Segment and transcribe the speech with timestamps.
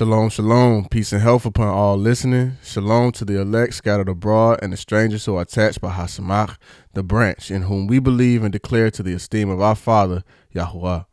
[0.00, 2.56] Shalom, shalom, peace and health upon all listening.
[2.64, 6.56] Shalom to the elect scattered abroad and the strangers who are attached by Hasamach,
[6.94, 10.24] the branch, in whom we believe and declare to the esteem of our Father,
[10.54, 11.04] Yahuwah.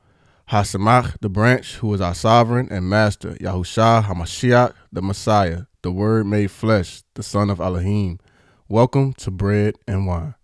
[0.51, 6.25] Hasamach, the branch, who is our sovereign and master, Yahusha Hamashiach, the Messiah, the Word
[6.25, 8.19] made flesh, the Son of Elohim.
[8.69, 10.36] Welcome to Bread and Wine.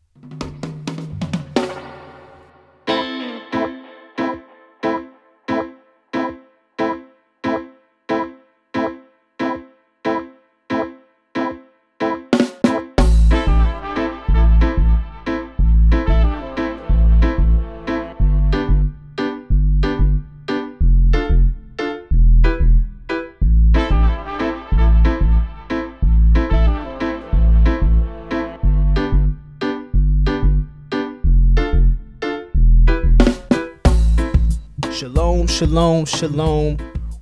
[35.64, 36.78] Shalom, shalom.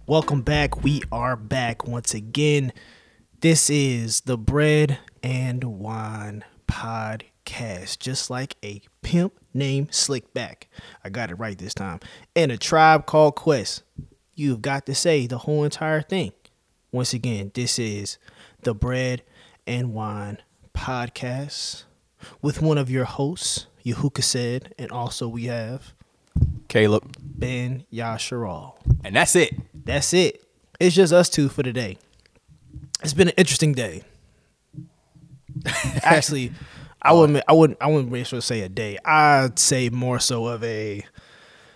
[0.07, 0.83] Welcome back.
[0.83, 2.73] We are back once again.
[3.41, 10.63] This is the Bread and Wine podcast, just like a pimp named Slickback.
[11.03, 11.99] I got it right this time.
[12.35, 13.83] And a tribe called Quest.
[14.33, 16.31] You've got to say the whole entire thing.
[16.91, 18.17] Once again, this is
[18.63, 19.21] the Bread
[19.67, 20.39] and Wine
[20.73, 21.83] podcast
[22.41, 25.93] with one of your hosts, Yahuka said, and also we have
[26.71, 27.17] Caleb.
[27.19, 28.75] Ben Yasharal.
[29.03, 29.53] And that's it.
[29.73, 30.41] That's it.
[30.79, 31.97] It's just us two for today.
[33.03, 34.03] It's been an interesting day.
[36.01, 36.53] Actually,
[37.01, 37.43] I wouldn't.
[37.45, 37.77] I wouldn't.
[37.81, 38.97] I wouldn't make sure to say a day.
[39.03, 41.03] I'd say more so of a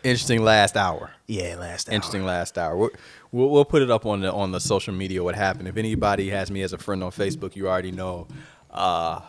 [0.05, 1.11] Interesting last hour.
[1.27, 1.95] yeah last hour.
[1.95, 2.77] Interesting last hour.
[2.77, 2.91] We'll,
[3.33, 5.67] we'll, we'll put it up on the on the social media what happened.
[5.67, 8.29] If anybody has me as a friend on Facebook, you already know
[8.71, 9.19] uh,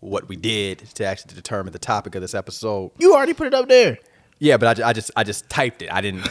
[0.00, 2.90] what we did to actually determine the topic of this episode.
[2.98, 3.98] You already put it up there.
[4.38, 5.92] Yeah, but I, I just I just typed it.
[5.92, 6.28] I didn't.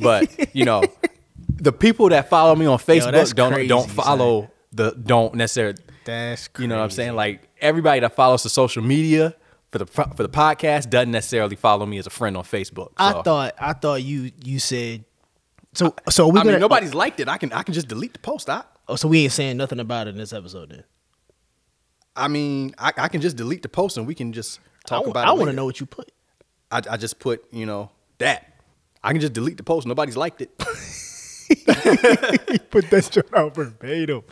[0.00, 0.82] but you know,
[1.56, 5.78] the people that follow me on Facebook don't crazy, don't follow the don't necessarily.
[6.04, 6.64] That's crazy.
[6.64, 7.14] You know what I'm saying?
[7.14, 9.34] Like everybody that follows the social media
[9.70, 12.92] for the for the podcast doesn't necessarily follow me as a friend on Facebook.
[12.96, 13.54] I thought.
[13.58, 14.30] I thought you.
[14.44, 15.04] You said.
[15.74, 15.94] So.
[16.10, 16.52] So we I gonna.
[16.52, 17.28] mean, nobody's liked it.
[17.28, 18.50] I can I can just delete the post.
[18.50, 20.84] I Oh, so we ain't saying nothing about it in this episode then.
[22.16, 25.10] I mean, I, I can just delete the post and we can just talk I,
[25.10, 26.10] about I want to know what you put.
[26.70, 28.52] I, I just put you know that
[29.02, 29.86] I can just delete the post.
[29.86, 30.56] Nobody's liked it.
[30.58, 30.66] Put
[32.90, 34.22] that shit out verbatim.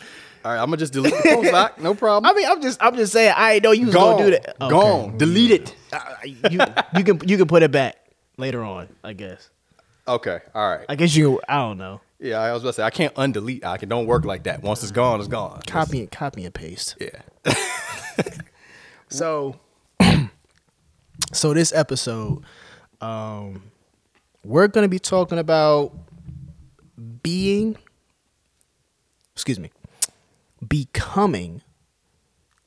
[0.45, 1.51] All right, I'm gonna just delete the post.
[1.51, 1.81] Doc.
[1.81, 2.31] No problem.
[2.31, 2.83] I mean, I'm just.
[2.83, 3.33] I'm just saying.
[3.37, 4.19] I ain't know you was gone.
[4.19, 4.57] gonna do that.
[4.61, 4.71] Okay.
[4.71, 5.19] Gone.
[5.19, 5.75] Delete it.
[5.93, 6.61] Uh, you
[6.97, 7.97] you can you can put it back
[8.37, 8.89] later on.
[9.03, 9.51] I guess.
[10.07, 10.39] Okay.
[10.55, 10.87] All right.
[10.89, 11.41] I guess you.
[11.49, 12.01] I don't know.
[12.19, 13.65] Yeah, I was about to say I can't undelete.
[13.65, 14.63] I can don't work like that.
[14.63, 15.61] Once it's gone, it's gone.
[15.67, 16.97] Copy and copy and paste.
[17.01, 17.23] Yeah.
[19.09, 19.57] So,
[21.33, 22.43] so this episode,
[23.01, 23.63] um,
[24.45, 25.93] we're gonna be talking about
[27.23, 27.77] being.
[29.35, 29.71] Excuse me.
[30.67, 31.63] Becoming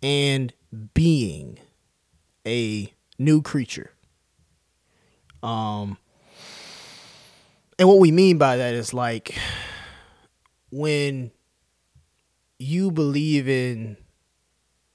[0.03, 0.53] and
[0.93, 1.59] being
[2.45, 3.91] a new creature.
[5.41, 5.97] Um,
[7.77, 9.35] and what we mean by that is like
[10.71, 11.31] when
[12.57, 13.97] you believe in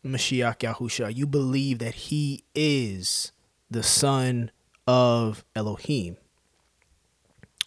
[0.05, 3.33] Mashiach Yahusha, you believe that he is
[3.71, 4.51] the son
[4.87, 6.17] of Elohim.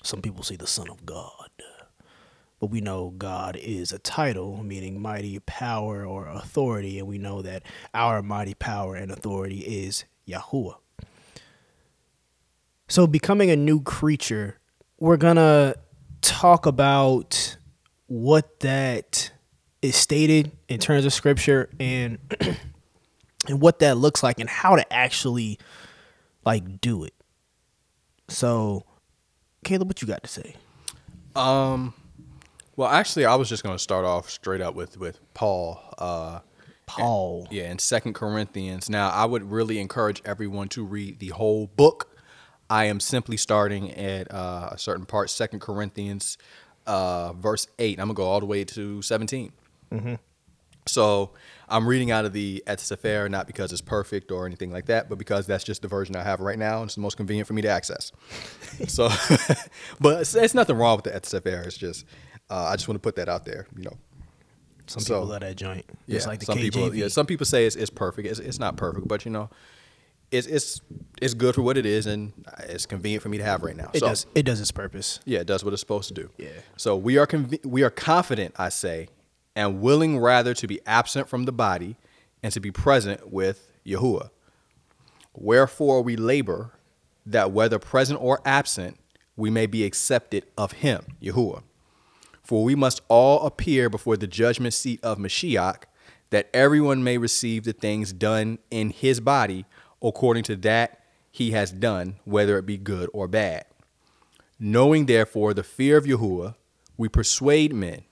[0.04, 1.50] Some people say the son of God.
[2.60, 7.44] But we know God is a title, meaning mighty power or authority, and we know
[7.44, 7.64] that
[7.94, 10.78] our mighty power and authority is Yahuwah.
[12.88, 14.58] So, becoming a new creature,
[15.00, 15.76] we're gonna
[16.22, 17.58] talk about
[18.08, 19.32] what that
[19.82, 22.18] is stated in terms of scripture and
[23.48, 25.60] and what that looks like and how to actually
[26.48, 27.14] like do it.
[28.30, 28.86] So,
[29.66, 30.56] Caleb, what you got to say?
[31.36, 31.94] Um.
[32.78, 35.80] Well, actually, I was just gonna start off straight up with with Paul.
[35.98, 36.40] Uh,
[36.86, 37.48] Paul.
[37.52, 38.90] Yeah, in Second Corinthians.
[38.90, 42.18] Now, I would really encourage everyone to read the whole book.
[42.70, 46.38] I am simply starting at uh, a certain part, Second Corinthians,
[46.86, 48.00] uh, verse eight.
[48.00, 49.52] I'm gonna go all the way to 17
[50.88, 51.32] So
[51.70, 55.10] I'm reading out of the Eth Cepher not because it's perfect or anything like that,
[55.10, 57.48] but because that's just the version I have right now, and it's the most convenient
[57.48, 58.12] for me to access.
[58.88, 59.10] so,
[60.00, 61.66] but it's, it's nothing wrong with the Eth Cepher.
[61.66, 62.06] It's just
[62.50, 63.68] uh, I just want to put that out there.
[63.76, 63.98] You know,
[64.88, 65.86] Some So- people love that joint.
[66.10, 66.62] Just yeah, like the some KJV.
[66.64, 66.96] people.
[66.96, 68.28] Yeah, some people say it's, it's perfect.
[68.28, 69.50] It's, it's not perfect, but you know,
[70.32, 70.82] it's it's
[71.22, 72.34] it's good for what it is, and
[72.64, 73.90] it's convenient for me to have right now.
[73.94, 75.20] it so does it does its purpose.
[75.26, 76.30] yeah, it does what it's supposed to do.
[76.38, 76.50] Yeah.
[76.78, 79.08] So we are conv- we are confident, I say,
[79.58, 81.98] and willing rather to be absent from the body
[82.44, 84.30] and to be present with Yahuwah.
[85.34, 86.74] Wherefore we labor
[87.26, 89.00] that whether present or absent,
[89.36, 91.64] we may be accepted of him, Yahuwah.
[92.44, 95.84] For we must all appear before the judgment seat of Mashiach,
[96.30, 99.66] that everyone may receive the things done in his body
[100.04, 101.02] according to that
[101.32, 103.66] he has done, whether it be good or bad.
[104.60, 106.54] Knowing therefore the fear of Yahuwah,
[106.96, 108.04] we persuade men,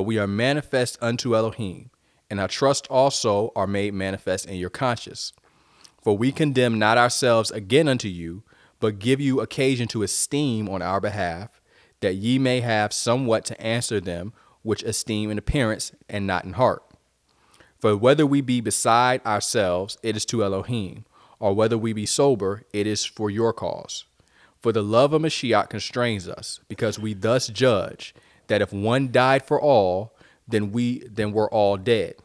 [0.00, 1.90] but we are manifest unto Elohim,
[2.30, 5.34] and our trust also are made manifest in your conscience.
[6.02, 8.42] For we condemn not ourselves again unto you,
[8.78, 11.60] but give you occasion to esteem on our behalf,
[12.00, 14.32] that ye may have somewhat to answer them
[14.62, 16.82] which esteem in appearance and not in heart.
[17.78, 21.04] For whether we be beside ourselves, it is to Elohim,
[21.38, 24.06] or whether we be sober, it is for your cause.
[24.62, 28.14] For the love of Mashiach constrains us, because we thus judge
[28.50, 30.12] that if one died for all,
[30.46, 32.16] then we then we're all dead.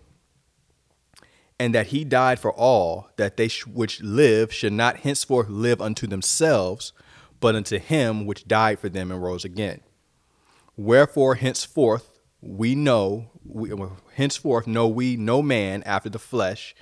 [1.59, 5.79] And that he died for all, that they sh- which live should not henceforth live
[5.79, 6.91] unto themselves,
[7.39, 9.81] but unto him which died for them and rose again.
[10.75, 13.71] Wherefore henceforth we know, we,
[14.15, 16.75] henceforth know we no man after the flesh.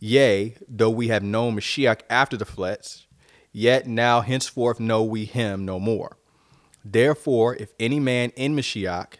[0.00, 3.06] Yea, though we have known Mashiach after the flesh,
[3.52, 6.17] yet now henceforth know we him no more.
[6.92, 9.14] Therefore, if any man in Mashiach,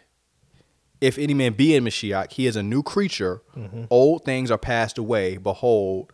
[1.01, 3.41] if any man be in Mashiach, he is a new creature.
[3.89, 5.37] Old things are passed away.
[5.37, 6.11] Behold,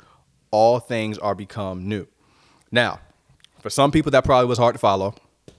[0.51, 2.07] all things are become new.
[2.71, 2.99] Now,
[3.61, 5.15] for some people, that probably was hard to follow.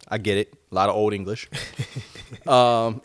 [0.08, 0.54] I get it.
[0.70, 1.48] A lot of old English.
[2.46, 3.00] um,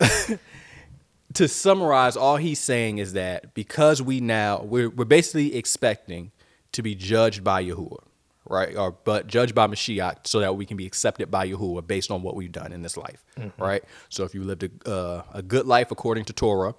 [1.33, 6.31] to summarize, all he's saying is that because we now we're we're basically expecting
[6.73, 8.03] to be judged by Yahuwah,
[8.51, 8.75] right?
[8.75, 12.21] Or but judged by Mashiach, so that we can be accepted by Yahuwah based on
[12.21, 13.23] what we've done in this life,
[13.57, 13.83] right?
[14.09, 16.75] So if you lived a uh, a good life according to Torah,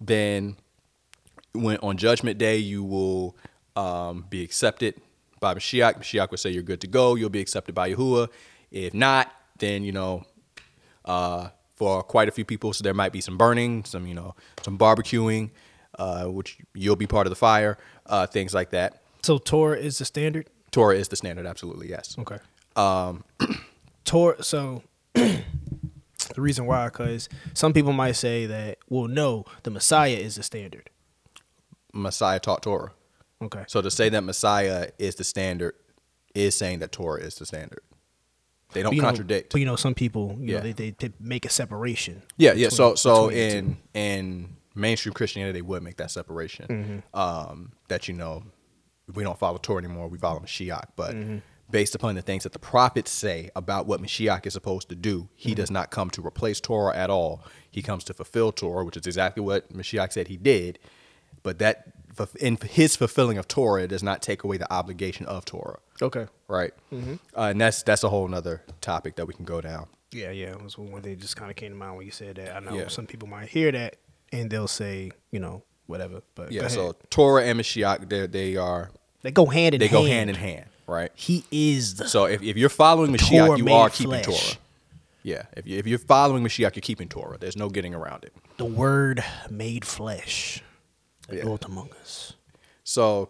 [0.00, 0.56] then
[1.52, 3.36] when on Judgment Day you will
[3.76, 4.94] um, be accepted
[5.40, 5.98] by Mashiach.
[5.98, 7.14] Mashiach will say you're good to go.
[7.14, 8.28] You'll be accepted by Yahuwah.
[8.70, 10.24] If not, then you know
[11.04, 12.72] uh, for quite a few people.
[12.72, 15.50] So there might be some burning, some you know, some barbecuing,
[15.98, 19.02] uh, which you'll be part of the fire, uh, things like that.
[19.22, 20.48] So Torah is the standard.
[20.70, 22.16] Torah is the standard, absolutely yes.
[22.18, 22.38] Okay.
[22.76, 23.24] Um,
[24.04, 24.42] Torah.
[24.42, 24.82] So
[25.14, 25.42] the
[26.36, 30.90] reason why, because some people might say that, well, no, the Messiah is the standard.
[31.92, 32.92] Messiah taught Torah.
[33.42, 33.64] Okay.
[33.66, 35.74] So to say that Messiah is the standard
[36.34, 37.80] is saying that Torah is the standard.
[38.72, 39.52] They don't But you know- contradict.
[39.52, 40.56] but you know, some people, you Yeah.
[40.58, 42.22] know, they, they, they make a separation.
[42.36, 42.68] Yeah, yeah.
[42.68, 46.66] So between- so in in mainstream Christianity, they would make that separation.
[46.68, 47.18] Mm-hmm.
[47.18, 48.44] Um, that you know,
[49.10, 50.84] we don't follow Torah anymore; we follow Mashiach.
[50.96, 51.38] But Mm-hmm.
[51.70, 55.28] based upon the things that the prophets say about what Mashiach is supposed to do,
[55.34, 55.56] he Mm-hmm.
[55.56, 57.42] does not come to replace Torah at all.
[57.70, 60.78] He comes to fulfill Torah, which is exactly what Mashiach said he did.
[61.42, 61.92] But that
[62.40, 66.26] in his fulfilling of Torah does not take away the obligation of Torah, Okay.
[66.48, 66.72] right?
[66.92, 67.14] Mm-hmm.
[67.36, 69.86] Uh, and that's that's a whole nother topic that we can go down.
[70.12, 70.48] Yeah, yeah.
[70.50, 72.56] It was one thing that just kind of came to mind when you said that.
[72.56, 72.88] I know Yeah.
[72.88, 73.96] some people might hear that
[74.32, 76.20] and they'll say, you know, whatever.
[76.34, 76.66] But Yeah.
[76.68, 76.96] So.
[77.10, 78.90] Torah and Mashiach, they they are
[79.22, 79.90] they go hand in hand.
[79.90, 80.04] they hand.
[80.04, 81.10] go hand in hand, right?
[81.14, 84.24] He is the So if, if you're following Mashiach, Torah you made are keeping flesh.
[84.54, 84.58] Torah.
[85.22, 87.36] Yeah, if, you, if you're following Mashiach, you're keeping Torah.
[87.38, 88.32] There's no getting around it.
[88.56, 90.62] the Word made flesh,
[91.28, 91.44] and Yeah.
[91.44, 92.32] dwelt among us.
[92.84, 93.28] So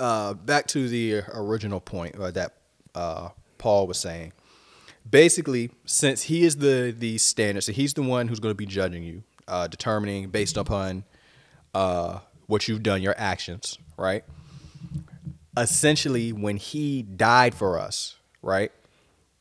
[0.00, 2.54] uh, back to the original point uh, that
[2.94, 3.28] uh,
[3.58, 4.32] Paul was saying.
[5.08, 8.66] Basically, since he is the the standard, so he's the one who's going to be
[8.66, 11.04] judging you, uh, determining based upon
[11.74, 14.24] uh, what you've done, your actions, right?
[15.56, 18.72] Essentially, when he died for us, right?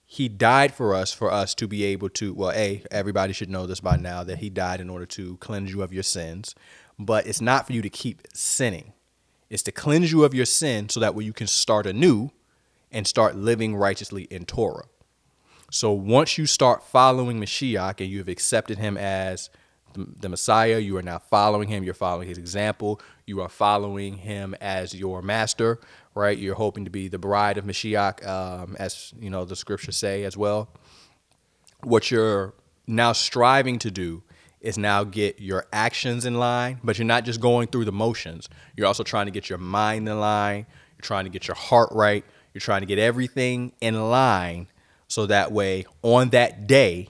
[0.06, 3.68] He died for us for us to be able to well, a everybody should know
[3.68, 6.56] this by now that he died in order to cleanse you of your sins,
[6.98, 8.94] but it's not for you to keep sinning.
[9.52, 12.32] It's to cleanse you of your sin so that way you can start anew
[12.92, 14.86] and start living righteously in Torah.
[15.72, 19.52] So once you start following Mashiach and you have accepted him as
[19.94, 24.56] the, Messiah, you are now following him, you're following his example, you are following him
[24.62, 25.80] as your master,
[26.16, 26.38] right?
[26.38, 30.24] You're hoping to be the bride of Mashiach, um, as you know the scriptures say
[30.24, 30.70] as well.
[31.84, 32.54] What you're
[32.88, 34.24] now striving to do
[34.62, 38.50] is now get your actions in line, but you're not just going through the motions.
[38.76, 40.66] You're also trying to get your mind in line.
[40.98, 42.26] You're trying to get your heart right.
[42.54, 44.68] You're trying to get everything in line
[45.08, 47.10] so that way on that day,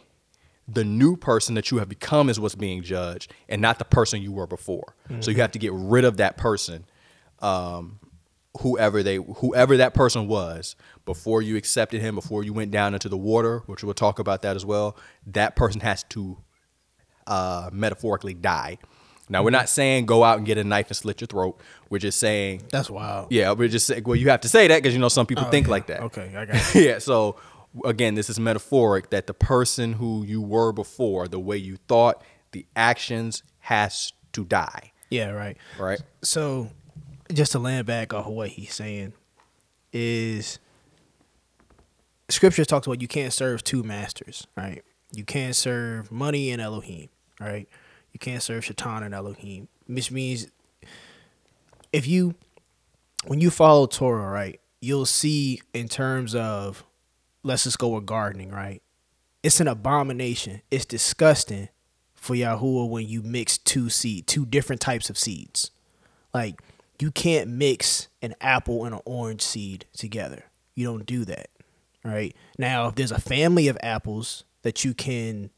[0.72, 4.22] the new person that you have become is what's being judged and not the person
[4.22, 4.96] you were before.
[5.22, 6.86] So you have to get rid of that person,
[7.40, 8.00] um,
[8.62, 13.10] whoever they whoever that person was before you accepted him, before you went down into
[13.10, 14.96] the water, which we'll talk about that as well.
[15.28, 16.38] That person has to
[17.28, 18.78] uh, metaphorically die.
[19.32, 21.62] Now we're not saying go out and get a knife and slit your throat.
[21.90, 23.28] We're just saying That's wild.
[23.32, 25.46] yeah, we're just saying well you have to say that because you know some people
[25.48, 25.72] Oh, think yeah.
[25.72, 26.02] like that.
[26.02, 27.36] Okay, I got yeah, so
[27.86, 32.24] again, this is metaphoric that the person who you were before, the way you thought,
[32.52, 34.92] the actions has to die.
[35.10, 35.58] Yeah, right.
[35.80, 36.02] Right.
[36.22, 36.70] So,
[37.34, 39.14] just to land back off of what he's saying,
[39.92, 40.60] is
[42.30, 44.84] scripture talks about you can't serve two masters, right?
[45.12, 47.10] You can't serve money and Elohim,
[47.40, 47.68] right?
[48.12, 50.48] You can't serve Shaitan and Elohim, which means
[51.92, 52.36] if you,
[53.26, 56.84] when you follow Torah, right, you'll see in terms of,
[57.44, 58.82] let's just go with gardening, right?
[59.44, 60.62] It's an abomination.
[60.70, 61.70] It's disgusting
[62.14, 65.72] for Yahuwah when you mix two seed, two different types of seeds.
[66.34, 66.62] Like
[67.00, 70.46] you can't mix an apple and an orange seed together.
[70.76, 71.50] You don't do that.
[72.04, 72.36] Right?
[72.58, 75.50] Now, if there's a family of apples that you can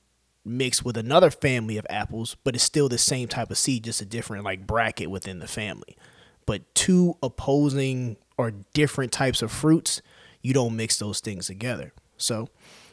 [0.44, 4.02] mix with another family of apples, but it's still the same type of seed, just
[4.02, 5.98] a different like bracket within the family.
[6.46, 10.02] But two opposing or different types of fruits,
[10.42, 11.94] you don't mix those things together.
[12.18, 12.50] So,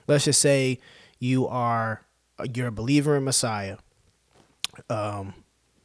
[0.07, 0.78] let's just say
[1.19, 2.02] you are
[2.55, 3.78] you're a believer in Messiah,
[4.88, 5.35] um,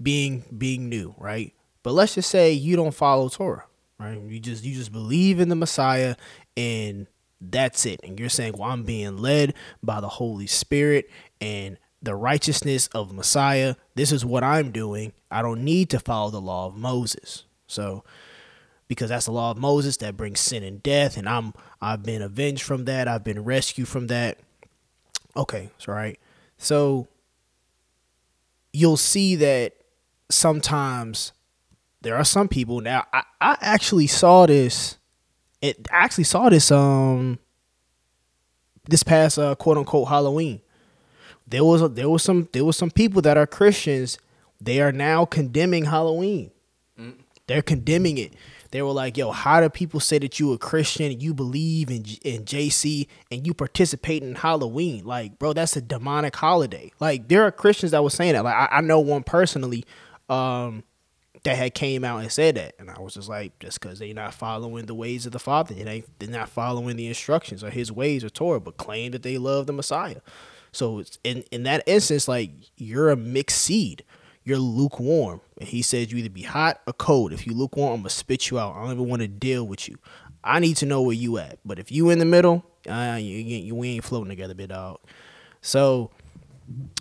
[0.01, 1.53] being being new, right?
[1.83, 3.65] But let's just say you don't follow Torah,
[3.99, 4.19] right?
[4.19, 6.15] You just you just believe in the Messiah
[6.55, 7.07] and
[7.41, 7.99] that's it.
[8.03, 11.09] And you're saying, well, I'm being led by the Holy Spirit
[11.41, 13.75] and the righteousness of Messiah.
[13.95, 15.13] This is what I'm doing.
[15.29, 17.43] I don't need to follow the law of Moses.
[17.67, 18.03] So
[18.87, 22.21] because that's the law of Moses that brings sin and death and I'm I've been
[22.21, 23.07] avenged from that.
[23.07, 24.37] I've been rescued from that.
[25.35, 26.19] Okay, so right.
[26.57, 27.07] So
[28.71, 29.73] you'll see that
[30.29, 31.31] sometimes
[32.01, 34.97] there are some people now I, I actually saw this
[35.61, 37.39] it I actually saw this um
[38.87, 40.61] this past uh, quote unquote Halloween.
[41.47, 44.17] There was a, there was some there was some people that are Christians.
[44.59, 46.51] They are now condemning Halloween.
[46.99, 47.15] Mm.
[47.47, 48.33] They're condemning it.
[48.73, 52.05] They were like, "Yo, how do people say that you a Christian, you believe in
[52.23, 55.05] in JC, and you participate in Halloween?
[55.05, 56.91] Like, bro, that's a demonic holiday.
[56.99, 58.43] Like, there are Christians that were saying that.
[58.43, 59.85] Like, I, I know one personally.
[60.27, 60.83] Um,
[61.43, 64.13] that had came out and said that, and I was just like, just because they're
[64.13, 67.91] not following the ways of the Father, they they're not following the instructions or His
[67.91, 70.21] ways or Torah, but claim that they love the Messiah.
[70.71, 74.03] So in in that instance, like you're a mixed seed,
[74.43, 77.33] you're lukewarm, and He says you either be hot or cold.
[77.33, 78.75] If you lukewarm, I'm gonna spit you out.
[78.75, 79.97] I don't even want to deal with you.
[80.43, 81.59] I need to know where you at.
[81.63, 84.99] But if you in the middle, uh, you, you we ain't floating together, big dog.
[85.61, 86.11] So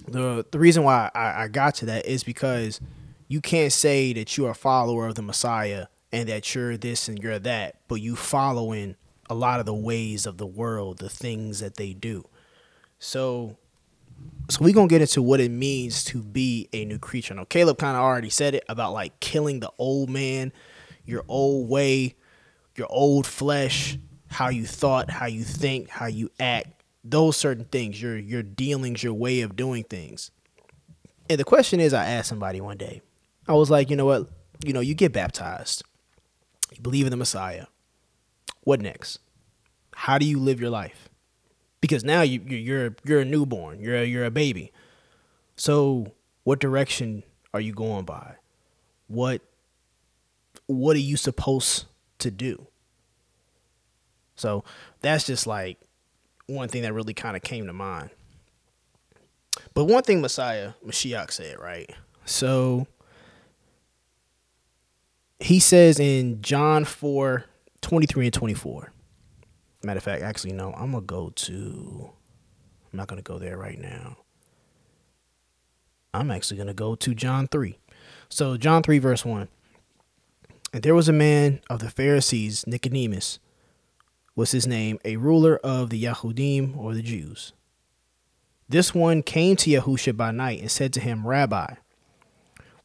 [0.09, 2.81] the the reason why I, I got to that is because
[3.29, 7.19] you can't say that you're a follower of the Messiah and that you're this and
[7.19, 8.97] you're that, but you following
[9.31, 12.27] a lot of the ways of the world, the things that they do.
[12.99, 13.57] So
[14.49, 17.35] so we're gonna get into what it means to be a new creature.
[17.35, 20.53] Now Caleb kind of already said it about like killing the old man,
[21.05, 22.17] your old way,
[22.77, 23.99] your old flesh,
[24.29, 29.03] how you thought, how you think, how you act, those certain things, your your dealings,
[29.03, 30.31] your way of doing things.
[31.31, 33.01] And the question is, I asked somebody one day,
[33.49, 34.29] I was like, you know what?
[34.65, 35.83] You know, you get baptized,
[36.73, 37.67] you believe in the Messiah.
[38.65, 39.19] What next?
[39.95, 41.09] How do you live your life?
[41.83, 44.73] Because now you, you're you're a newborn, you're a, you're a baby.
[45.57, 46.13] So,
[46.45, 48.37] what direction are you going by?
[49.09, 49.43] What
[50.67, 51.85] what are you supposed
[52.21, 52.67] to do?
[54.37, 54.65] So
[55.01, 55.79] that's just like
[56.47, 58.11] one thing that really kind of came to mind.
[59.75, 61.91] But one thing Messiah Mashiach said, right?
[62.25, 62.87] So
[65.39, 67.45] he says in John 4
[67.83, 68.92] 23 and 24.
[69.83, 72.11] Matter of fact, actually, no, I'm going to go to,
[72.93, 74.17] I'm not going to go there right now.
[76.15, 77.79] I'm actually going to go to John 3.
[78.29, 79.49] So, John 3, verse 1.
[80.73, 83.39] And there was a man of the Pharisees, Nicodemus,
[84.35, 87.53] was his name, a ruler of the Yahudim or the Jews.
[88.69, 91.75] This one came to Yahusha by night and said to him, Rabbi,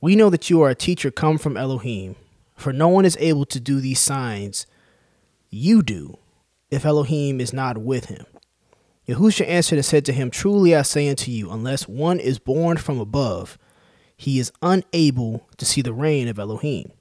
[0.02, 2.16] we know that you are a teacher come from Elohim
[2.58, 4.66] for no one is able to do these signs
[5.50, 6.18] you do
[6.70, 8.26] if Elohim is not with him.
[9.08, 12.78] Yahusha answered and said to him, Truly I say unto you, unless one is born
[12.78, 13.58] from above,
[14.18, 16.92] he is unable to see the reign of Elohim.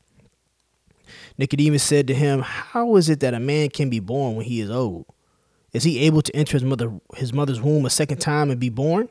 [1.36, 4.60] Nicodemus said to him, How is it that a man can be born when he
[4.60, 5.06] is old?
[5.72, 8.70] Is he able to enter his mother his mother's womb a second time and be
[8.70, 9.08] born?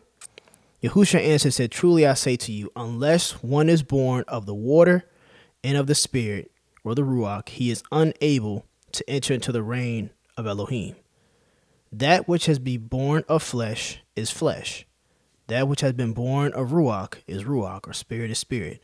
[0.81, 4.55] Yahusha answered and said, Truly I say to you, unless one is born of the
[4.55, 5.03] water
[5.63, 6.51] and of the Spirit,
[6.83, 10.96] or the Ruach, he is unable to enter into the reign of Elohim.
[11.92, 14.86] That which has been born of flesh is flesh.
[15.48, 18.82] That which has been born of Ruach is Ruach, or Spirit is Spirit.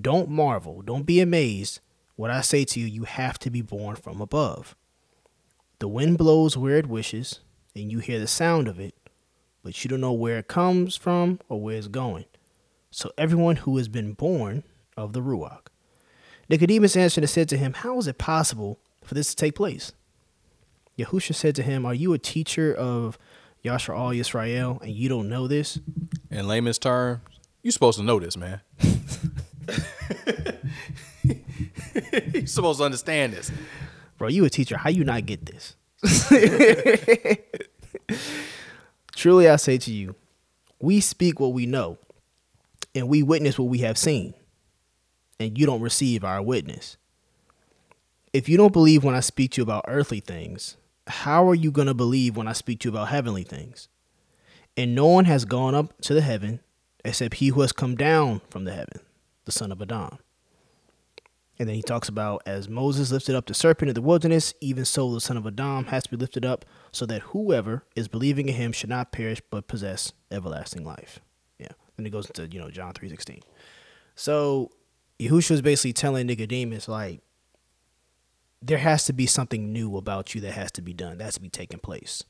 [0.00, 1.80] Don't marvel, don't be amazed.
[2.16, 4.76] What I say to you, you have to be born from above.
[5.78, 7.40] The wind blows where it wishes,
[7.74, 8.94] and you hear the sound of it,
[9.62, 12.26] but you don't know where it comes from or where it's going.
[12.90, 14.64] So everyone who has been born
[14.96, 15.68] of the Ruach.
[16.48, 19.92] Nicodemus answered and said to him, How is it possible for this to take place?
[20.98, 23.18] Yahusha said to him, Are you a teacher of
[23.64, 25.78] Yashar al Yisrael and you don't know this?
[26.30, 27.20] In layman's terms,
[27.62, 28.60] you're supposed to know this, man.
[32.32, 33.50] You're supposed to understand this.
[34.16, 34.76] Bro, you a teacher.
[34.76, 35.76] How you not get this?
[39.14, 40.14] Truly I say to you,
[40.80, 41.98] we speak what we know,
[42.94, 44.34] and we witness what we have seen,
[45.40, 46.96] and you don't receive our witness.
[48.32, 50.76] If you don't believe when I speak to you about earthly things,
[51.08, 53.88] how are you going to believe when I speak to you about heavenly things?
[54.76, 56.60] And no one has gone up to the heaven
[57.04, 59.00] except he who has come down from the heaven,
[59.44, 60.18] the son of Adam.
[61.58, 64.84] And then he talks about as Moses lifted up the serpent in the wilderness, even
[64.84, 68.48] so the son of Adam has to be lifted up, so that whoever is believing
[68.48, 71.18] in him should not perish but possess everlasting life.
[71.58, 71.72] Yeah.
[71.96, 73.40] Then he goes into, you know, John three sixteen.
[74.14, 74.70] So
[75.18, 77.22] Yahushua is basically telling Nicodemus, like,
[78.60, 81.18] there has to be something new about you that has to be done.
[81.18, 82.24] That has to be taking place.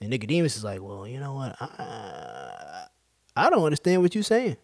[0.00, 1.56] And Nicodemus is like, well, you know what?
[1.60, 2.86] I,
[3.36, 4.56] I don't understand what you're saying.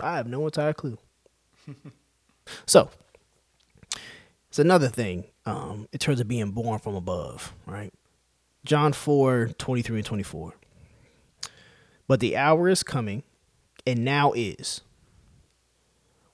[0.00, 0.98] I have no entire clue.
[2.66, 2.90] so,
[4.48, 7.92] it's another thing um, in terms of being born from above, right?
[8.64, 10.54] John 4 23 and 24.
[12.08, 13.22] But the hour is coming,
[13.86, 14.80] and now is,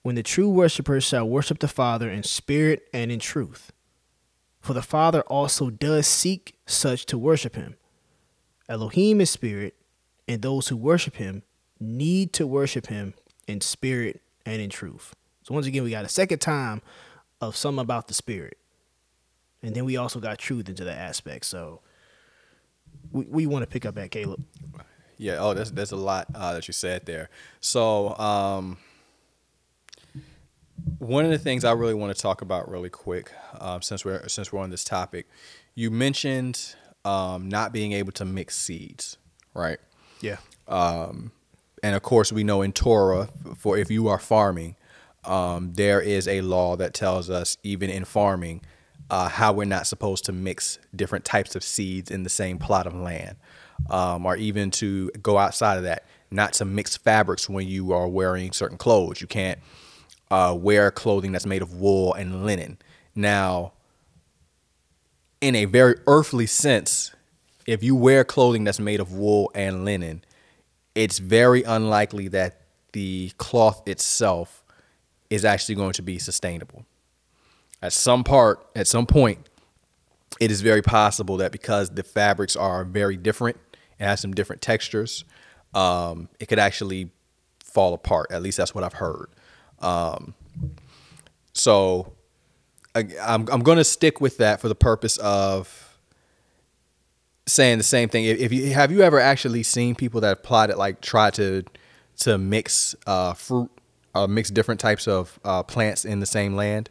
[0.03, 3.73] when the true worshippers shall worship the Father in spirit and in truth.
[4.67, 7.77] For the Father also does seek such to worship him.
[8.69, 9.77] Elohim is spirit,
[10.27, 11.45] and those who worship him
[11.79, 13.15] need to worship him
[13.47, 15.15] in spirit and in truth.
[15.45, 16.83] So once again, we got a second time
[17.41, 18.59] of something about the spirit.
[19.63, 21.45] And then we also got truth into that aspect.
[21.45, 21.81] So
[23.13, 24.43] we, we want to pick up at Caleb.
[25.17, 25.37] Yeah.
[25.39, 27.31] Oh, there's there's a lot uh, that you said there.
[27.61, 28.79] So um,
[30.99, 34.27] one of the things I really want to talk about really quick, um, since we're
[34.29, 35.27] since we're on this topic,
[35.75, 39.17] you mentioned um, not being able to mix seeds,
[39.55, 39.79] right?
[40.21, 40.39] Yeah.
[41.83, 44.77] and of course we know in Torah for if you are farming,
[45.25, 48.63] um, there is a law that tells us even in farming
[49.11, 52.87] uh, how we're not supposed to mix different types of seeds in the same plot
[52.87, 53.37] of land,
[53.91, 58.09] um, or even to go outside of that, not to mix fabrics when you are
[58.09, 59.21] wearing certain clothes.
[59.21, 59.61] You can't
[60.31, 62.79] uh, wear clothing that's made of wool and linen.
[63.15, 63.73] Now,
[65.41, 67.15] in a very earthly sense,
[67.67, 70.25] if you wear clothing that's made of wool and linen,
[70.95, 72.63] it's very unlikely that
[72.93, 74.65] the cloth itself
[75.29, 76.87] is actually going to be sustainable.
[77.83, 79.49] At some part, at some point,
[80.41, 83.59] it is very possible that because the fabrics are very different
[83.99, 85.25] and have some different textures,
[85.75, 87.11] um, it could actually
[87.63, 88.31] fall apart.
[88.31, 89.29] At least that's what I've heard.
[89.81, 90.35] Um,
[91.53, 92.13] so
[92.95, 95.99] I, I'm I'm going to stick with that for the purpose of
[97.47, 98.25] saying the same thing.
[98.25, 101.63] If, if you have you ever actually seen people that plotted like try to
[102.19, 103.71] to mix uh, fruit,
[104.15, 106.91] uh, mix different types of uh, plants in the same land?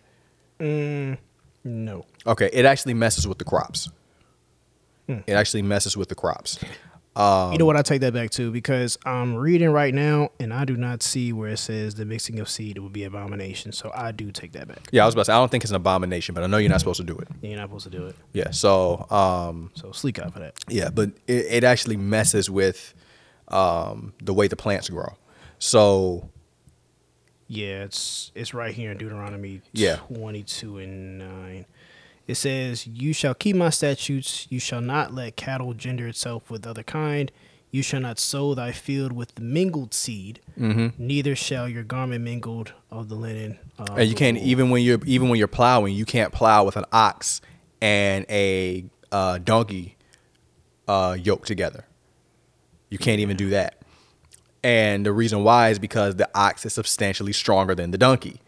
[1.64, 2.06] No.
[2.28, 3.90] Okay, it actually messes with the crops.
[5.28, 6.60] It actually messes with the crops.
[7.16, 7.78] Um, you know what?
[7.78, 11.32] I take that back too because I'm reading right now and I do not see
[11.32, 13.72] where it says the mixing of seed would be abomination.
[13.72, 14.82] So I do take that back.
[14.92, 16.58] Yeah, I was about to say I don't think it's an abomination, but I know
[16.58, 17.28] you're not supposed to do it.
[17.42, 18.16] You're not supposed to do it.
[18.34, 20.56] Yeah, so um, So sleek out for that.
[20.68, 22.94] Yeah, but it, it actually messes with
[23.48, 25.14] um, the way the plants grow.
[25.58, 26.30] So
[27.48, 29.98] Yeah, it's it's right here in Deuteronomy Yeah.
[30.14, 31.66] 22 and 9.
[32.28, 34.48] It says, You shall keep my statutes.
[34.50, 37.32] You shall not let cattle gender itself with other kind.
[37.72, 40.40] You shall not sow thy field with mingled seed.
[40.58, 40.88] Mm-hmm.
[40.98, 43.60] Neither shall your garment mingled of the linen.
[43.78, 46.78] Uh, and you can't even when you're even when you're plowing, you can't plow with
[46.78, 47.42] an ox
[47.82, 49.98] and a uh, donkey
[50.88, 51.86] uh, yoke together.
[52.90, 53.82] You can't even do that.
[54.64, 58.42] And the reason why is because the ox is substantially stronger than the donkey.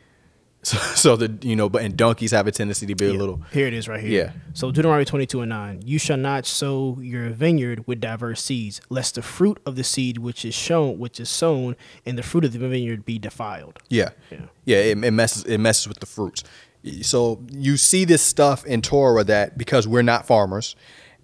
[0.68, 3.42] So, so the you know, but and donkeys have a tendency to be a little
[3.54, 4.26] Here it is right here.
[4.26, 4.32] Yeah.
[4.54, 5.82] So Deuteronomy 22 and 9.
[5.86, 10.18] You shall not sow your vineyard with diverse seeds, lest the fruit of the seed
[10.18, 13.80] which is shown, which is sown, and the fruit of the vineyard be defiled.
[13.88, 14.10] Yeah.
[14.30, 14.48] Yeah.
[14.66, 16.44] Yeah, it, it messes it messes with the fruits.
[17.02, 20.76] So you see this stuff in Torah that because we're not farmers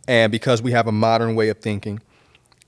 [0.08, 2.01] and because we have a modern way of thinking,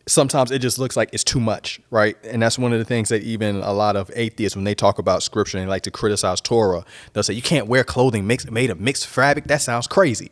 [0.07, 2.15] sometimes it just looks like it's too much, right?
[2.25, 4.99] And that's one of the things that even a lot of atheists, when they talk
[4.99, 8.51] about scripture and they like to criticize Torah, they'll say you can't wear clothing mixed,
[8.51, 9.45] made of mixed fabric.
[9.45, 10.31] That sounds crazy.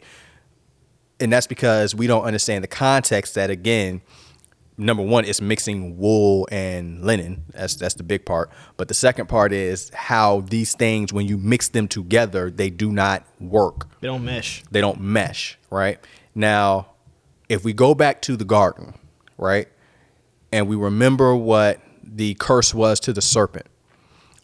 [1.20, 4.02] and that's because we don't understand the context that again
[4.78, 9.28] number one it's mixing wool and linen that's that's the big part but the second
[9.28, 14.08] part is how these things when you mix them together they do not work They
[14.08, 14.64] don't mesh.
[14.72, 16.00] they don't mesh, right?
[16.34, 16.88] Now,
[17.48, 18.96] if we go back to the garden,
[19.44, 19.68] right,
[20.52, 23.68] and we remember what the curse was to the serpent,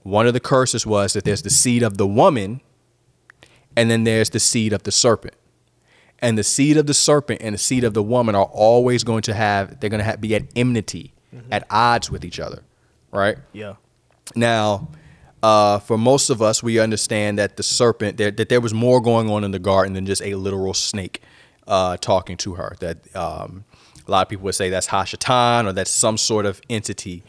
[0.04, 2.62] one of the curses was that there's the seed of the woman,
[3.76, 5.36] and then there's the seed of the serpent.
[6.20, 9.22] And the seed of the serpent and the seed of the woman are always going
[9.24, 11.14] to have, they're going to have, be at enmity,
[11.52, 12.64] at odds with each other,
[13.12, 13.38] right?
[13.54, 13.76] Yeah.
[14.36, 14.90] Now,
[15.42, 19.00] uh, for most of us, we understand that the serpent, there, that there was more
[19.00, 21.22] going on in the garden than just a literal snake
[21.68, 22.76] uh, talking to her.
[22.80, 23.64] That um,
[24.10, 27.24] a lot of people would say that's Hashatan or that's some sort of entity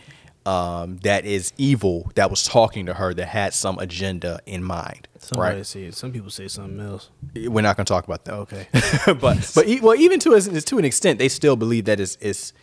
[0.47, 5.07] um, that is evil that was talking to her that had some agenda in mind.
[5.19, 5.67] Somebody right?
[5.67, 7.11] say some people say something else.
[7.35, 8.35] We're not going to talk about that.
[8.35, 8.67] Okay.
[9.21, 12.17] but but e- well, even to a, to an extent, they still believe that it's,
[12.23, 12.55] it's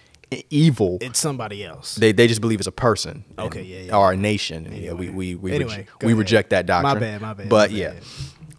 [0.49, 0.97] evil.
[1.01, 1.95] It's somebody else.
[1.95, 3.23] They, they just believe it's a person.
[3.37, 3.95] and- Okay, yeah, yeah.
[3.95, 4.65] Or a nation.
[4.65, 6.17] And, yeah, we we we, Anyway, reje- we ahead.
[6.17, 6.95] reject that doctrine.
[6.95, 7.93] My bad, my bad, But my yeah,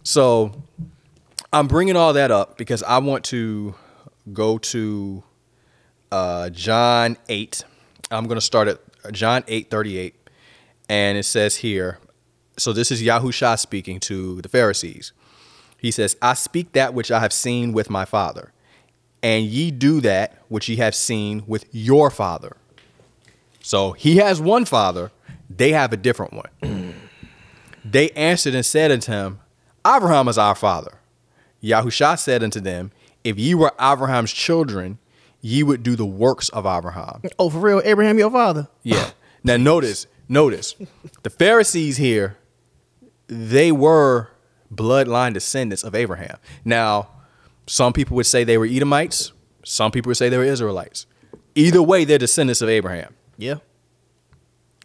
[0.03, 0.63] so
[1.51, 3.75] I'm bringing all that up because I want to
[4.31, 5.23] go to
[6.11, 7.63] uh, John eight.
[8.11, 8.79] I'm going to start at
[9.11, 10.15] John eight thirty eight,
[10.87, 11.99] and it says here.
[12.57, 15.13] So this is Yahusha speaking to the Pharisees.
[15.77, 18.51] He says, "I speak that which I have seen with my Father."
[19.21, 22.55] and ye do that which ye have seen with your father.
[23.61, 25.11] So he has one father,
[25.49, 26.95] they have a different one.
[27.85, 29.39] they answered and said unto him,
[29.85, 30.99] Abraham is our father.
[31.61, 32.91] Yahusha said unto them,
[33.23, 34.97] If ye were Abraham's children,
[35.41, 37.21] ye would do the works of Abraham.
[37.37, 38.67] Oh, for real, Abraham, your father.
[38.83, 39.11] Yeah.
[39.43, 40.75] now notice, notice,
[41.23, 42.37] the Pharisees here,
[43.27, 44.29] they were
[44.73, 46.37] bloodline descendants of Abraham.
[46.65, 47.09] Now,
[47.67, 49.31] some people would say they were Edomites.
[49.63, 51.05] Some people would say they were Israelites.
[51.55, 53.13] Either way, they're descendants of Abraham.
[53.37, 53.55] Yeah.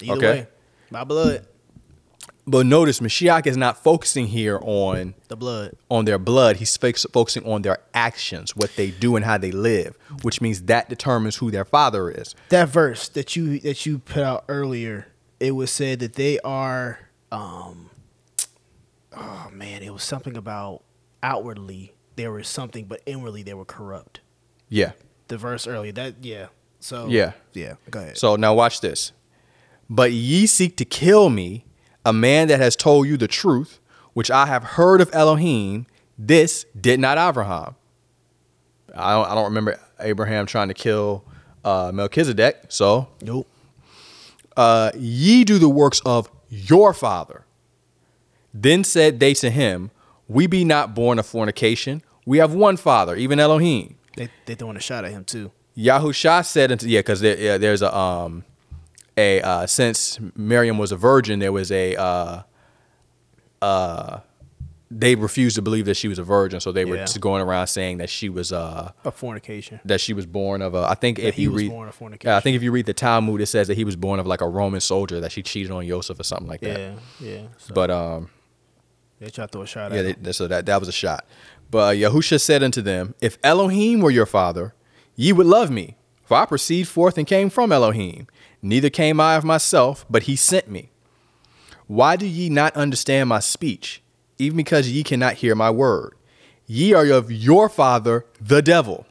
[0.02, 0.26] Either Okay.
[0.40, 0.46] way,
[0.90, 1.46] my blood,
[2.46, 5.76] But notice, Mashiach is not focusing here on the blood.
[5.90, 6.56] on their blood.
[6.56, 10.62] He's focus- focusing on their actions, what they do and how they live, which means
[10.64, 12.34] that determines who their father is.
[12.50, 15.06] That verse that you that you put out earlier,
[15.40, 16.98] it was said that they are.
[17.32, 17.88] um
[19.16, 20.82] Oh man, it was something about
[21.22, 24.20] outwardly there was something, but inwardly they were corrupt.
[24.68, 24.92] Yeah.
[25.28, 26.46] The verse earlier, that yeah.
[26.80, 27.32] So Yeah.
[27.54, 27.74] yeah.
[27.90, 28.18] Go ahead.
[28.18, 29.12] So now watch this.
[29.88, 31.64] But ye seek to kill me,
[32.04, 33.80] a man that has told you the truth,
[34.12, 35.86] which I have heard of Elohim.
[36.18, 37.74] This did not Abraham.
[38.94, 41.24] I don't, I don't remember Abraham trying to kill
[41.64, 42.66] uh, Melchizedek.
[42.68, 43.48] So nope.
[44.56, 47.44] uh, ye do the works of your father.
[48.52, 49.90] Then said they to him,
[50.28, 52.02] We be not born of fornication.
[52.24, 53.96] We have one father, even Elohim.
[54.16, 55.50] They they throwing a shot at him too.
[55.76, 58.44] Yahusha said unto yeah, because there, yeah, there's a um
[59.16, 62.42] a uh, since Miriam was a virgin, there was a uh
[63.62, 64.20] uh
[64.90, 67.04] they refused to believe that she was a virgin, so they were Yeah.
[67.04, 69.80] just going around saying that she was uh A fornication.
[69.84, 70.86] that she was born of a.
[70.88, 72.30] I think if he you was read, born of fornication.
[72.30, 74.26] yeah, I think if you read the Talmud, it says that he was born of
[74.26, 76.78] like a Roman soldier that she cheated on Joseph or something like that.
[76.78, 77.40] Yeah, yeah.
[77.58, 78.30] So But um,
[79.18, 80.16] they try to throw a shot yeah, at they, him.
[80.22, 81.24] they- so that that was a shot.
[81.70, 84.74] But Yahusha said unto them, If Elohim were your father,
[85.16, 88.28] ye would love me, for I proceed forth and came from Elohim.
[88.64, 90.88] Neither came I of myself, but he sent me.
[91.86, 94.02] Why do ye not understand my speech,
[94.38, 96.14] even because ye cannot hear my word?
[96.66, 99.04] Ye are of your father, the devil,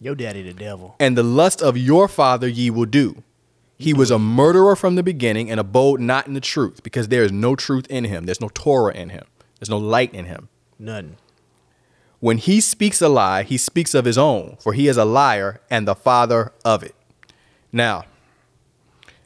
[0.00, 0.96] Your daddy the devil.
[0.98, 3.22] and the lust of your father ye will do.
[3.78, 7.22] He was a murderer from the beginning and abode not in the truth, because there
[7.22, 8.26] is no truth in him.
[8.26, 9.24] There's no Torah in him.
[9.60, 10.48] There's no light in him.
[10.80, 11.16] Nothing.
[12.18, 15.60] When he speaks a lie, he speaks of his own, for he is a liar
[15.70, 16.94] and the father of it.
[17.72, 18.04] Now,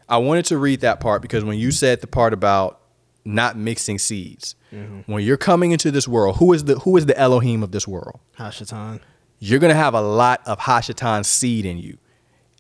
[0.09, 2.81] I wanted to read that part because when you said the part about
[3.25, 5.11] not mixing seeds, mm-hmm.
[5.11, 7.89] when you're coming into this world, who is the who is the Elohim of this
[7.89, 8.21] world?
[8.39, 9.01] Hashatan.
[9.39, 11.99] You're gonna have a lot of Hashatan seed in you,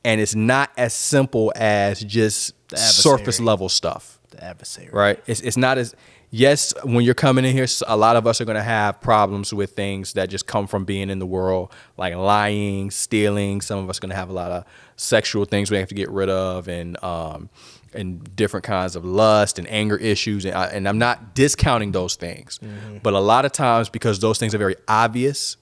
[0.04, 4.90] and it's not as simple as just surface level stuff The adversary.
[4.92, 5.22] right?
[5.26, 5.94] It's it's not as
[6.34, 6.74] yes.
[6.82, 9.70] When you're coming in here, a lot of us are going to have problems with
[9.72, 13.60] things that just come from being in the world, like lying, stealing.
[13.60, 14.64] Some of us are going to have a lot of
[14.96, 17.48] sexual things we have to get rid of, and um,
[17.94, 20.44] and different kinds of lust and anger issues.
[20.44, 22.58] And, I, and I'm not discounting those things,
[23.02, 25.56] but a lot of times because those things are very obvious,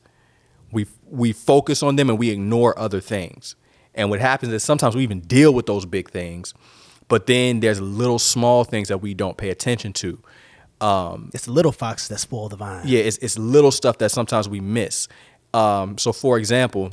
[0.73, 3.57] we we focus on them and we ignore other things.
[3.95, 6.55] And what happens is sometimes we even deal with those big things,
[7.09, 10.19] but then there's little small things that we don't pay attention to.
[10.83, 12.83] Um, It's the little foxes that spoil the vine.
[12.87, 15.09] yeah, it's, it's little stuff that sometimes we miss.
[15.55, 16.93] Um, so, for example,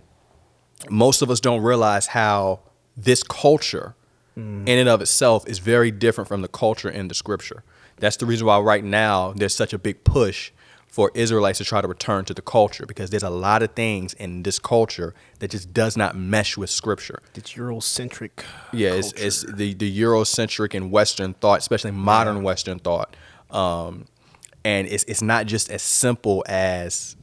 [0.89, 2.59] most of us don't realize how
[2.95, 3.95] this culture,
[4.35, 7.63] in and of itself, is very different from the culture in the scripture.
[7.97, 10.51] That's the reason why right now there's such a big push
[10.87, 14.13] for Israelites to try to return to the culture because there's a lot of things
[14.13, 17.21] in this culture that just does not mesh with scripture.
[17.35, 18.31] It's Eurocentric.
[18.71, 23.15] Yeah, it's, it's the the Eurocentric and Western thought, especially modern Western thought,
[23.51, 24.05] um,
[24.63, 27.15] and it's it's not just as simple as,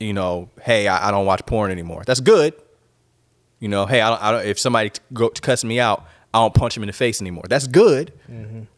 [0.00, 2.02] you know, hey, I, I don't watch porn anymore.
[2.06, 2.54] That's good.
[3.60, 6.54] You know, hey, I don't, I don't if somebody go cuss me out, I don't
[6.54, 7.44] punch him in the face anymore.
[7.48, 8.12] That's good,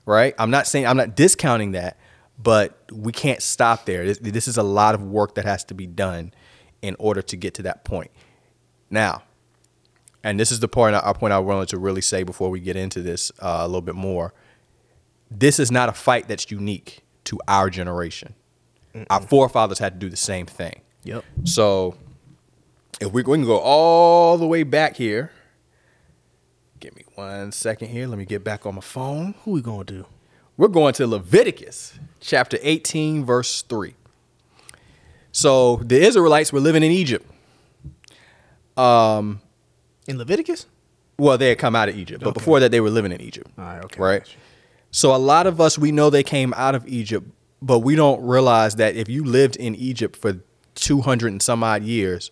[0.07, 0.35] right?
[0.39, 1.99] I'm not saying I'm not discounting that,
[2.43, 4.05] but we can't stop there.
[4.07, 6.33] This, this is a lot of work that has to be done
[6.81, 8.11] in order to get to that point.
[8.89, 9.23] Now,
[10.25, 12.77] and this is the point our point I wanted to really say before we get
[12.77, 14.33] into this uh, a little bit more.
[15.31, 18.35] This is not a fight that's unique to our generation.
[19.09, 20.81] Our forefathers had to do the same thing.
[21.05, 21.25] Yep.
[21.45, 21.97] So,
[23.01, 25.31] if we, we can go all the way back here,
[26.81, 28.09] give me one second here.
[28.09, 29.35] Let me get back on my phone.
[29.45, 30.07] Who we gonna do?
[30.57, 33.95] We're going to Leviticus chapter 18, verse 3.
[35.33, 37.31] So, the Israelites were living in Egypt.
[38.77, 39.41] Um
[40.09, 40.67] In Leviticus?
[41.19, 42.39] Well, they had come out of Egypt, but Okay.
[42.39, 43.51] before that, they were living in Egypt.
[43.59, 44.01] All right, okay.
[44.01, 44.37] Right.
[44.91, 47.29] So a lot of us, we know they came out of Egypt,
[47.63, 50.41] but we don't realize that if you lived in Egypt for
[50.75, 52.31] 200 and some odd years,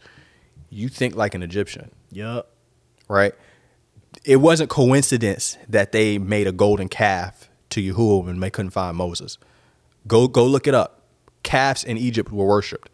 [0.70, 2.50] you think like an Egyptian, Yup.
[3.08, 3.32] right?
[4.24, 8.96] It wasn't coincidence that they made a golden calf to Yahuwah when they couldn't find
[8.96, 9.38] Moses.
[10.06, 11.02] Go go look it up.
[11.42, 12.90] Calves in Egypt were worshipped.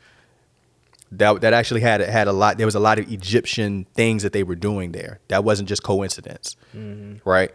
[1.13, 2.59] That that actually had had a lot.
[2.59, 5.21] There was a lot of Egyptian things that they were doing there.
[5.29, 7.29] That wasn't just coincidence, mm-hmm.
[7.29, 7.53] right?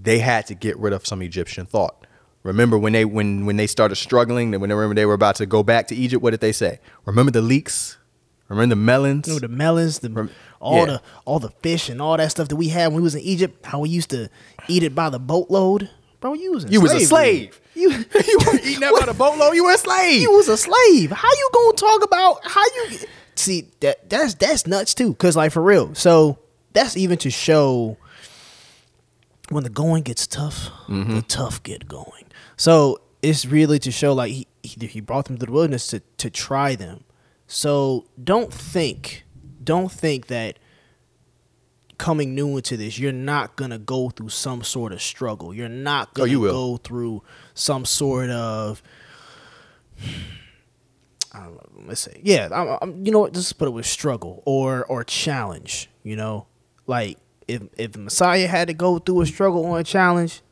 [0.00, 2.06] They had to get rid of some Egyptian thought.
[2.42, 5.36] Remember when they when when they started struggling, and when they remember they were about
[5.36, 6.80] to go back to Egypt, what did they say?
[7.04, 7.98] Remember the leeks?
[8.48, 9.28] Remember the melons?
[9.28, 10.84] You know the melons, the Rem- all yeah.
[10.84, 13.22] the all the fish and all that stuff that we had when we was in
[13.22, 13.64] Egypt.
[13.64, 14.28] How we used to
[14.68, 15.88] eat it by the boatload,
[16.20, 16.34] bro.
[16.34, 17.60] You was in You was a slave.
[17.74, 19.54] You you were eating that by the boatload.
[19.54, 20.20] You were a slave.
[20.20, 21.12] You was a slave.
[21.12, 22.98] How you gonna talk about how you
[23.36, 24.10] see that?
[24.10, 25.14] That's that's nuts too.
[25.14, 25.94] Cause like for real.
[25.94, 26.38] So
[26.72, 27.96] that's even to show
[29.50, 31.16] when the going gets tough, Mm-hmm.
[31.16, 32.24] the tough get going.
[32.56, 36.00] So it's really to show like he he, he brought them to the wilderness to
[36.18, 37.04] to try them.
[37.46, 39.24] So don't think
[39.62, 40.58] don't think that
[41.98, 45.52] coming new into this, you're not gonna go through some sort of struggle.
[45.54, 47.22] You're not Oh, gonna you go through
[47.54, 48.82] some sort of
[51.34, 53.32] I don't know, let's say, yeah, I'm, I'm, you know what?
[53.32, 55.88] Just put it with struggle or or challenge.
[56.02, 56.46] You know,
[56.86, 60.42] like if if the Messiah had to go through a struggle or a challenge,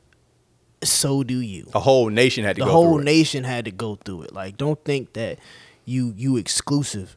[0.82, 1.68] so do you.
[1.74, 3.04] a whole nation had to The go whole through it.
[3.04, 4.32] nation had to go through it.
[4.32, 5.38] Like, don't think that
[5.84, 7.16] you you exclusive.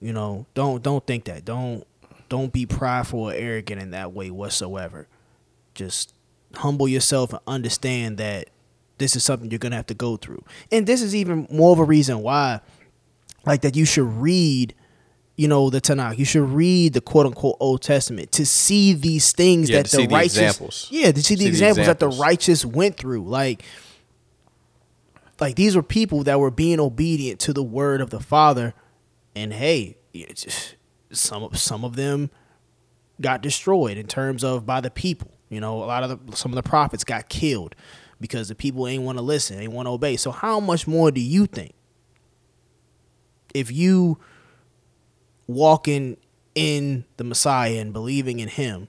[0.00, 1.44] You know, don't don't think that.
[1.44, 1.84] Don't
[2.28, 5.08] don't be prideful or arrogant in that way whatsoever.
[5.74, 6.14] Just
[6.54, 8.48] humble yourself and understand that
[8.98, 10.44] this is something you're gonna have to go through.
[10.70, 12.60] And this is even more of a reason why,
[13.44, 14.74] like that, you should read.
[15.40, 16.18] You know the Tanakh.
[16.18, 20.06] You should read the quote unquote Old Testament to see these things Yeah, that the
[20.06, 20.88] the righteous, examples.
[20.90, 23.24] yeah, to see the See the examples that the righteous went through.
[23.24, 23.62] Like,
[25.40, 28.74] like these were people that were being obedient to the word of the Father,
[29.34, 29.96] and hey,
[30.34, 30.76] just,
[31.10, 32.28] some of some of them
[33.18, 35.30] got destroyed in terms of by the people.
[35.48, 37.74] You know, a lot of the some of the prophets got killed
[38.20, 40.18] because the people ain't want to listen, ain't want to obey.
[40.18, 41.72] So how much more do you think
[43.54, 44.18] if you
[45.54, 46.16] walking
[46.54, 48.88] in the Messiah and believing in Him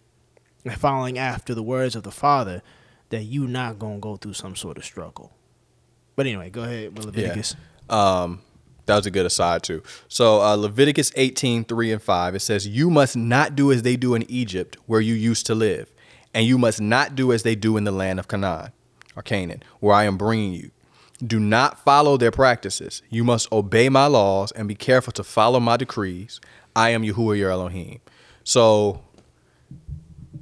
[0.66, 2.62] and following after the words of the Father,
[3.10, 5.32] that you not gonna go through some sort of struggle?
[6.16, 7.56] But anyway, go ahead with Leviticus.
[7.90, 8.42] Um,
[8.86, 9.84] that was a good aside too.
[10.08, 13.96] So uh, Leviticus 18, 3 and 5, it says, You must not do as they
[13.96, 15.92] do in Egypt, where you used to live,
[16.34, 18.72] and you must not do as they do in the land of Canaan
[19.16, 20.72] or Canaan, where I am bringing you.
[21.26, 23.02] Do not follow their practices.
[23.10, 26.42] You must obey my laws and be careful to follow my decrees.
[26.76, 28.00] I am Yahuwah your Elohim.
[28.44, 29.04] So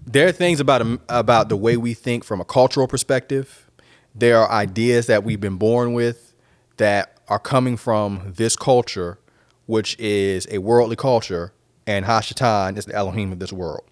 [0.06, 3.70] there are things about um, about the way we think from a cultural perspective.
[4.16, 6.34] There are ideas that we've been born with
[6.78, 9.20] that are coming from this culture,
[9.68, 11.54] which is a worldly culture,
[11.86, 13.84] and Hashatan is the Elohim of this world.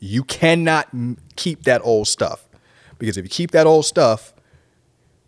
[0.00, 0.88] You cannot
[1.36, 2.48] keep that old stuff
[2.98, 4.33] because if you keep that old stuff,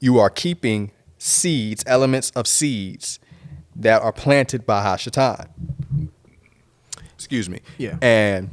[0.07, 3.19] you are keeping seeds, elements of seeds
[3.75, 5.49] that are planted by Hashatan.
[7.15, 7.59] Excuse me.
[7.77, 7.99] Yeah.
[8.01, 8.49] And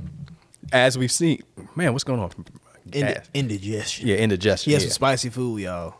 [0.71, 1.43] as we've seen,
[1.75, 2.31] man, what's going on?
[2.91, 4.07] Indi- indigestion.
[4.07, 4.71] Yeah, indigestion.
[4.71, 4.89] He has yeah.
[4.89, 5.93] some spicy food, y'all.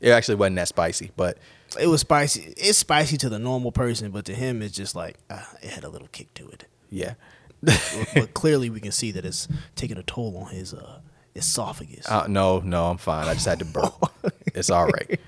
[0.00, 1.38] It actually wasn't that spicy, but
[1.80, 2.52] It was spicy.
[2.56, 5.84] It's spicy to the normal person, but to him, it's just like uh, it had
[5.84, 6.66] a little kick to it.
[6.90, 7.14] yeah.
[7.62, 10.98] but, but clearly, we can see that it's taking a toll on his uh,
[11.36, 12.10] esophagus.
[12.10, 13.28] Uh, no, no, I'm fine.
[13.28, 13.94] I just had to burp.
[14.54, 15.20] it's all right.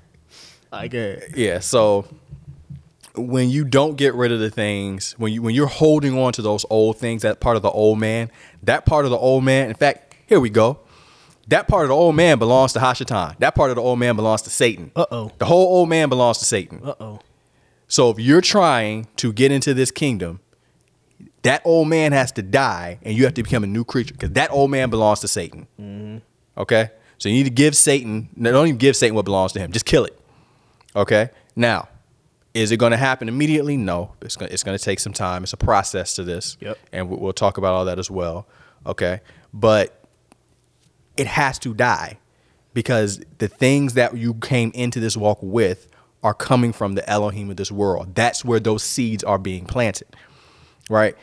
[0.72, 1.36] I get.
[1.36, 1.60] Yeah.
[1.60, 2.06] So
[3.14, 6.42] when you don't get rid of the things, when you when you're holding on to
[6.42, 8.30] those old things, that part of the old man,
[8.62, 9.68] that part of the old man.
[9.68, 10.80] In fact, here we go.
[11.48, 13.38] That part of the old man belongs to Hashatan.
[13.38, 14.92] That part of the old man belongs to Satan.
[14.94, 15.32] Uh-oh.
[15.38, 16.80] The whole old man belongs to Satan.
[16.84, 17.20] Uh oh.
[17.88, 20.40] So if you're trying to get into this kingdom,
[21.42, 24.30] that old man has to die, and you have to become a new creature because
[24.30, 26.22] that old man belongs to Satan.
[26.56, 26.90] Okay,
[27.22, 28.28] so you need to give Satan.
[28.34, 29.70] No, don't even give Satan what belongs to him.
[29.70, 30.18] Just kill it.
[30.96, 31.30] Okay.
[31.54, 31.88] Now,
[32.52, 33.76] is it going to happen immediately?
[33.76, 34.14] No.
[34.22, 34.50] It's going.
[34.50, 35.44] It's to take some time.
[35.44, 36.56] It's a process to this.
[36.58, 36.78] Yep.
[36.90, 38.48] And we'll talk about all that as well.
[38.84, 39.20] Okay.
[39.54, 40.04] But
[41.16, 42.18] it has to die
[42.74, 45.86] because the things that you came into this walk with
[46.24, 48.16] are coming from the Elohim of this world.
[48.16, 50.08] That's where those seeds are being planted,
[50.90, 51.16] right?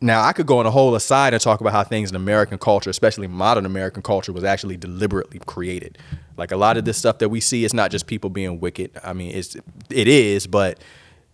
[0.00, 2.58] Now, I could go on a whole aside and talk about how things in American
[2.58, 5.96] culture, especially modern American culture, was actually deliberately created.
[6.36, 8.90] Like a lot of this stuff that we see, it's not just people being wicked.
[9.02, 9.56] I mean, it's
[9.90, 10.78] it is, but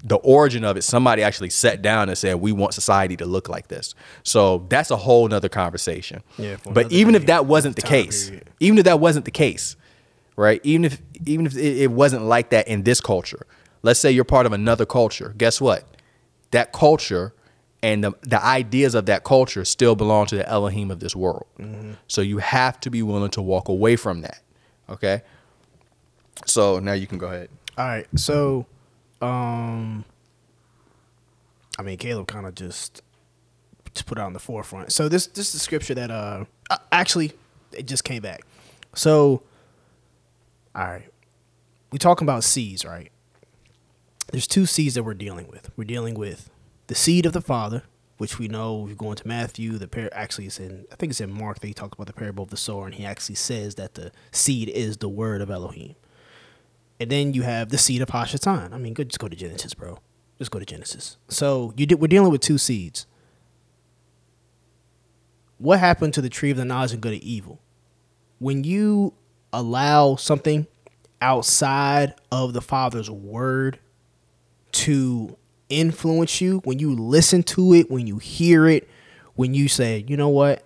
[0.04, 3.48] the origin of it, somebody actually sat down and said, "We want society to look
[3.48, 6.22] like this." So that's a whole nother conversation.
[6.38, 8.48] Yeah, but even if that wasn't the case, period.
[8.60, 9.74] even if that wasn't the case,
[10.36, 10.60] right?
[10.62, 13.44] Even if even if it, it wasn't like that in this culture,
[13.82, 15.34] let's say you're part of another culture.
[15.36, 15.84] Guess what?
[16.52, 17.34] That culture
[17.82, 21.46] and the, the ideas of that culture still belong to the Elohim of this world.
[22.06, 24.40] So you have to be willing to walk away from that.
[24.88, 25.22] Okay.
[26.46, 27.48] So now you can go ahead.
[27.76, 28.06] All right.
[28.16, 28.66] So,
[29.20, 30.04] um,
[31.78, 33.02] I mean, Caleb kind of just
[33.94, 34.92] just put it on the forefront.
[34.92, 37.32] So this this is the scripture that uh uh, actually
[37.72, 38.42] it just came back.
[38.94, 39.42] So,
[40.74, 41.10] all right,
[41.90, 43.10] we talking about seeds, right?
[44.30, 45.70] There's two seeds that we're dealing with.
[45.76, 46.50] We're dealing with
[46.92, 47.84] the seed of the Father,
[48.18, 48.84] which we know.
[48.84, 51.60] If you go into Matthew, the par- actually it's in I think it's in Mark
[51.60, 54.12] that he talks about the parable of the sower, and he actually says that the
[54.30, 55.94] seed is the word of Elohim.
[57.00, 58.74] And then you have the seed of Hashatan.
[58.74, 60.00] I mean, go, just go to Genesis, bro.
[60.38, 61.16] Just go to Genesis.
[61.28, 63.06] So you did, we're dealing with two seeds.
[65.56, 67.58] What happened to the tree of the knowledge of good and evil?
[68.38, 69.14] When you
[69.50, 70.66] allow something
[71.22, 73.78] outside of the Father's word
[74.72, 75.38] to
[75.80, 78.88] influence you, when you listen to it, when you hear it,
[79.34, 80.62] when you say, you know what,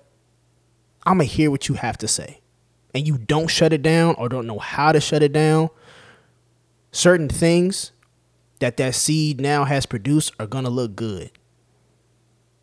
[1.05, 2.41] I'm going to hear what you have to say,
[2.95, 5.71] and you don't shut it down or don't know how to shut it down,
[6.93, 7.93] certain things
[8.59, 11.31] that that seed now has produced are gonna look good.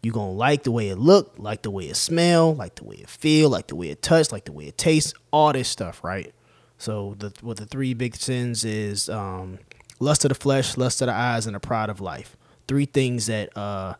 [0.01, 2.95] You're gonna like the way it look, like the way it smell, like the way
[2.95, 6.03] it feel, like the way it touch, like the way it tastes, all this stuff,
[6.03, 6.33] right?
[6.77, 9.59] So the what the three big sins is um,
[9.99, 12.35] lust of the flesh, lust of the eyes, and the pride of life.
[12.67, 13.95] Three things that uh,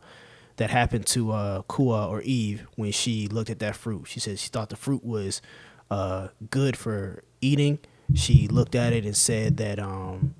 [0.56, 4.06] that happened to uh, Chavah or Eve when she looked at that fruit.
[4.06, 5.42] She said she thought the fruit was
[5.90, 7.78] uh, good for eating.
[8.14, 10.34] She looked at it and said that um,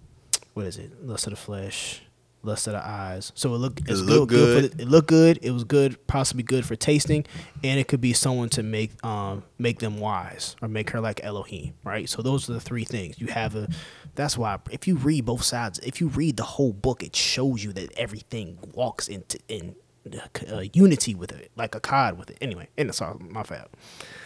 [0.55, 1.05] what is it?
[1.05, 2.03] Lust of the flesh,
[2.45, 3.33] lust of the eyes.
[3.35, 4.71] So it looked it's looked good, good.
[4.71, 5.39] for the, it looked good.
[5.43, 7.25] It was good, possibly good for tasting,
[7.63, 11.23] and it could be someone to make um make them wise or make her like
[11.25, 12.09] Elohim, right?
[12.09, 13.69] So those are the three things you have a.
[14.15, 17.65] That's why if you read both sides, if you read the whole book, it shows
[17.65, 19.75] you that everything walks into in
[20.53, 22.39] uh, unity with it, like a cod with it.
[22.41, 23.69] Anyway, and it's all my fault.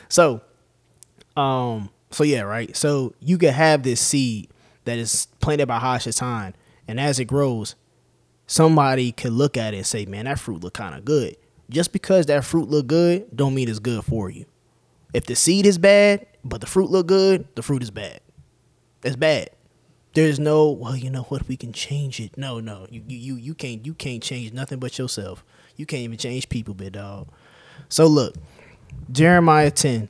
[0.09, 0.41] So
[1.37, 1.91] um.
[2.11, 2.75] So yeah, right.
[2.75, 4.49] So you could have this seed
[4.85, 6.55] that is planted by Hashatan,
[6.89, 7.75] and as it grows,
[8.49, 11.37] somebody could look at it and say, "Man, that fruit look kind of good."
[11.71, 14.47] Just because that fruit look good, don't mean it's good for you.
[15.13, 18.21] If the seed is bad, but the fruit look good, the fruit is bad.
[19.05, 19.51] It's bad.
[20.15, 21.47] There's no, well, you know what?
[21.47, 22.37] We can change it.
[22.37, 25.45] No, no, you you you, can't you can't change nothing but yourself.
[25.77, 27.29] You can't even change people, big dog.
[27.89, 28.35] So look,
[29.13, 30.09] Jeremiah ten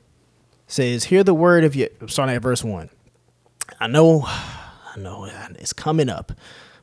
[0.67, 2.89] says, "Hear the word of your." I'm starting at verse one.
[3.79, 5.25] I know, I know,
[5.59, 6.31] it's coming up,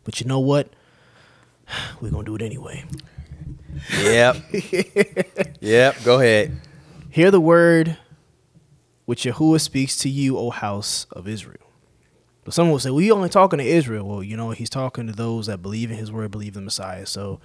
[0.05, 0.69] but you know what?
[2.01, 2.85] We're gonna do it anyway.
[4.03, 4.37] Yep.
[5.61, 5.97] yep.
[6.05, 6.61] Go ahead.
[7.11, 7.99] Hear the word
[9.05, 11.61] which Yahuwah speaks to you, O house of Israel.
[12.45, 15.07] But someone will say, "Well, you only talking to Israel." Well, you know, he's talking
[15.07, 17.07] to those that believe in His word, believe in the Messiah.
[17.07, 17.41] So,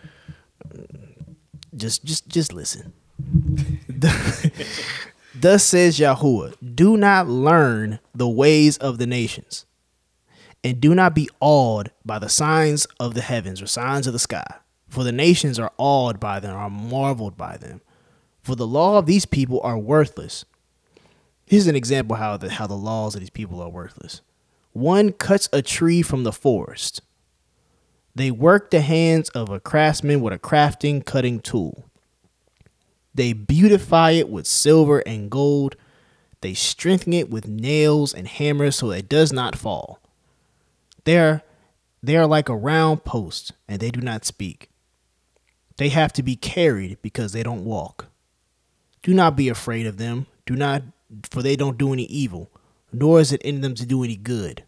[0.68, 1.36] mm,
[1.76, 2.94] just, just, just listen.
[5.34, 9.66] Thus says Yahuwah: Do not learn the ways of the nations,
[10.64, 14.20] and do not be awed by the signs of the heavens or signs of the
[14.20, 14.46] sky.
[14.88, 17.82] For the nations are awed by them, are marveled by them.
[18.44, 20.46] For the law of these people are worthless.
[21.46, 24.22] Here's an example how the how the laws of these people are worthless.
[24.74, 27.02] One cuts a tree from the forest.
[28.14, 31.86] They work the hands of a craftsman with a crafting cutting tool.
[33.14, 35.76] They beautify it with silver and gold.
[36.42, 40.01] They strengthen it with nails and hammers so it does not fall.
[41.04, 41.42] They are,
[42.04, 44.70] they are like a round post, and they do not speak.
[45.78, 48.08] They have to be carried because they don't walk.
[49.04, 50.28] Do not be afraid of them.
[50.46, 50.84] Do not,
[51.30, 52.52] for they don't do any evil,
[52.94, 54.64] nor is it in them to do any good.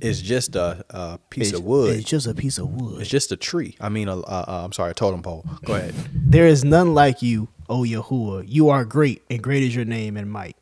[0.00, 1.96] It's just a, a piece It's- of wood.
[1.98, 3.00] It's just a piece of wood.
[3.00, 3.76] It's just a tree.
[3.80, 5.44] I mean, a, uh, uh, I'm sorry, a totem pole.
[5.64, 5.94] Go ahead.
[6.14, 8.44] There is none like you, O Yahuwah.
[8.46, 10.56] You are great, and great is your name and might.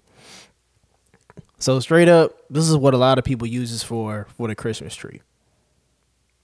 [1.58, 4.94] So straight up, this is what a lot of people uses for for the Christmas
[4.94, 5.22] tree.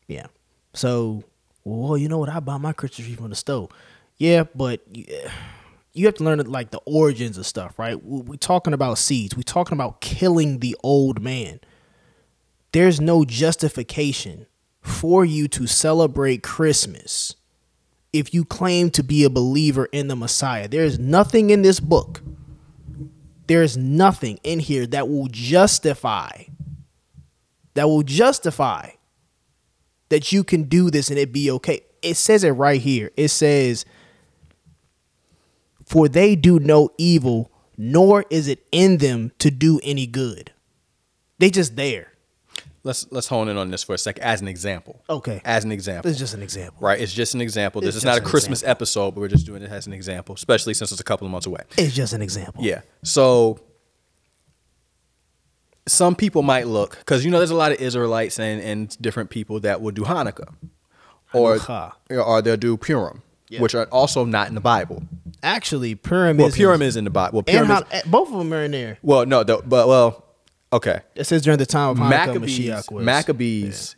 [0.09, 0.27] Yeah.
[0.73, 1.23] So,
[1.65, 2.29] well, you know what?
[2.29, 3.69] I buy my Christmas tree from the store.
[4.17, 5.07] Yeah, but you,
[5.93, 8.03] you have to learn like the origins of stuff, right?
[8.05, 9.37] We- We're talking about seeds.
[9.37, 11.61] We're talking about killing the old man.
[12.73, 14.47] There's no justification
[14.81, 17.37] for you to celebrate Christmas
[18.13, 20.67] if you claim to be a believer in the Messiah.
[20.69, 22.21] There is nothing in this book.
[23.47, 26.45] There is nothing in here that will justify
[27.75, 28.91] that will justify
[30.09, 31.81] that you can do this and it be okay.
[32.03, 33.11] It says it right here.
[33.17, 33.85] It says
[35.85, 40.53] for they do no evil, nor is it in them to do any good.
[41.39, 42.14] They just there.
[42.87, 45.03] Let's let's hone in on this for a sec as an example.
[45.09, 45.41] Okay.
[45.45, 46.11] As an example.
[46.11, 46.77] Is just an example.
[46.81, 47.81] Right, it's just an example.
[47.81, 48.71] This It's is not a Christmas example.
[48.73, 51.31] episode, but we're just doing it as an example, especially since it's a couple of
[51.31, 51.63] months away.
[51.79, 52.63] It's just an example.
[52.63, 52.83] Yeah.
[53.03, 53.59] So
[55.87, 59.31] some people might look because you know there's a lot of Israelites and, and different
[59.31, 60.53] people that will do Hanukkah,
[61.33, 61.93] or Hanukkah.
[62.11, 63.61] or they'll do Purim, Yeah.
[63.61, 65.03] which are also not in the Bible.
[65.43, 67.37] Actually, Purim Well, is Purim is in the Bible.
[67.37, 68.99] Well, Purim and is, Han- eh, both of them are in there.
[69.03, 70.24] well, no, the, but well,
[70.75, 71.01] okay.
[71.15, 72.91] It says during the time of Hanukkah, Maccabees.
[72.91, 73.97] Maccabees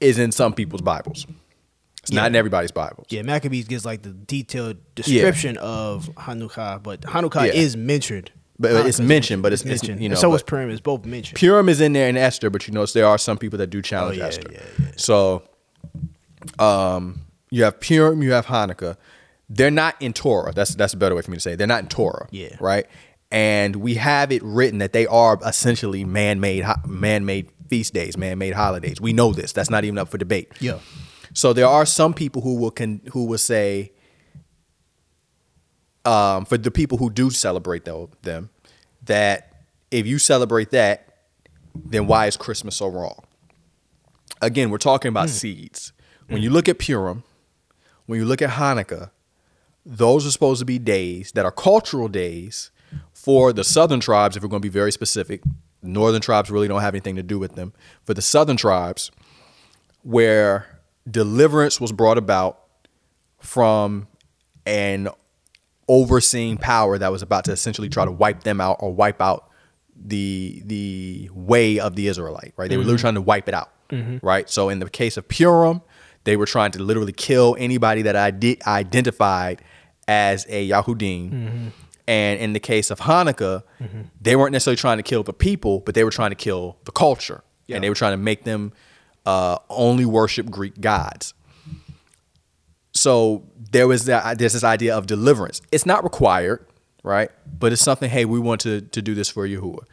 [0.00, 1.26] is in some people's Bibles.
[2.02, 3.06] It's not in everybody's Bibles.
[3.10, 7.52] Yeah, Maccabees gives like the detailed description of Hanukkah, but Hanukkah Yeah.
[7.52, 8.30] is mentioned.
[8.58, 10.00] But it's mentioned, but it's- it's, mentioned.
[10.00, 10.68] you And know, so is Purim.
[10.70, 11.38] It's both mentioned.
[11.38, 13.80] Purim is in there in Esther, but you notice there are some people that do
[13.80, 14.48] challenge Oh, yeah, Esther.
[14.52, 14.86] yeah, yeah.
[14.96, 15.42] So,
[16.58, 18.96] um, you have Purim, you have Hanukkah.
[19.48, 20.52] They're not in Torah.
[20.52, 21.52] That's that's a better way for me to say.
[21.52, 21.56] It.
[21.56, 22.28] They're not in Torah.
[22.30, 22.56] Yeah.
[22.60, 22.86] Right.
[23.32, 29.00] And we have it written that they are essentially man-made man-made feast days, man-made holidays.
[29.00, 29.52] We know this.
[29.52, 30.52] That's not even up for debate.
[30.58, 30.80] Yeah.
[31.32, 33.92] So there are some people who will can who will say,
[36.04, 38.50] um, for the people who do celebrate them,
[39.04, 39.62] that
[39.92, 41.06] if you celebrate that,
[41.74, 43.22] then why is Christmas so wrong?
[44.42, 45.92] Again, we're talking about seeds.
[46.26, 47.22] When you look at Purim,
[48.06, 49.10] when you look at Hanukkah,
[49.86, 52.72] those are supposed to be days that are cultural days
[53.22, 55.42] for the southern tribes, if we're going to be very specific.
[55.82, 57.74] Northern tribes really don't have anything to do with them.
[58.04, 59.10] For the southern tribes,
[60.02, 62.60] where deliverance was brought about
[63.38, 64.08] from
[64.64, 65.08] an
[65.86, 69.50] overseeing power that was about to essentially try to wipe them out or wipe out
[69.94, 72.70] the the way of the Israelite, right?
[72.70, 73.02] They were literally mm-hmm.
[73.02, 74.24] trying to wipe it out, mm-hmm.
[74.26, 74.48] right?
[74.48, 75.82] So in the case of Purim,
[76.24, 79.62] they were trying to literally kill anybody that I did identified
[80.08, 81.30] as a Yahudim.
[81.30, 81.68] Mm-hmm.
[82.10, 83.62] And in the case of Hanukkah,
[84.20, 86.90] they weren't necessarily trying to kill the people, but they were trying to kill the
[86.92, 87.76] culture, Yeah.
[87.76, 88.72] and they were trying to make them
[89.26, 91.34] uh, only worship Greek gods.
[92.92, 94.38] So there was that.
[94.38, 95.62] There's this idea of deliverance.
[95.70, 96.66] It's not required,
[97.04, 97.30] right?
[97.58, 98.10] But it's something.
[98.10, 99.84] Hey, we want to to do this for Yahuwah.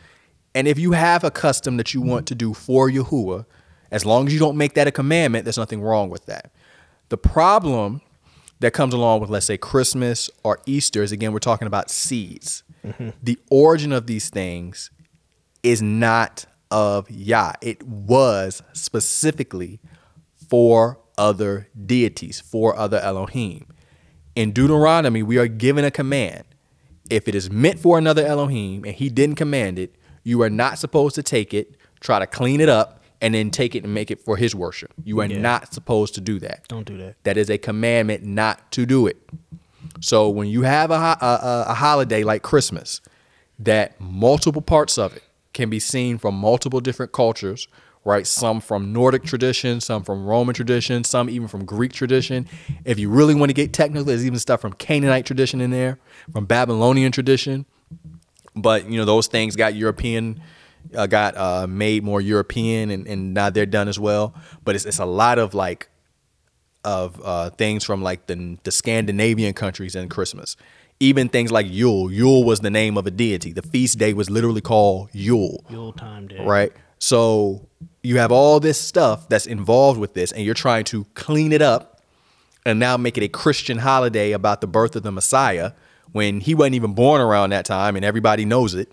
[0.55, 3.45] And if you have a custom that you want to do for Yahuwah,
[3.91, 6.51] as long as you don't make that a commandment, there's nothing wrong with that.
[7.09, 8.01] The problem
[8.59, 12.63] that comes along with, let's say, Christmas or Easter is again, we're talking about seeds.
[13.21, 14.91] The origin of these things
[15.61, 17.53] is not of Yah.
[17.61, 19.79] It was specifically
[20.49, 23.67] for other deities, for other Elohim.
[24.35, 26.43] In Deuteronomy, we are given a command.
[27.09, 30.77] If it is meant for another Elohim and he didn't command it, you are not
[30.77, 34.11] supposed to take it, try to clean it up, and then take it and make
[34.11, 34.91] it for his worship.
[35.03, 35.39] You are Yeah.
[35.39, 36.67] not supposed to do that.
[36.67, 37.15] Don't do that.
[37.23, 39.17] That is a commandment not to do it.
[40.01, 43.01] So when you have a, a, a, a holiday like Christmas,
[43.59, 47.67] that multiple parts of it can be seen from multiple different cultures,
[48.05, 48.27] right?
[48.27, 52.47] Some from Nordic tradition, some from Roman tradition, some even from Greek tradition.
[52.85, 55.97] If you really want to get technical, there's even stuff from Canaanite tradition in there,
[56.31, 57.65] from Babylonian tradition.
[58.55, 60.41] But you know those things got European,
[60.95, 64.33] uh, got uh, made more European, and, and now they're done as well.
[64.63, 65.89] But it's it's a lot of like
[66.83, 70.55] of uh, things from like the the Scandinavian countries and Christmas.
[70.99, 72.11] Even things like Yule.
[72.11, 73.53] Yule was the name of a deity.
[73.53, 75.63] The feast day was literally called Yule.
[75.69, 76.43] Yule time day.
[76.43, 76.73] Right?
[76.97, 77.67] So
[78.01, 81.61] you have all this stuff that's involved with this, and you're trying to clean it
[81.61, 82.01] up
[82.65, 85.71] and now make it a Christian holiday about the birth of the Messiah
[86.11, 88.91] when he wasn't even born around that time and everybody knows it.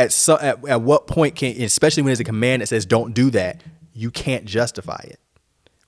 [0.00, 3.30] At, at, at what point can, especially when there's a command that says don't do
[3.30, 5.20] that, you can't justify it.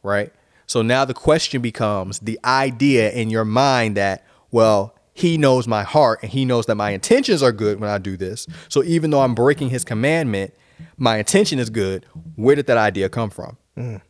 [0.03, 0.33] Right?
[0.67, 5.83] So now the question becomes the idea in your mind that, well, he knows my
[5.83, 8.47] heart and he knows that my intentions are good when I do this.
[8.69, 10.55] So even though I'm breaking his commandment,
[10.97, 12.07] my intention is good.
[12.37, 13.57] Where did that idea come from?
[13.77, 14.01] Mm.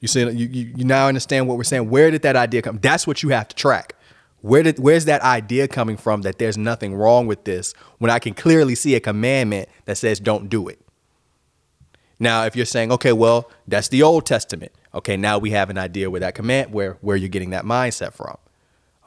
[0.00, 1.90] You see, you, you, you now understand what we're saying.
[1.90, 2.78] Where did that idea come?
[2.78, 3.94] That's what you have to track.
[4.42, 8.18] Where did where's that idea coming from that there's nothing wrong with this when I
[8.18, 10.80] can clearly see a commandment that says don't do it?
[12.18, 14.72] Now, if you're saying, okay, well, that's the Old Testament.
[14.94, 18.12] Okay, now we have an idea where that command where where you're getting that mindset
[18.12, 18.36] from.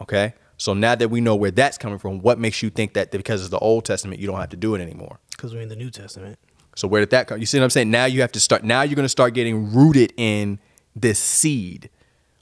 [0.01, 0.34] Okay?
[0.57, 3.41] So now that we know where that's coming from, what makes you think that because
[3.41, 5.19] it's the Old Testament, you don't have to do it anymore?
[5.31, 6.38] Because we're in the New Testament.
[6.75, 7.39] So where did that come?
[7.39, 7.91] You see what I'm saying?
[7.91, 8.63] Now you have to start.
[8.63, 10.59] Now you're going to start getting rooted in
[10.95, 11.89] this seed.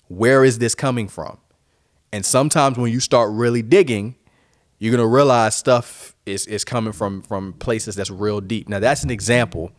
[0.07, 1.37] Where is this coming from?
[2.13, 4.15] And sometimes when you start really digging,
[4.79, 8.67] you're gonna realize stuff is is coming from from places that's real deep.
[8.67, 9.71] Now that's an example,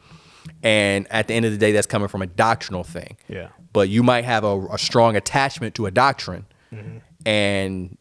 [0.62, 3.16] and at the end of the day, that's coming from a doctrinal thing.
[3.28, 3.48] Yeah.
[3.72, 6.98] But you might have a, a strong attachment to a doctrine, mm-hmm.
[7.26, 7.98] and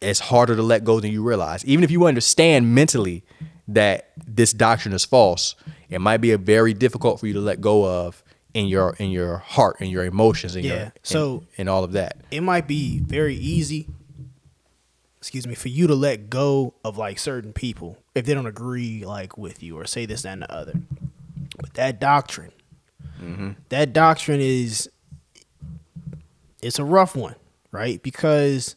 [0.00, 1.64] it's harder to let go than you realize.
[1.64, 3.22] Even if you understand mentally
[3.68, 5.54] that this doctrine is false,
[5.90, 8.24] it might be a very difficult for you to let go of
[8.54, 10.74] in your in your heart and your emotions and Yeah.
[10.74, 12.16] your So- and, all of that.
[12.30, 13.88] it might be very easy
[15.18, 19.04] excuse me for you to let go of like certain people if they don't agree
[19.04, 20.80] like with you or say this that, and the other
[21.58, 22.52] but that doctrine
[23.68, 24.88] that doctrine is
[26.62, 27.34] it's a rough one
[27.70, 28.76] right because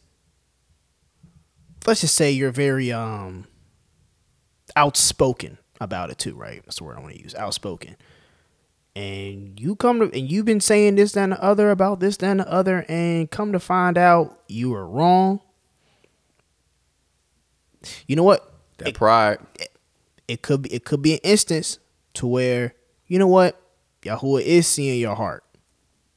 [1.86, 3.46] let's just say you're very um
[4.76, 7.96] outspoken about it too right that's the word i want to use outspoken
[8.96, 12.16] and you come to and you've been saying this that, and the other about this
[12.18, 15.40] that, and the other and come to find out you were wrong
[18.06, 19.38] you know what That pride.
[20.28, 21.78] it could be it could be an instance
[22.14, 22.74] to where
[23.06, 23.60] you know what
[24.02, 25.44] Yahuwah is seeing your heart.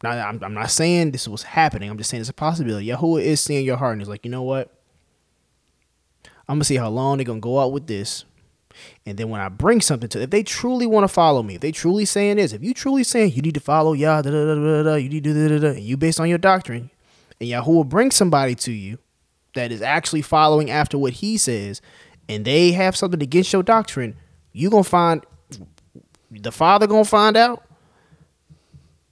[0.04, 1.90] Now I'm I'm not saying this was happening.
[1.90, 2.88] I'm just saying it's a possibility.
[2.88, 4.74] Yahuwah is seeing your heart and he's like, you know what?
[6.48, 8.24] I'm gonna see how long they're gonna go out with this.
[9.06, 11.62] And then when I bring something to if they truly want to follow me, if
[11.62, 14.46] they truly saying this, if you truly saying you need to follow Yah, da da
[14.46, 16.90] da da da, you need to da da da, and you based on your doctrine,
[17.40, 18.98] and Yahoo will bring somebody to you
[19.56, 21.82] that is actually following after what he says,
[22.30, 24.16] and they have something against your doctrine,
[24.54, 25.26] you gonna find
[26.32, 27.64] the father gonna find out.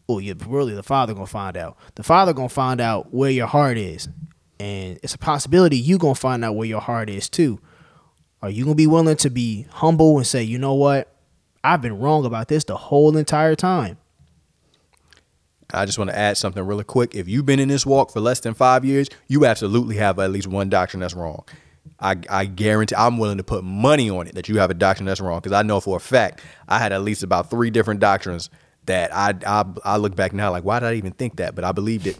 [0.07, 1.77] Oh, yeah, really, the father gonna find out.
[1.95, 4.07] The father gonna find out where your heart is,
[4.59, 7.59] and it's a possibility you gonna find out where your heart is too.
[8.45, 11.11] Are you gonna be willing to be humble and say, you know what,
[11.63, 13.97] I've been wrong about this the whole entire time?
[15.73, 17.15] I just want to add something really quick.
[17.15, 20.29] If you've been in this walk for less than five years, you absolutely have at
[20.29, 21.43] least one doctrine that's wrong.
[21.99, 25.07] I, I guarantee I'm willing to put money on it that you have a doctrine
[25.07, 27.99] that's wrong because I know for a fact I had at least about three different
[27.99, 28.51] doctrines
[28.85, 31.55] that I, I I look back now like why did I even think that?
[31.55, 32.19] But I believed it.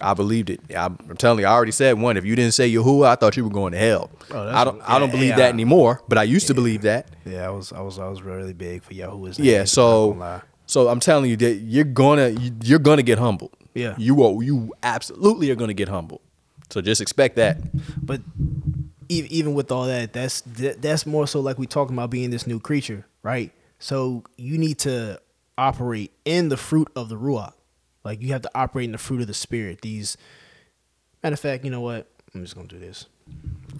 [0.00, 0.60] I believed it.
[0.76, 2.16] I'm, I'm telling you, I already said one.
[2.16, 4.10] If you didn't say Yahuwah, I thought you were going to hell.
[4.30, 5.36] Oh, I don't I don't believe yeah.
[5.36, 7.08] that anymore, but I used to believe that.
[7.24, 11.00] Yeah, I was I was I was really big for Yahuwah's Yeah, so so I'm
[11.00, 13.52] telling you that you're gonna you- you're gonna get humbled.
[13.74, 13.94] Yeah.
[13.98, 16.20] you are you absolutely are gonna get humbled.
[16.70, 17.58] So just expect that.
[18.04, 18.20] But
[19.08, 22.58] even with all that, that's that's more so like we talking about being this new
[22.60, 23.52] creature, right?
[23.78, 25.20] So you need to
[25.58, 27.52] operate in the fruit of the ruach,
[28.04, 29.80] like you have to operate in the fruit of the spirit.
[29.82, 30.16] These,
[31.22, 32.08] matter of fact, you know what?
[32.34, 33.06] I'm just gonna do this.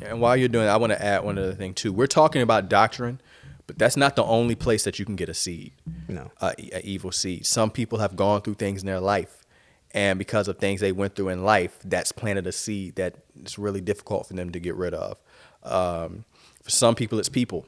[0.02, 1.92] And while you're doing that, I want to add one other thing too.
[1.92, 3.20] We're talking about doctrine,
[3.66, 5.72] but that's not the only place that you can get a seed,
[6.08, 6.30] No.
[6.40, 7.46] a, a evil seed.
[7.46, 9.44] Some people have gone through things in their life,
[9.92, 13.58] and because of things they went through in life, that's planted a seed that it's
[13.58, 15.18] really difficult for them to get rid of.
[15.62, 16.24] Um,
[16.62, 17.66] for some people, it's people.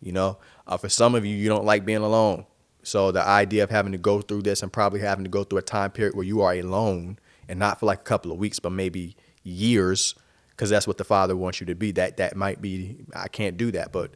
[0.00, 2.44] You know, uh, for some of you, you don't like being alone.
[2.86, 5.58] So the idea of having to go through this and probably having to go through
[5.58, 7.18] a time period where you are alone
[7.48, 10.14] and not for like a couple of weeks, but maybe years,
[10.50, 11.90] because that's what the Father wants you to be.
[11.90, 14.12] That that might be I can't do that, but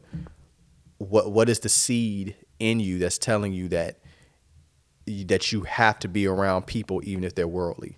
[0.99, 3.99] what what is the seed in you that's telling you that
[5.05, 7.97] that you have to be around people even if they're worldly?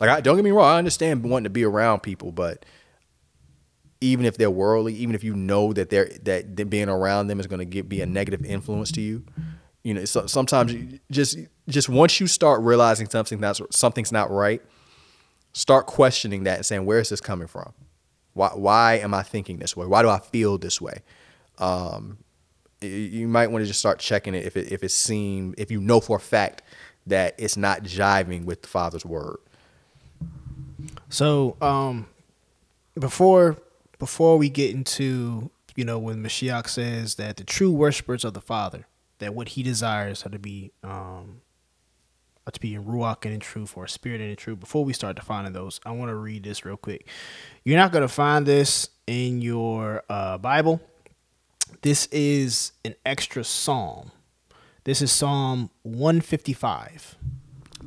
[0.00, 2.66] Like I, don't get me wrong, I understand wanting to be around people, but
[4.00, 7.46] even if they're worldly, even if you know that they're that being around them is
[7.46, 9.24] going to be a negative influence to you,
[9.82, 14.30] you know, so, sometimes you just just once you start realizing something that's something's not
[14.30, 14.62] right,
[15.52, 17.72] start questioning that and saying, where is this coming from?
[18.34, 19.86] Why, why am I thinking this way?
[19.86, 21.02] Why do I feel this way?
[21.58, 22.18] Um,
[22.80, 25.80] you might want to just start checking it if it if it seem if you
[25.80, 26.62] know for a fact
[27.06, 29.38] that it's not jiving with the Father's word.
[31.08, 32.06] So, um,
[32.98, 33.56] before
[33.98, 38.40] before we get into you know when Mashiach says that the true worshipers of the
[38.40, 38.86] Father,
[39.20, 41.40] that what He desires are to be um,
[42.46, 44.60] are to be in ruach and in truth, or spirit and in truth.
[44.60, 47.06] Before we start defining those, I want to read this real quick.
[47.64, 50.80] You're not going to find this in your uh, Bible.
[51.82, 54.10] This is an extra psalm.
[54.84, 57.16] This is Psalm 155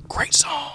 [0.07, 0.71] Great psalm.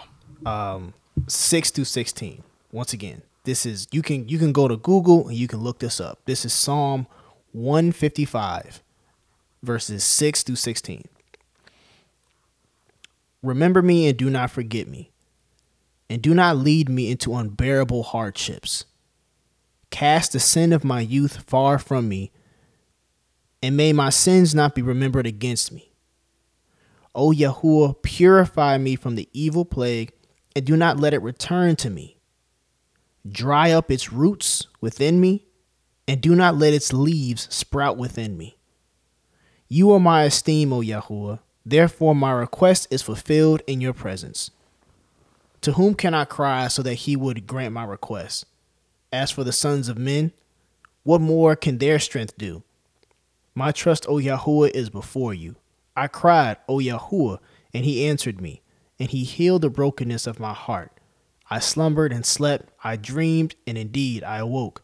[0.47, 0.95] um,
[1.27, 2.43] six through sixteen.
[2.73, 5.79] Once again, this is you can you can go to Google and you can look
[5.79, 6.21] this up.
[6.27, 7.07] This is Psalm
[7.53, 8.83] one fifty five,
[9.63, 11.05] verses six through sixteen.
[13.43, 15.11] Remember me and do not forget me,
[16.11, 18.85] and do not lead me into unbearable hardships.
[19.91, 22.31] Cast the sin of my youth far from me,
[23.63, 25.93] and may my sins not be remembered against me.
[27.15, 30.13] O Yahuwah, purify me from the evil plague,
[30.55, 32.19] and do not let it return to me.
[33.29, 35.47] Dry up its roots within me,
[36.07, 38.58] and do not let its leaves sprout within me.
[39.71, 41.41] You are my esteem, O Yahuwah.
[41.67, 44.51] Therefore, my request is fulfilled in your presence.
[45.61, 48.47] To whom can I cry so that he would grant my request?
[49.13, 50.33] As for the sons of men,
[51.03, 52.63] what more can their strength do?
[53.55, 55.57] My trust, O Yahuwah, is before you.
[55.95, 57.39] I cried, O Yahuwah,
[57.75, 58.63] and he answered me,
[58.99, 60.93] and he healed the brokenness of my heart.
[61.51, 64.83] I slumbered and slept, I dreamed, and indeed I awoke.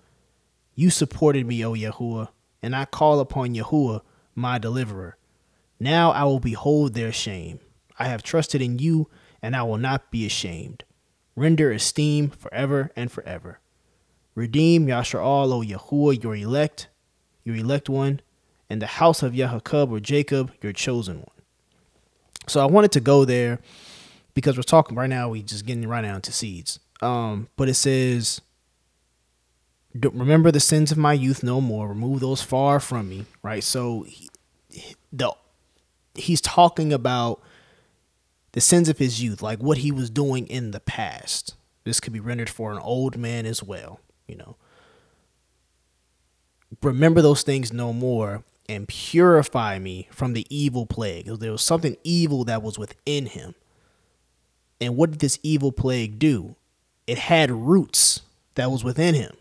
[0.75, 2.29] You supported me, O Yahuwah,
[2.63, 4.03] and I call upon Yahuwah,
[4.35, 5.17] my deliverer.
[5.81, 7.61] Now I will behold their shame.
[7.99, 9.09] I have trusted in you,
[9.43, 10.85] and I will not be ashamed.
[11.37, 13.61] Render esteem forever and forever.
[14.35, 16.89] Redeem Yashar'al, O Yahuwah, your elect,
[17.45, 18.21] your elect one,
[18.69, 21.27] and the house of Yahakub or Jacob, your chosen one.
[22.49, 23.61] So I wanted to go there
[24.35, 25.29] because we're talking right now.
[25.29, 26.81] We just getting right now into seeds.
[27.01, 28.54] Um, but it says, "Don't-
[29.95, 31.89] "Remember the sins of my youth no more.
[31.89, 33.63] Remove those far from me." Right.
[33.63, 34.29] So he,
[35.13, 35.33] the
[36.15, 37.41] he's talking about
[38.53, 41.55] the sins of his youth, like what he was doing in the past.
[41.85, 44.01] This could be rendered for an old man as well.
[44.27, 44.57] You know,
[46.83, 51.27] remember those things no more and purify me from the evil plague.
[51.27, 53.55] There was something evil that was within him.
[54.81, 56.57] And what did this evil plague do?
[57.07, 58.23] It had roots
[58.55, 59.37] that was within him.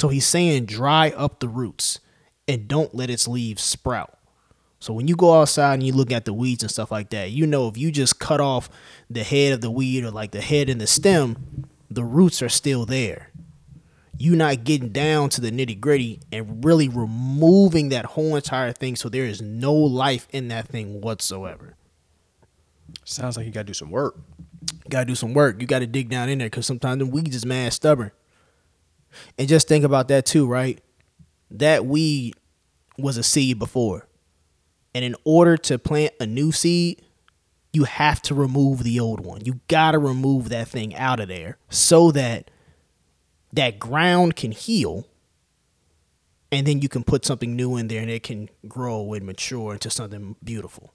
[0.00, 2.00] So he's saying dry up the roots
[2.48, 4.12] and don't let its leaves sprout.
[4.78, 7.30] So when you go outside and you look at the weeds and stuff like that,
[7.30, 8.68] you know if you just cut off
[9.10, 12.48] the head of the weed or like the head and the stem, the roots are
[12.48, 13.30] still there
[14.18, 18.96] You're not getting down to the nitty gritty and really removing that whole entire thing
[18.96, 21.74] so there is no life in that thing whatsoever.
[23.04, 24.16] Sounds like you got to do some work.
[24.84, 25.60] You gotta do some work.
[25.60, 28.10] You gotta dig down in there because sometimes the weeds is mad stubborn.
[29.38, 30.80] And just think about that too, right?
[31.50, 32.34] That weed
[32.98, 34.08] was a seed before.
[34.94, 37.02] And in order to plant a new seed,
[37.72, 39.44] you have to remove the old one.
[39.44, 42.50] You gotta remove that thing out of there so that
[43.52, 45.06] that ground can heal
[46.52, 49.72] and then you can put something new in there and it can grow and mature
[49.72, 50.94] into something beautiful.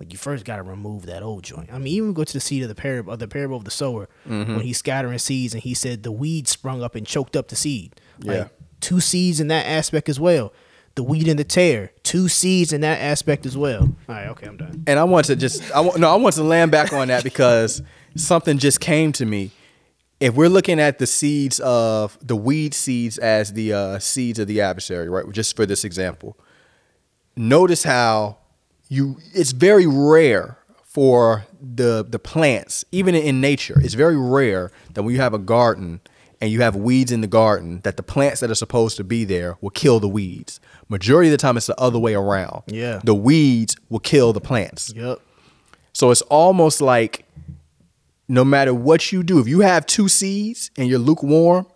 [0.00, 1.68] But you first got to remove that old joint.
[1.70, 3.70] I mean, even go to the seed of the parable, of the parable of the
[3.70, 7.48] sower, when he's scattering seeds and he said the weed sprung up and choked up
[7.48, 8.00] the seed.
[8.24, 8.48] Like, Yeah.
[8.80, 10.54] two seeds in that aspect as well.
[10.94, 13.82] The weed and the tare, two seeds in that aspect as well.
[13.82, 14.84] All right, okay, I'm done.
[14.86, 17.22] And I want to just, I want, no, I want to land back on that
[17.22, 17.82] because
[18.16, 19.50] something just came to me.
[20.18, 24.48] If we're looking at the seeds of the weed seeds as the uh, seeds of
[24.48, 25.30] the adversary, right?
[25.30, 26.38] Just for this example,
[27.36, 28.38] notice how
[28.90, 35.02] you it's very rare for the the plants, even in nature, it's very rare that
[35.02, 36.00] when you have a garden
[36.40, 39.24] and you have weeds in the garden, that the plants that are supposed to be
[39.24, 40.58] there will kill the weeds.
[40.88, 42.62] Majority of the time, it's the other way around.
[42.66, 43.00] Yeah.
[43.04, 44.92] the weeds will kill the plants.
[44.94, 45.20] Yep.
[45.92, 47.24] So it's almost like
[48.26, 51.66] no matter what you do, if you have two seeds and you're lukewarm,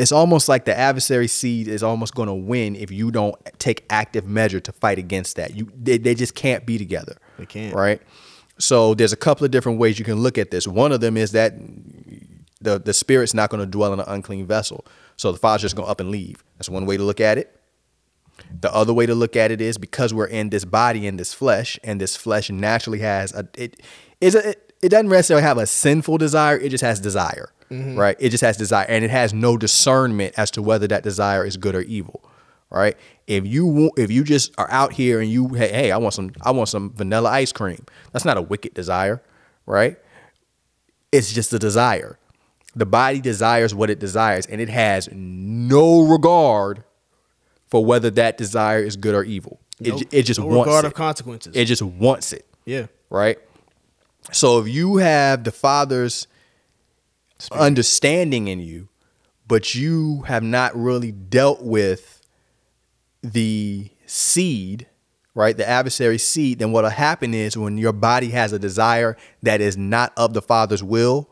[0.00, 3.84] it's almost like the adversary seed is almost going to win if you don't take
[3.90, 5.54] active measure to fight against that.
[5.54, 7.16] You they, they just can't be together.
[7.38, 7.74] They can't.
[7.74, 8.00] Right?
[8.58, 10.66] So there's a couple of different ways you can look at this.
[10.66, 11.52] One of them is that
[12.62, 14.86] the the spirit's not going to dwell in an unclean vessel.
[15.16, 16.42] So the fire's just going to up and leave.
[16.56, 17.54] That's one way to look at it.
[18.58, 21.34] The other way to look at it is because we're in this body in this
[21.34, 23.82] flesh, and this flesh naturally has a it
[24.22, 26.56] is a it, it doesn't necessarily have a sinful desire.
[26.58, 27.98] It just has desire, mm-hmm.
[27.98, 28.16] right?
[28.18, 31.56] It just has desire, and it has no discernment as to whether that desire is
[31.56, 32.22] good or evil,
[32.70, 32.96] right?
[33.26, 36.14] If you want, if you just are out here and you hey, hey, I want
[36.14, 37.84] some, I want some vanilla ice cream.
[38.12, 39.22] That's not a wicked desire,
[39.66, 39.98] right?
[41.12, 42.18] It's just a desire.
[42.76, 46.84] The body desires what it desires, and it has no regard
[47.68, 49.60] for whether that desire is good or evil.
[49.80, 49.98] It, Nope.
[50.00, 50.88] ju- it just No wants regard it.
[50.88, 51.56] of consequences.
[51.56, 52.86] It just wants it yeah.
[53.08, 53.38] right?
[54.32, 56.26] So if you have the Father's
[57.52, 58.88] understanding in you,
[59.48, 62.22] but you have not really dealt with
[63.22, 64.86] the seed,
[65.34, 65.56] right?
[65.56, 69.76] The adversary seed, then what'll happen is when your body has a desire that is
[69.76, 71.28] not of the Father's will,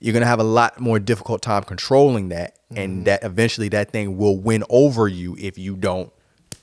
[0.00, 3.04] you're gonna have a lot more difficult time controlling that, and mm-hmm.
[3.04, 6.12] that eventually that thing will win over you if you don't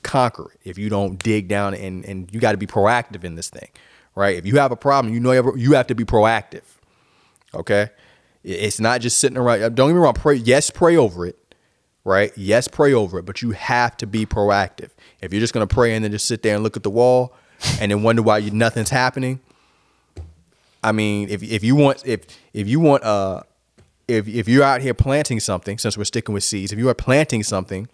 [0.02, 0.60] conquer it.
[0.68, 3.68] If you don't dig down and and you got to be proactive in this thing,
[4.14, 4.36] right?
[4.36, 6.62] If you have a problem, you know you have- to be proactive.
[7.54, 7.90] Okay,
[8.42, 9.60] it's not just sitting around.
[9.74, 10.14] Don't get me wrong.
[10.14, 11.54] Pray, yes, pray over it,
[12.04, 12.32] right?
[12.36, 14.90] Yes, pray over it, but you have to be proactive.
[15.20, 17.34] If you're just gonna pray and then just sit there and look at the wall
[17.80, 19.40] and then wonder why you, nothing's happening,
[20.82, 23.42] I mean, if if you want if if you want uh
[24.06, 26.94] if if you're out here planting something, since we're sticking with seeds, if you are
[26.94, 27.88] planting something,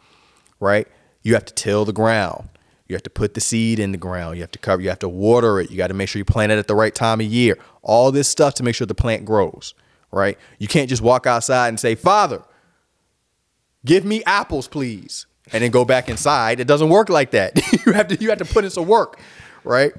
[0.58, 0.88] right,
[1.22, 2.48] you have to till the ground.
[2.90, 4.36] You have to put the seed in the ground.
[4.36, 4.82] You have to cover.
[4.82, 5.70] You have to water it.
[5.70, 7.56] You got to make sure you plant it at the right time of year.
[7.82, 9.74] All this stuff to make sure the plant grows.
[10.10, 10.36] Right.
[10.58, 12.42] You can't just walk outside and say, "Father,
[13.84, 16.58] give me apples, please," and then go back inside.
[16.58, 17.56] It doesn't work like that.
[17.86, 19.20] you have to you have to put in some work.
[19.62, 19.92] Right.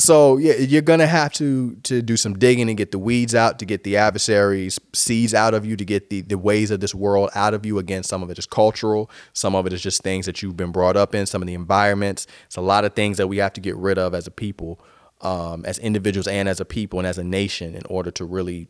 [0.00, 3.58] So yeah, you're gonna have to to do some digging and get the weeds out,
[3.58, 6.94] to get the adversaries' seeds out of you, to get the the ways of this
[6.94, 7.78] world out of you.
[7.78, 10.72] Again, some of it is cultural, some of it is just things that you've been
[10.72, 12.26] brought up in, some of the environments.
[12.46, 14.80] It's a lot of things that we have to get rid of as a people,
[15.20, 18.68] um, as individuals and as a people and as a nation, in order to really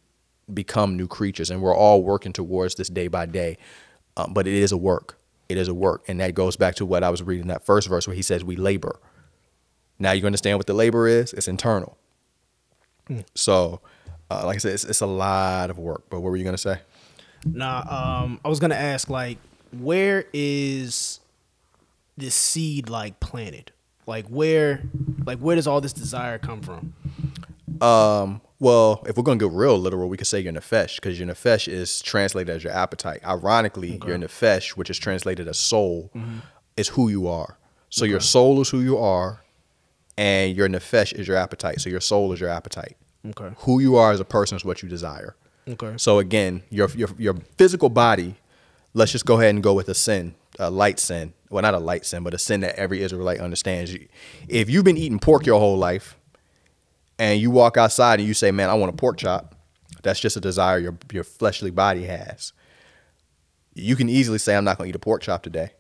[0.53, 1.49] become new creatures.
[1.49, 3.57] And we're all working towards this day by day.
[4.16, 5.16] Um, but it is a work.
[5.49, 7.89] It is a work, and that goes back to what I was reading that first
[7.89, 8.99] verse where he says we labor.
[10.01, 11.32] Now you understand what the labor is.
[11.32, 11.96] It's internal.
[13.34, 13.80] So,
[14.30, 16.05] uh, like I said, it's, it's a lot of work.
[16.11, 16.80] But what were you gonna say?
[17.44, 19.38] Nah, um, I was gonna ask like,
[19.78, 21.20] where is
[22.16, 23.72] this seed like planted?
[24.07, 24.82] Like where,
[25.24, 26.94] like where does all this desire come from?
[27.80, 31.28] Um, well, if we're gonna get real literal, we could say your nefesh, because your
[31.28, 33.20] nefesh is translated as your appetite.
[33.24, 36.11] Ironically, your nefesh, which is translated as soul,
[36.76, 37.59] is who you are.
[37.90, 39.42] So your soul is who you are,
[40.21, 41.81] and your nefesh is your appetite.
[41.81, 42.99] So your soul is your appetite.
[43.31, 43.55] Okay.
[43.61, 45.35] Who you are as a person is what you desire.
[45.66, 45.95] Okay.
[45.97, 48.37] So again, your your your physical body.
[48.93, 51.33] Let's just go ahead and go with a sin, a light sin.
[51.49, 53.97] Well, not a light sin, but a sin that every Israelite understands.
[54.49, 56.16] If you've been eating pork your whole life,
[57.18, 59.55] and you walk outside and you say, "Man, I want a pork chop,"
[60.03, 62.53] that's just a desire your your fleshly body has.
[63.75, 65.71] You can easily say, "I'm not going to eat a pork chop today,"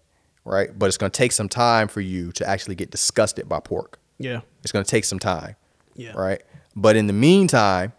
[0.46, 0.70] right?
[0.78, 3.99] But it's going to take some time for you to actually get disgusted by pork.
[4.20, 4.40] Yeah.
[4.62, 5.56] It's going to take some time.
[5.96, 6.12] Yeah.
[6.12, 6.42] Right.
[6.76, 7.92] But in the meantime,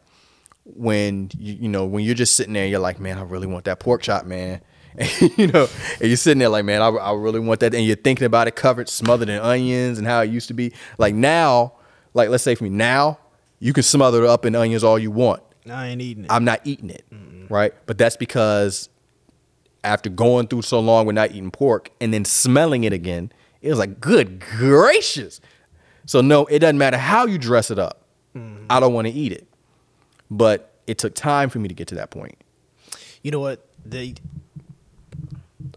[0.63, 3.65] when you you know when you're just sitting there, you're like, man, I really want
[3.65, 4.61] that pork chop, man.
[4.97, 5.69] And, you know,
[6.01, 8.49] and you're sitting there like, man, I, I really want that, and you're thinking about
[8.49, 10.74] it covered, smothered in onions, and how it used to be.
[10.97, 11.76] Like now,
[12.13, 13.17] like let's say for me now,
[13.59, 15.43] you can smother it up in onions all you want.
[15.69, 16.32] I ain't eating it.
[16.32, 17.05] I'm not eating it,
[17.49, 17.74] right?
[17.86, 18.89] But that's because
[19.82, 23.69] after going through so long with not eating pork and then smelling it again, it
[23.69, 25.39] was like, good gracious.
[26.06, 27.97] So no, it doesn't matter how you dress it up.
[28.70, 29.47] I don't want to eat it.
[30.30, 32.38] But it took time for me to get to that point.
[33.24, 33.66] you know what?
[33.86, 34.16] They.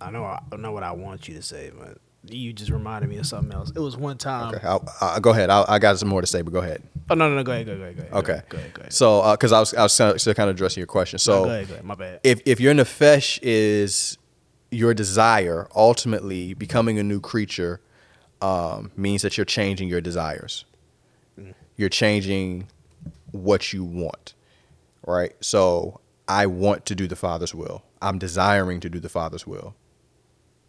[0.01, 0.25] I know.
[0.25, 3.53] I know what I want you to say, but you just reminded me of something
[3.53, 3.71] else.
[3.75, 4.55] It was one time.
[4.55, 5.51] Okay, I'll, I'll go ahead.
[5.51, 6.83] I'll, I got some more to say, but go ahead.
[7.11, 7.43] Oh no, no, no.
[7.43, 7.67] Go ahead.
[7.67, 7.97] Go ahead.
[7.97, 8.13] Go ahead.
[8.15, 8.43] Okay.
[8.49, 8.75] Go ahead.
[8.75, 8.93] Go ahead.
[8.93, 11.19] So, uh, because I was I was still still kind of addressing your question.
[11.19, 11.69] So, No, go ahead.
[11.69, 11.85] Go ahead.
[11.85, 12.21] My bad.
[12.25, 14.17] if if your nefesh is
[14.71, 17.81] your desire, ultimately becoming a new creature
[18.41, 20.65] um, means that you're changing your desires.
[21.77, 22.69] You're changing
[23.33, 24.35] what you want,
[25.07, 25.33] right?
[25.41, 27.83] So I want to do the Father's will.
[28.01, 29.75] I'm desiring to do the Father's will.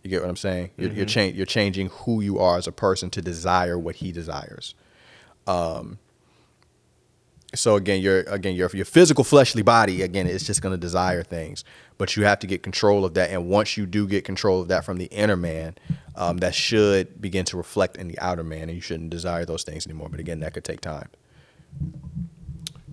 [0.03, 0.71] You get what I'm saying?
[0.77, 4.11] You're you're, cha- you're changing who you are as a person to desire what He
[4.11, 4.73] desires.
[5.47, 5.99] Um,
[7.53, 11.23] so again, your again your your physical fleshly body again it's just going to desire
[11.23, 11.63] things,
[11.97, 13.29] but you have to get control of that.
[13.29, 15.75] And once you do get control of that from the inner man,
[16.15, 19.63] um, that should begin to reflect in the outer man, and you shouldn't desire those
[19.63, 20.09] things anymore.
[20.09, 21.09] But again, that could take time.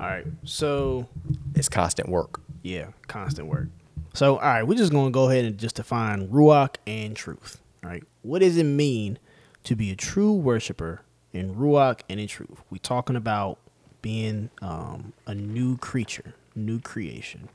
[0.01, 0.27] All right.
[0.45, 1.09] So
[1.55, 2.41] It's constant work.
[2.63, 3.69] yeah, constant work.
[4.15, 7.61] So all right, we're just gonna go ahead and just define ruach and truth.
[7.85, 8.03] All right.
[8.23, 9.19] What does it mean
[9.65, 12.61] to be a true worshiper in ruach and in truth?
[12.71, 13.59] We talking about
[14.03, 17.49] being um, a new creature, new creation.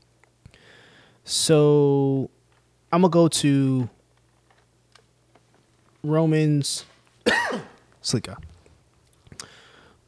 [1.28, 2.30] So
[2.90, 3.90] I'm gonna go to
[6.02, 6.86] Romans.
[8.00, 8.38] Slika.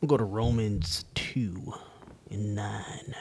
[0.00, 1.74] We'll go to Romans two
[2.30, 3.14] and nine.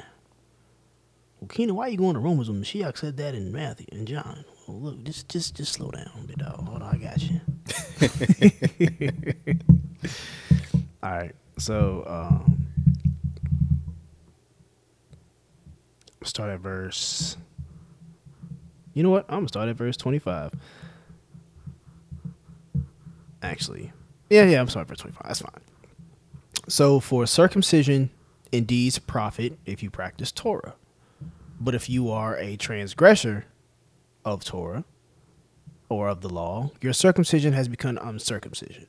[1.41, 4.07] Well, Keenan, why are you going to Romans when Mashiach said that in Matthew and
[4.07, 4.45] John?
[4.65, 6.65] Well, look, just just just slow down, big dog.
[6.69, 7.41] Hold on, I got you.
[11.03, 12.65] All right, so um,
[16.23, 17.35] start at verse.
[18.99, 19.23] You know what?
[19.29, 20.51] I'm gonna start at verse 25.
[23.41, 23.93] Actually,
[24.29, 25.23] yeah, yeah, I'm sorry, verse 25.
[25.25, 25.61] That's fine.
[26.67, 28.09] So, for circumcision
[28.51, 30.75] indeed profit if you practice Torah,
[31.61, 33.45] but if you are a transgressor
[34.25, 34.83] of Torah
[35.87, 38.87] or of the law, your circumcision has become uncircumcision.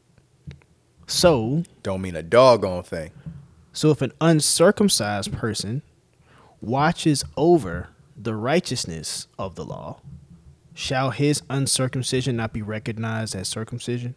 [1.06, 3.12] So, Don't mean a doggone thing.
[3.72, 5.82] so if an uncircumcised person
[6.61, 7.90] watches over
[8.23, 10.01] the righteousness of the law,
[10.75, 14.14] shall his uncircumcision not be recognized as circumcision?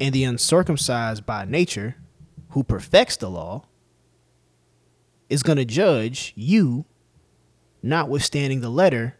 [0.00, 1.96] And the uncircumcised by nature,
[2.50, 3.64] who perfects the law,
[5.28, 6.84] is going to judge you,
[7.82, 9.16] notwithstanding the letter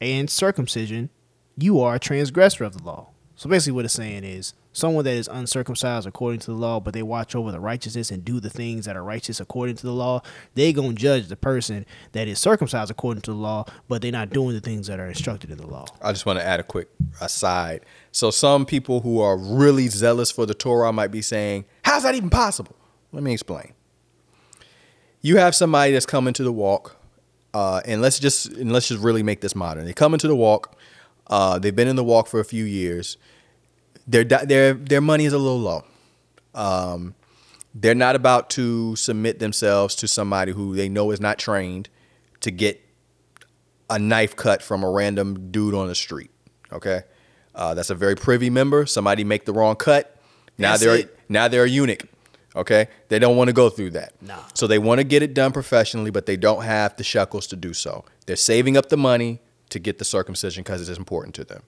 [0.00, 1.10] and circumcision,
[1.56, 3.10] you are a transgressor of the law.
[3.36, 6.94] So basically, what it's saying is someone that is uncircumcised according to the law, but
[6.94, 9.92] they watch over the righteousness and do the things that are righteous according to the
[9.92, 10.22] law,
[10.54, 14.30] they gonna judge the person that is circumcised according to the law, but they're not
[14.30, 15.84] doing the things that are instructed in the law.
[16.00, 16.88] I just want to add a quick
[17.20, 17.84] aside.
[18.10, 22.14] So some people who are really zealous for the Torah might be saying, "How's that
[22.14, 22.74] even possible?"
[23.12, 23.72] Let me explain.
[25.20, 26.96] You have somebody that's coming to the walk,
[27.54, 29.84] uh, and let's just and let's just really make this modern.
[29.84, 30.76] They come into the walk.
[31.28, 33.16] Uh, they've been in the walk for a few years.
[34.06, 35.84] Their their their money is a little low.
[36.54, 37.14] Um,
[37.74, 41.88] they're not about to submit themselves to somebody who they know is not trained
[42.40, 42.80] to get
[43.88, 46.30] a knife cut from a random dude on the street.
[46.72, 47.02] Okay,
[47.54, 48.86] uh, that's a very privy member.
[48.86, 50.18] Somebody make the wrong cut.
[50.58, 51.18] Now That's they're it.
[51.28, 52.04] now they're a eunuch.
[52.54, 54.12] Okay, they don't want to go through that.
[54.20, 54.42] Nah.
[54.52, 57.56] So they want to get it done professionally, but they don't have the shekels to
[57.56, 58.04] do so.
[58.26, 59.40] They're saving up the money
[59.70, 61.62] to get the circumcision because it's important to them,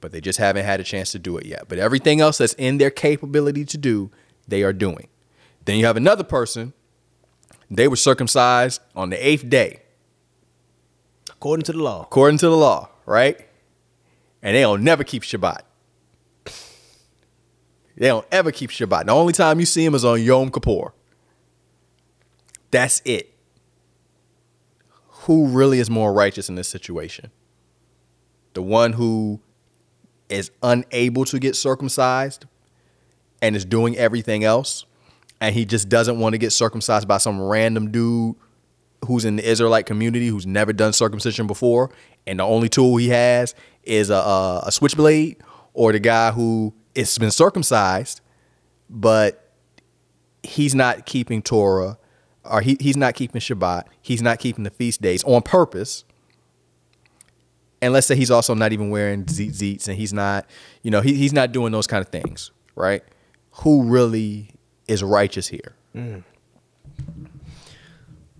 [0.00, 1.64] but they just haven't had a chance to do it yet.
[1.68, 4.10] But everything else that's in their capability to do,
[4.48, 5.08] they are doing.
[5.64, 6.72] Then you have another person.
[7.70, 9.82] They were circumcised on the eighth day
[11.30, 12.02] According to the law.
[12.02, 13.46] according to the law, right?
[14.42, 15.60] And they don't never keep Shabbat.
[17.96, 19.06] They don't ever keep Shabbat.
[19.06, 20.92] The only time you see them is on Yom Kippur.
[22.70, 23.34] That's it.
[25.24, 27.30] Who really is more righteous in this situation?
[28.54, 29.40] The one who
[30.30, 32.46] is unable to get circumcised
[33.42, 34.84] and is doing everything else,
[35.40, 38.36] and he just doesn't want to get circumcised by some random dude
[39.06, 41.90] who's in the Israelite community who's never done circumcision before,
[42.26, 45.38] and the only tool he has is a, a, a switchblade,
[45.72, 48.20] or the guy who has been circumcised,
[48.88, 49.52] but
[50.42, 51.98] he's not keeping Torah,
[52.44, 56.04] or he, he's not keeping Shabbat, he's not keeping the feast days on purpose.
[57.82, 60.46] And let's say he's also not even wearing tzitzits, and he's not,
[60.82, 63.02] you know, he, he's not doing those kind of things, right?
[63.52, 64.50] Who really
[64.86, 65.74] is righteous here?
[65.94, 66.24] Mm.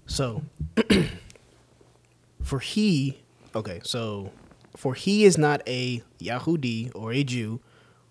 [0.06, 0.42] So,
[2.42, 3.20] for he,
[3.54, 4.30] okay, so
[4.76, 7.60] for he is not a Yahudi or a Jew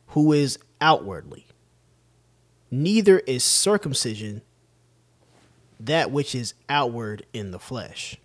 [0.07, 1.45] who is outwardly,
[2.71, 4.41] neither is circumcision
[5.79, 8.17] that which is outward in the flesh,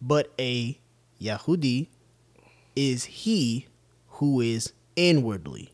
[0.00, 0.78] but a
[1.20, 1.88] Yahudi
[2.76, 3.66] is he
[4.08, 5.72] who is inwardly,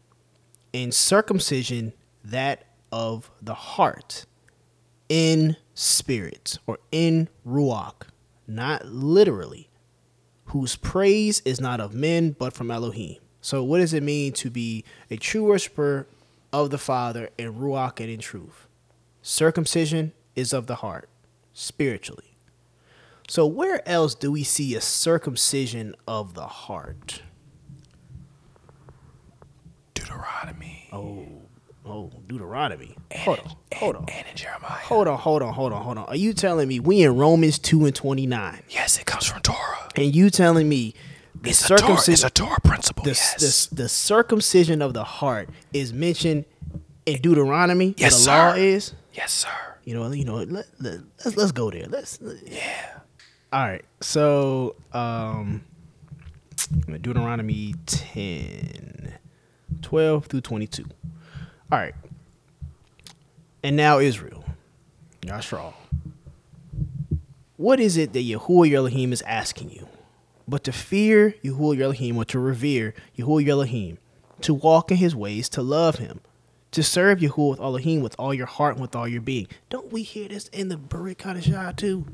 [0.72, 1.92] and circumcision
[2.24, 4.26] that of the heart
[5.09, 8.03] in spirit or in ruach,
[8.46, 9.68] not literally,
[10.46, 13.16] whose praise is not of men but from Elohim.
[13.40, 16.07] So, what does it mean to be a true worshiper
[16.53, 18.66] of the Father in ruach and in truth?
[19.22, 21.09] Circumcision is of the heart,
[21.53, 22.27] spiritually.
[23.30, 27.20] So, where else do we see a circumcision of the heart?
[29.94, 30.88] Deuteronomy.
[30.92, 31.26] Oh,
[31.84, 32.96] oh, Deuteronomy.
[33.14, 34.04] Hold on, hold on.
[34.08, 34.70] And in Jeremiah.
[34.70, 36.06] Hold on, hold on, hold on, hold on.
[36.06, 38.62] Are you telling me we in Romans 2 and 29?
[38.70, 39.88] Yes, it comes from Torah.
[39.96, 40.94] And you telling me
[41.40, 43.04] the It's a Torah, it's a Torah principle.
[43.04, 43.66] the, yes.
[43.66, 46.44] the, the circumcision of the heart is mentioned
[47.06, 48.30] in Deuteronomy Yes, the sir.
[48.50, 48.94] law is?
[49.12, 49.48] yes, sir.
[49.84, 50.48] You know, you know, let,
[50.80, 51.86] let, let's let's go there.
[51.88, 52.98] Let's Yeah.
[53.53, 53.84] All right.
[54.01, 55.64] So, um
[57.01, 59.14] Deuteronomy 10
[59.80, 60.84] 12 through 22.
[61.70, 61.94] All right.
[63.62, 64.44] And now Israel,
[65.22, 65.74] Yashar'al.
[67.57, 69.88] What is it that Yahuwah your Elohim is asking you?
[70.46, 73.99] But to fear Yahuwah your Elohim or to revere Yahuwah your Elohim,
[74.42, 76.20] to walk in his ways, to love him,
[76.70, 79.49] to serve Yahuwah with Elohim with all your heart and with all your being.
[79.70, 82.07] Don't we hear this in the Kadashah too?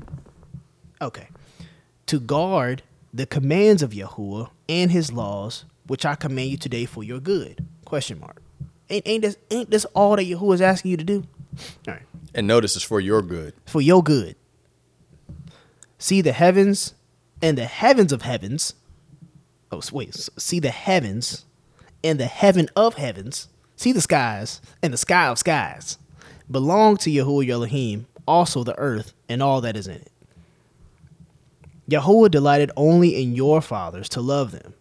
[1.01, 1.27] Okay.
[2.07, 2.83] To guard
[3.13, 7.65] the commands of Yahuwah and his laws, which I command you today for your good.
[7.85, 8.41] Question mark.
[8.89, 11.23] Ain't, ain't this ain't this all that Yahuwah is asking you to do?
[11.87, 12.03] All right.
[12.33, 13.53] And notice it's for your good.
[13.65, 14.35] For your good.
[15.97, 16.93] See the heavens
[17.41, 18.73] and the heavens of heavens.
[19.71, 20.15] Oh, wait.
[20.37, 21.45] See the heavens
[22.03, 23.47] and the heaven of heavens.
[23.75, 25.97] See the skies and the sky of skies.
[26.49, 30.11] Belong to Yahuwah your Elohim, also the earth and all that is in it.
[31.89, 34.73] Yahuwah delighted only in your fathers to love them,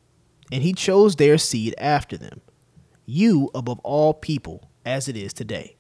[0.51, 2.41] and he chose their seed after them,
[3.05, 5.77] you above all people, as it is today.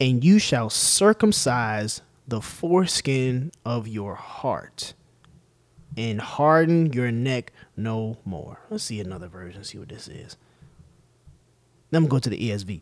[0.00, 4.94] And you shall circumcise the foreskin of your heart,
[5.96, 8.60] and harden your neck no more.
[8.70, 10.36] Let's see another version, see what this is.
[11.92, 12.80] Let me go to the ESV.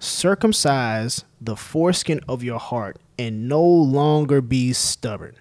[0.00, 5.36] Circumcise the foreskin of your heart, and no longer be stubborn.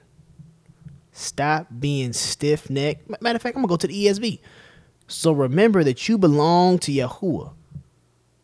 [1.20, 3.10] Stop being stiff necked.
[3.22, 4.40] Matter of fact, I'm gonna go to the ESV.
[5.08, 7.52] So remember that you belong to Yahuwah.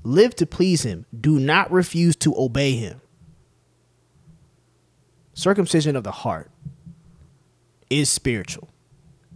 [0.04, 1.06] Live to please him.
[1.18, 3.02] Do not refuse to obey him.
[5.34, 6.52] Circumcision of the heart
[7.90, 8.70] is spiritual.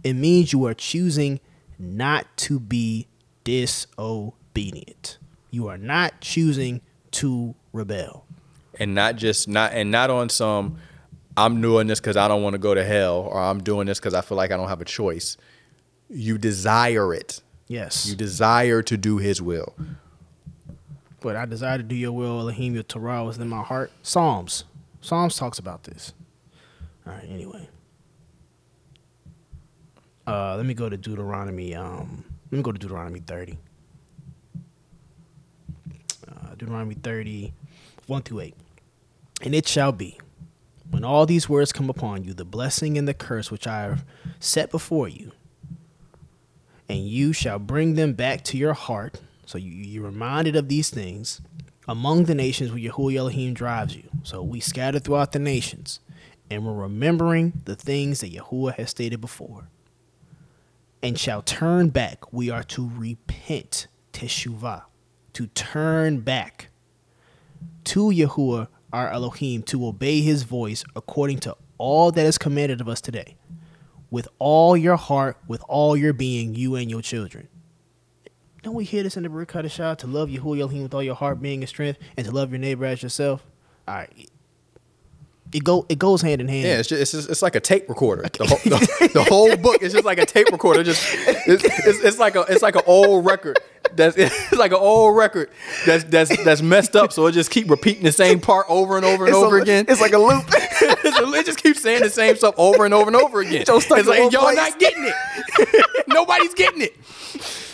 [0.04, 1.40] It means you are choosing
[1.78, 3.06] not to be
[3.44, 5.18] disobedient.
[5.50, 6.80] You are not choosing
[7.12, 8.26] to rebel.
[8.78, 10.78] and not just not and not on some
[11.40, 13.98] I'm doing this because I don't want to go to hell or I'm doing this
[13.98, 15.36] because I feel like I don't have a choice.
[16.08, 17.40] You desire it.
[17.66, 18.06] Yes.
[18.06, 19.74] You desire to do His will.
[21.20, 23.90] But I desire to do your will, Elohim, your Torah was in my heart.
[24.02, 24.64] Psalms.
[25.00, 26.12] Psalms talks about this.
[27.06, 27.68] All right, anyway.
[30.26, 31.74] Uh, let me go to Deuteronomy.
[31.74, 33.58] Um, let me go to Deuteronomy 30.
[36.28, 37.52] Uh, Deuteronomy 30,
[38.06, 38.54] 1 through 8.
[39.42, 40.18] And it shall be,
[40.90, 44.04] when all these words come upon you, the blessing and the curse which I have
[44.38, 45.32] set before you,
[46.88, 49.20] and you shall bring them back to your heart.
[49.46, 51.40] So you, you're reminded of these things
[51.88, 54.04] among the nations where Yahuwah Elohim drives you.
[54.22, 56.00] So we scatter throughout the nations,
[56.50, 59.68] and we're remembering the things that Yahuwah has stated before.
[61.02, 62.32] And shall turn back.
[62.32, 64.82] We are to repent, teshuvah,
[65.32, 66.68] to turn back
[67.84, 72.88] to Yahuwah our Elohim to obey his voice according to all that is commanded of
[72.88, 73.36] us today
[74.10, 77.48] with all your heart, with all your being, you and your children.
[78.62, 79.96] Don't we hear this in the Baruch Hadashah?
[79.98, 82.58] To love Yahuwah Elohim with all your heart, being, and strength, and to love your
[82.58, 83.46] neighbor as yourself.
[83.88, 84.30] All right,
[85.52, 86.66] it go it goes hand in hand.
[86.66, 88.22] Yeah, it's just, it's, just, it's like a tape recorder.
[88.22, 90.84] The whole, the, the whole book is just like a tape recorder.
[90.84, 93.58] Just it's, it's, it's like a it's like an old record.
[93.96, 95.50] That's it's like an old record
[95.86, 97.12] that's that's that's messed up.
[97.12, 99.86] So it just keep repeating the same part over and over and over again.
[99.88, 100.44] It's like a loop.
[100.52, 103.64] it just keeps saying the same stuff over and over and over again.
[103.66, 104.56] It's like y'all place.
[104.56, 105.86] not getting it.
[106.08, 106.96] Nobody's getting it.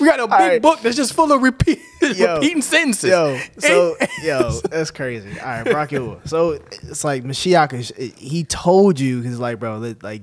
[0.00, 0.62] We got a big right.
[0.62, 2.34] book that's just full of repeat, Yo.
[2.34, 3.10] repeating sentences.
[3.10, 5.40] Yo, so yo, that's crazy.
[5.40, 5.90] All right, Brock.
[6.26, 6.52] So
[6.82, 10.22] it's like Mashiach is he told you because like bro, like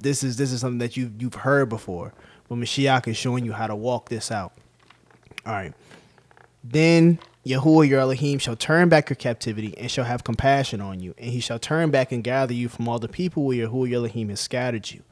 [0.00, 2.12] this is this is something that you you've heard before,
[2.48, 4.52] but Mashiach is showing you how to walk this out.
[5.44, 5.72] All right.
[6.64, 11.14] Then Yahuwah your Elohim shall turn back your captivity and shall have compassion on you,
[11.18, 13.98] and he shall turn back and gather you from all the people where Yahuwah your
[13.98, 15.02] Elohim has scattered you.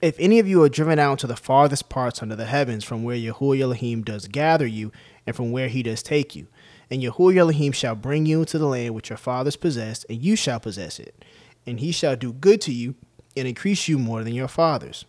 [0.00, 3.02] If any of you are driven out to the farthest parts under the heavens, from
[3.02, 4.90] where Yahuwah Elohim does gather you,
[5.26, 6.46] and from where he does take you,
[6.90, 10.36] and Yahuwah Elohim shall bring you into the land which your fathers possessed, and you
[10.36, 11.22] shall possess it,
[11.66, 12.94] and he shall do good to you,
[13.36, 15.04] and increase you more than your fathers.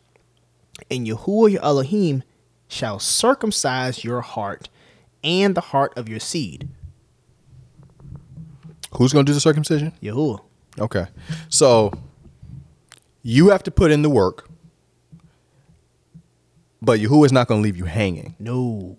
[0.89, 2.24] And Yahuwah your Elohim
[2.72, 4.69] shall circumcise your heart
[5.24, 6.69] and the heart of your seed.
[8.93, 9.93] Who's gonna do the circumcision?
[10.01, 10.41] Yahuwah.
[10.80, 11.05] Okay.
[11.49, 11.91] So
[13.24, 14.49] you have to put in the work,
[16.82, 18.36] but Yahuwah is not going to leave you hanging.
[18.39, 18.97] No.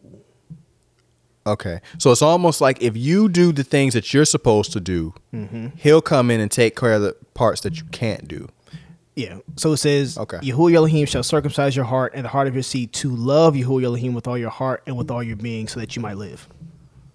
[1.47, 1.81] Okay.
[1.99, 5.69] So it's almost like if you do the things that you're supposed to do, mm-hmm.
[5.77, 8.49] he'll come in and take care of the parts that you can't do.
[9.15, 9.39] Yeah.
[9.57, 10.39] So it says, Okay.
[10.39, 13.85] Yahuwah Elohim shall circumcise your heart and the heart of your seed to love Yahuwah
[13.85, 16.49] Elohim with all your heart and with all your being so that you might live.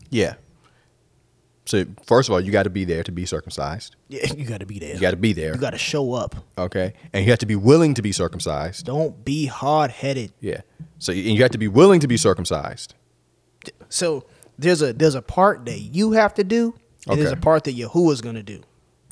[0.10, 0.36] Yeah.
[1.66, 3.96] So first of all, you got to be there to be circumcised.
[4.08, 4.94] Yeah, you got to be there.
[4.94, 5.54] You got to be there.
[5.54, 6.36] You got to show up.
[6.58, 6.94] Okay.
[7.14, 8.86] And you have to be willing to be circumcised.
[8.86, 10.32] Don't be hard headed.
[10.40, 10.62] Yeah.
[11.00, 12.94] So and you have to be willing to be circumcised.
[13.90, 14.24] So
[14.58, 16.74] there's a there's a part that you have to do,
[17.08, 18.62] And there's a part that Yahuwah's gonna do.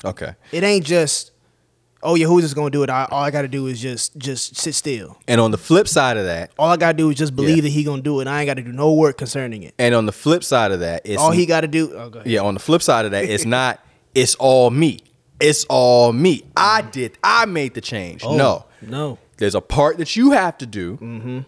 [0.04, 0.34] Okay.
[0.52, 1.32] It ain't just,
[2.02, 2.90] oh yeah, who's just gonna do it.
[2.90, 5.18] I, all I gotta do is just just sit still.
[5.26, 7.62] And on the flip side of that, All I gotta do is just believe Yeah.
[7.62, 8.22] that he gonna do it.
[8.22, 9.74] And I ain't gotta do no work concerning it.
[9.78, 11.92] and on the flip side of that, it's all he gotta do.
[11.94, 12.22] Oh, go.
[12.24, 13.80] Yeah, on the flip side of that, it's not
[14.14, 15.00] it's all me.
[15.40, 16.44] It's all me.
[16.56, 18.22] I did I made the change.
[18.24, 18.64] Oh, no.
[18.82, 19.18] no.
[19.38, 20.96] There's a part that you have to do.
[20.96, 21.40] Mm-hmm.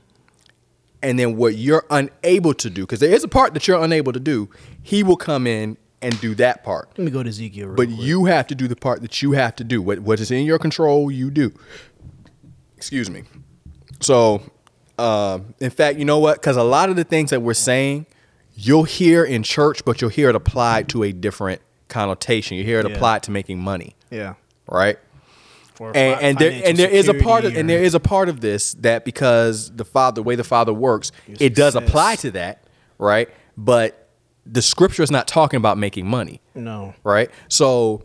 [1.00, 4.12] And then what you're unable to do, because there is a part that you're unable
[4.12, 4.48] to do,
[4.82, 6.90] he will come in and do that part.
[6.96, 7.74] Let me go to Ezekiel.
[7.76, 7.98] But quick.
[8.00, 9.82] you have to do the part that you have to do.
[9.82, 11.52] What what is in your control, you do.
[12.76, 13.24] Excuse me.
[14.00, 14.42] So,
[14.98, 16.40] um, in fact, you know what?
[16.40, 18.06] Because a lot of the things that we're saying,
[18.54, 22.56] you'll hear in church, but you'll hear it applied to a different connotation.
[22.56, 22.94] You hear it Yeah.
[22.94, 24.34] applied to making money, yeah.
[24.70, 24.98] right?
[25.80, 28.40] And, and there and there is a part of and there is a part of
[28.40, 32.64] this that because the father the way the father works it does apply to that
[32.98, 33.97] right but
[34.50, 36.40] the scripture is not talking about making money.
[36.54, 36.94] No.
[37.04, 37.30] right?
[37.48, 38.02] So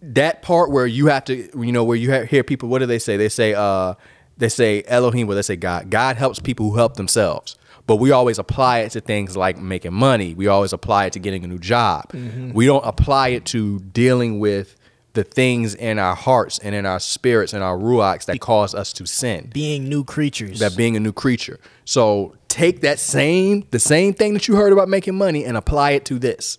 [0.00, 2.98] that part where you have to you know where you hear people what do they
[2.98, 3.16] say?
[3.16, 3.94] They say uh
[4.36, 5.90] they say elohim well they say god.
[5.90, 7.56] God helps people who help themselves.
[7.86, 10.34] But we always apply it to things like making money.
[10.34, 12.12] We always apply it to getting a new job.
[12.52, 14.76] We don't apply it to dealing with
[15.14, 18.92] the things in our hearts and in our spirits and our ruachs that cause us
[18.92, 19.50] to sin.
[19.54, 20.58] Being new creatures.
[20.60, 21.58] that being a new creature.
[21.86, 25.92] So take that same the same thing that you heard about making money and apply
[25.92, 26.58] it to this.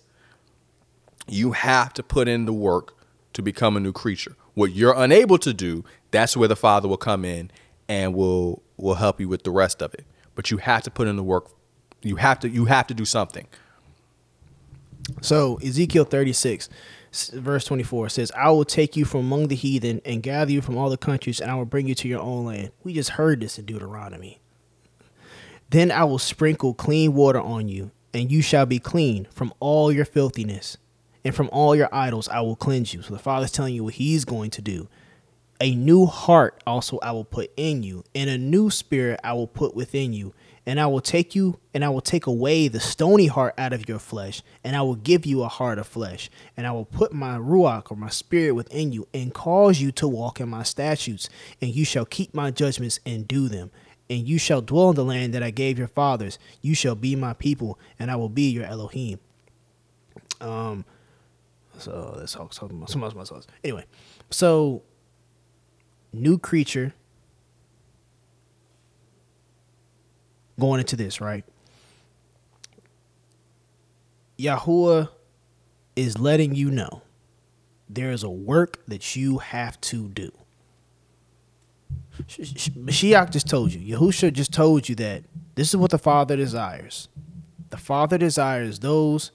[1.28, 2.94] You have to put in the work
[3.34, 4.34] to become a new creature.
[4.54, 7.50] What you're unable to do, that's where the Father will come in
[7.86, 10.06] and will will help you with the rest of it.
[10.34, 11.50] But you have to put in the work.
[12.00, 13.46] You have to you have to do something.
[15.20, 16.70] So Ezekiel 36
[17.32, 20.76] verse 24 says, I will take you from among the heathen and gather you from
[20.76, 22.70] all the countries, and I will bring you to your own land.
[22.84, 24.40] We just heard this in Deuteronomy.
[25.70, 29.92] Then I will sprinkle clean water on you, and you shall be clean from all
[29.92, 30.76] your filthiness,
[31.24, 33.02] and from all your idols I will cleanse you.
[33.02, 34.88] So the Father's telling you what He's going to do.
[35.60, 39.46] A new heart also I will put in you, and a new spirit I will
[39.46, 40.34] put within you.
[40.66, 43.88] And I will take you, and I will take away the stony heart out of
[43.88, 46.30] your flesh, and I will give you a heart of flesh.
[46.56, 50.06] And I will put my ruach or my spirit within you, and cause you to
[50.06, 51.28] walk in my statutes.
[51.62, 53.70] And you shall keep my judgments and do them.
[54.10, 56.38] And you shall dwell in the land that I gave your fathers.
[56.60, 59.20] You shall be my people, and I will be your Elohim.
[60.40, 60.84] Um,
[61.78, 63.14] so let's talk something about some else.
[63.30, 63.46] else.
[63.64, 63.84] Anyway,
[64.30, 64.82] so
[66.12, 66.92] new creature
[70.58, 71.44] going into this, right?
[74.38, 75.08] Yahuwah
[75.96, 77.02] is letting you know
[77.88, 80.30] there is a work that you have to do.
[82.26, 85.98] Sh- sh- Mashiach just told you, Yahusha just told you that this is what the
[85.98, 87.08] Father desires.
[87.70, 89.32] The Father desires those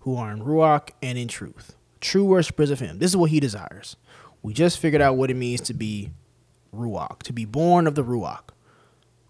[0.00, 2.98] who are in Ruach and in truth, true worshippers of Him.
[2.98, 3.96] This is what He desires.
[4.42, 6.12] We just figured out what it means to be
[6.74, 8.50] Ruach, to be born of the Ruach.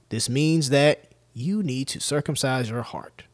[0.09, 3.25] This means that you need to circumcise your heart.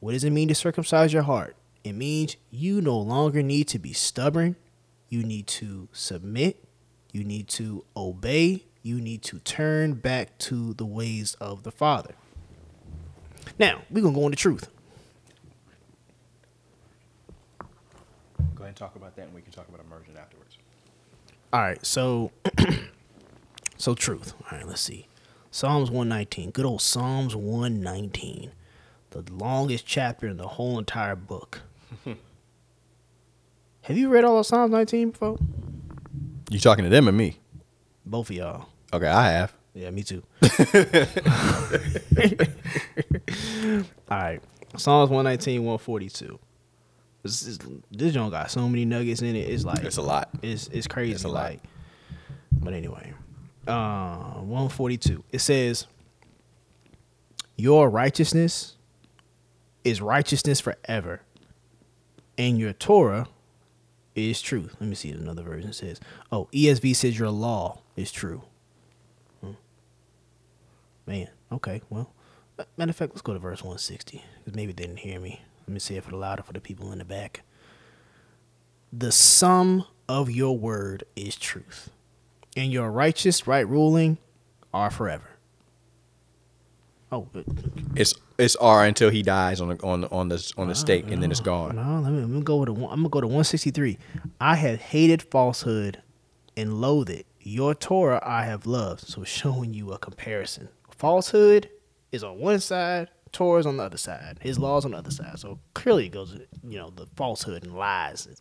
[0.00, 1.56] What does it mean to circumcise your heart?
[1.82, 4.56] It means you no longer need to be stubborn.
[5.08, 6.64] You need to submit.
[7.12, 8.64] You need to obey.
[8.86, 12.14] You need to turn back to the ways of the Father.
[13.58, 14.68] Now, we're going to go into truth.
[17.58, 17.66] Go
[18.58, 20.58] ahead and talk about that, and we can talk about immersion afterwards.
[21.52, 22.30] All right, so
[23.76, 24.34] so truth.
[24.44, 25.08] All right, let's see.
[25.50, 26.52] Psalms 119.
[26.52, 28.52] Good old Psalms 119.
[29.10, 31.62] The longest chapter in the whole entire book.
[33.82, 35.38] Have you read all of Psalms 19 before?
[36.52, 37.40] You talking to them and me?
[38.04, 38.68] Both of y'all.
[38.92, 39.54] Okay, I have.
[39.74, 40.22] Yeah, me too.
[44.10, 44.40] all right.
[44.76, 46.38] Psalms 119, 142.
[47.22, 47.58] This, is,
[47.90, 49.48] this joint got so many nuggets in it.
[49.48, 50.30] It's like It's a lot.
[50.42, 51.12] It's it's crazy.
[51.12, 51.50] It's a lot.
[51.50, 51.60] like,
[52.52, 53.12] but anyway,
[53.66, 55.24] uh, one forty two.
[55.32, 55.88] It says,
[57.56, 58.76] "Your righteousness
[59.82, 61.22] is righteousness forever,
[62.38, 63.26] and your Torah
[64.14, 65.10] is truth." Let me see.
[65.10, 65.98] Another version says,
[66.30, 68.42] "Oh, ESV says your law is true."
[71.06, 72.12] Man, okay, well,
[72.76, 75.42] matter of fact, let's go to verse one sixty because maybe they didn't hear me.
[75.66, 77.42] Let me say it for the louder for the people in the back.
[78.92, 81.90] The sum of your word is truth,
[82.56, 84.18] and your righteous right ruling
[84.72, 85.30] are forever.
[87.12, 87.44] Oh, but-
[87.94, 90.74] It's it's R until he dies on the on the on the on the ah,
[90.74, 91.76] stake, and then it's gone.
[91.76, 92.92] no, let me, let me go with a one.
[92.92, 93.96] I'm gonna go to 163.
[94.40, 96.02] I have hated falsehood
[96.56, 97.26] and loathed it.
[97.40, 99.06] Your Torah I have loved.
[99.06, 100.68] So showing you a comparison.
[100.98, 101.68] Falsehood
[102.12, 103.08] is on one side.
[103.32, 104.38] Torah's on the other side.
[104.40, 105.38] His laws on the other side.
[105.38, 108.40] So clearly it goes, you know, the falsehood and lies is,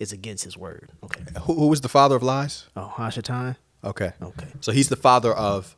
[0.00, 0.90] is against his word.
[1.04, 1.22] Okay.
[1.42, 2.66] Who, who is the father of lies?
[2.74, 3.56] Oh, Hashatan.
[3.84, 4.12] Okay.
[4.20, 4.46] Okay.
[4.60, 5.76] So he's the father of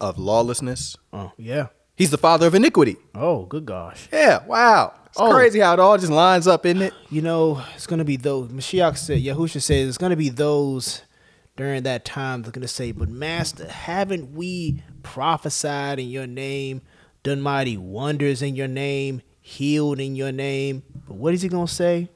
[0.00, 0.96] of lawlessness.
[1.12, 1.66] Oh, yeah.
[1.96, 2.96] He's the father of iniquity.
[3.16, 4.08] Oh, good gosh.
[4.12, 4.46] Yeah.
[4.46, 4.94] Wow.
[5.06, 5.30] It's Oh.
[5.32, 6.94] crazy how it all just lines up, isn't it?
[7.10, 8.48] You know, it's gonna be those.
[8.48, 11.02] Mashiach said, Yahusha says, it's gonna be those
[11.56, 16.82] during that time they're gonna say, "But Master, haven't we prophesied in your name,
[17.22, 21.68] done mighty wonders in your name, healed in your name?" But what is he gonna
[21.68, 22.08] say?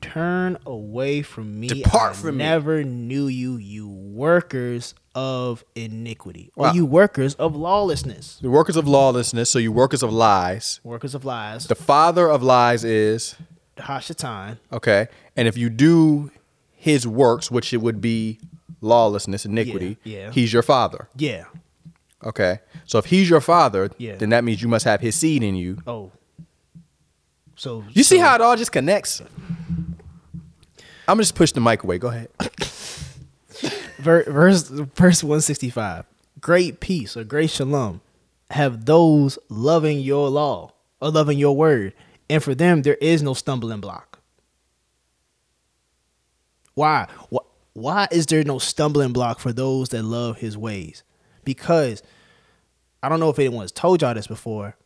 [0.00, 1.68] Turn away from me.
[1.68, 6.72] Depart I from me." never knew you, you workers of iniquity, or Wow.
[6.72, 10.80] you workers of lawlessness, The workers of lawlessness, so you workers of lies.
[10.84, 11.66] workers of lies.
[11.66, 13.34] The father of lies is
[13.76, 14.58] the Hashatan.
[14.72, 16.30] okay, and if you do
[16.72, 18.38] his works, which it would be
[18.80, 20.30] lawlessness, iniquity, yeah.
[20.32, 21.08] he's your father.
[21.16, 21.44] Yeah.
[22.22, 24.16] Okay, so if he's your father, Yeah.
[24.16, 25.78] then that means you must have his seed in you.
[25.86, 26.12] Oh.
[27.56, 29.20] So You see how it all just connects?
[31.08, 31.98] I'm gonna just push the mic away.
[31.98, 32.28] Go ahead.
[33.98, 36.06] Verse verse 165
[36.40, 38.00] great peace or great shalom
[38.50, 41.92] have those loving your law or loving your word
[42.30, 44.20] and for them there is no stumbling block
[46.74, 47.42] why why,
[47.80, 51.02] why is there no stumbling block for those that love his ways
[51.44, 52.02] because
[53.02, 54.76] i don't know if anyone's told y'all this before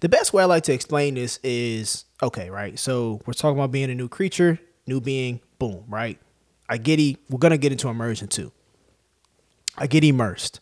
[0.00, 3.70] the best way i like to explain this is okay right so we're talking about
[3.70, 6.18] being a new creature new being boom right
[6.68, 8.52] i get e we're gonna get into immersion too
[9.80, 10.60] I get immersed.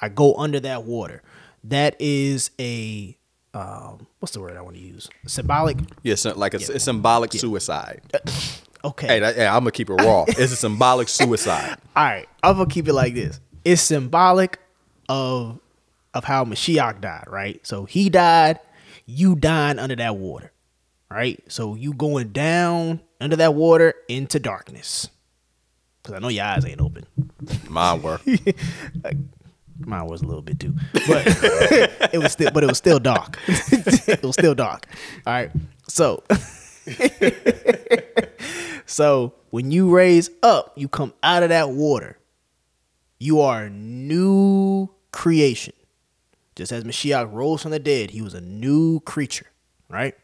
[0.00, 1.22] I go under that water.
[1.64, 3.16] That is a
[3.54, 5.08] um, what's the word I want to use?
[5.26, 5.78] Symbolic.
[6.02, 8.02] Yes, like a, a symbolic suicide.
[8.84, 9.06] Okay.
[9.06, 10.24] Hey, that, hey, I'm gonna keep it raw.
[10.28, 11.76] It's a symbolic suicide.
[11.96, 12.28] All right.
[12.42, 13.40] I'm gonna keep it like this.
[13.64, 14.58] It's symbolic
[15.08, 15.60] of
[16.14, 17.64] of how Mashiach died, right?
[17.66, 18.60] So he died,
[19.06, 20.52] you dying under that water,
[21.10, 21.42] right?
[21.48, 25.08] So you going down under that water into darkness.
[26.02, 27.04] Cause I know your eyes ain't open.
[27.68, 28.20] Mine were.
[29.80, 31.22] Mine was a little bit too, but
[32.12, 33.38] it was still, but it was still dark.
[33.46, 34.86] it was still dark.
[35.24, 35.50] All right,
[35.86, 36.22] so,
[38.88, 42.18] so when you raise up, you come out of that water.
[43.18, 45.74] You are a new creation.
[46.56, 49.46] Just as Mashiach rose from the dead, he was a new creature,
[49.90, 50.14] right?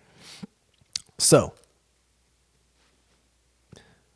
[1.18, 1.52] So,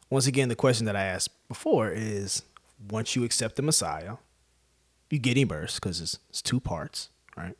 [0.08, 2.42] once again, the question that I asked before is
[2.90, 4.16] once you accept the Messiah,
[5.10, 7.56] you get immersed because it's, it's two parts, right?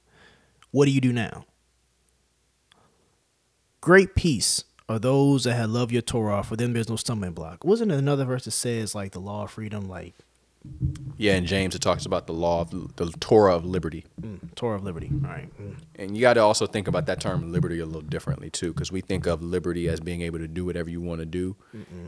[0.71, 1.45] What do you do now?
[3.83, 6.43] Great peace are those that have loved your Torah.
[6.43, 7.65] For them, there's no stumbling block.
[7.65, 10.15] Wasn't there another verse that says like the law of freedom, like
[11.17, 14.05] Yeah, in James it talks about the law of the Torah of liberty.
[14.21, 15.11] mm, Torah of liberty?
[15.25, 15.49] All right.
[15.61, 15.77] Mm.
[15.97, 18.91] And you got to also think about that term liberty a little differently too, because
[18.91, 21.57] we think of liberty as being able to do whatever you want to do,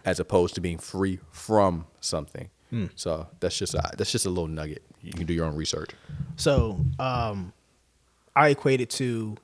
[0.05, 2.51] as opposed to being free from something.
[2.95, 4.83] So that's just a, that's just a little nugget.
[5.03, 5.91] You can do your own research.
[6.37, 7.53] So um,
[8.37, 9.37] I equate it to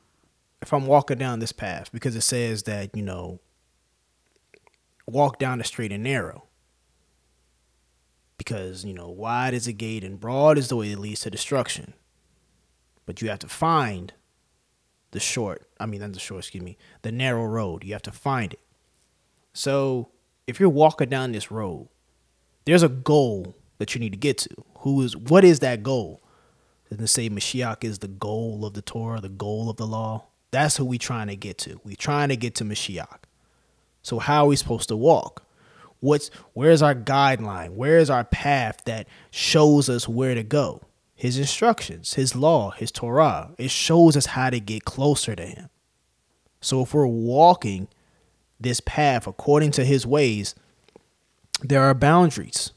[0.66, 3.38] if I'm walking down this path because it says that you know
[5.06, 6.43] walk down the straight and narrow.
[8.36, 11.30] Because you know wide is the gate and broad is the way that leads to
[11.30, 11.94] destruction.
[13.06, 14.12] But you have to find
[15.12, 17.84] the short i mean not the short excuse me the narrow road.
[17.84, 18.60] You have to find it.
[19.52, 20.10] So
[20.48, 21.88] if you're walking down this road
[22.64, 24.51] there's a goal that you need to get to.
[24.78, 26.20] Who is what is that goal?
[26.90, 30.26] Doesn't say Mashiach is the goal of the Torah, the goal of the law?
[30.51, 31.81] That's who we're trying to get to.
[31.85, 33.18] We're trying to get to Mashiach.
[34.02, 35.43] So how are we supposed to walk?
[36.01, 37.70] What's where's our guideline?
[37.70, 40.82] Where is our path that shows us where to go?
[41.14, 43.51] His instructions, his law, his Torah.
[43.59, 45.70] It shows us how to get closer to him.
[46.60, 47.89] So if we're walking
[48.60, 50.55] this path according to his ways,
[51.62, 52.73] there are boundaries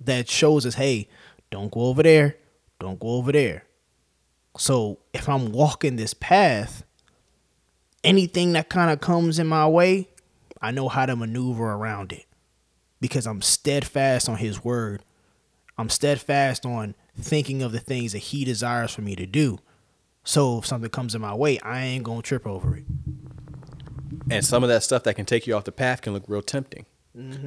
[0.00, 1.08] that shows us, hey,
[1.50, 2.36] don't go over there,
[2.78, 3.64] don't go over there.
[4.58, 6.84] So if I'm walking this path,
[8.04, 10.08] anything that kind of comes in my way,
[10.60, 12.26] I know how to maneuver around it
[13.00, 15.02] because I'm steadfast on his word.
[15.78, 19.58] I'm steadfast on thinking of the things that he desires for me to do.
[20.24, 22.84] So if something comes in my way, I ain't going to trip over it.
[24.30, 26.42] and some of that stuff that can take you off the path can look real
[26.42, 26.86] tempting.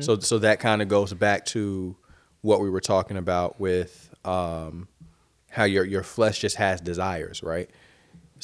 [0.01, 1.95] So so that kind of goes back to
[2.41, 4.87] what we were talking about with um,
[5.49, 7.67] how your your flesh just has desires, right?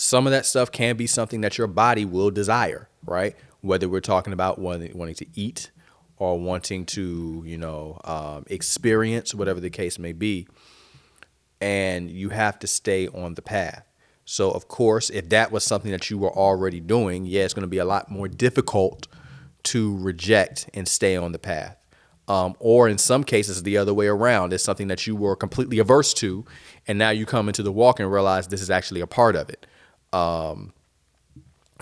[0.01, 3.35] Some of that stuff can be something that your body will desire, right?
[3.61, 5.69] Whether we're talking about wanting, to eat
[6.17, 10.47] or wanting to, you know, um, experience whatever the case may be,
[11.61, 13.85] and you have to stay on the path.
[14.25, 17.61] So, of course, if that was something that you were already doing, yeah, it's going
[17.61, 19.07] to be a lot more difficult
[19.65, 21.77] to reject and stay on the path.
[22.27, 24.51] Um, or in some cases, the other way around.
[24.51, 26.43] It's something that you were completely averse to,
[26.87, 29.47] and now you come into the walk and realize this is actually a part of
[29.47, 29.67] it.
[30.13, 30.73] Um,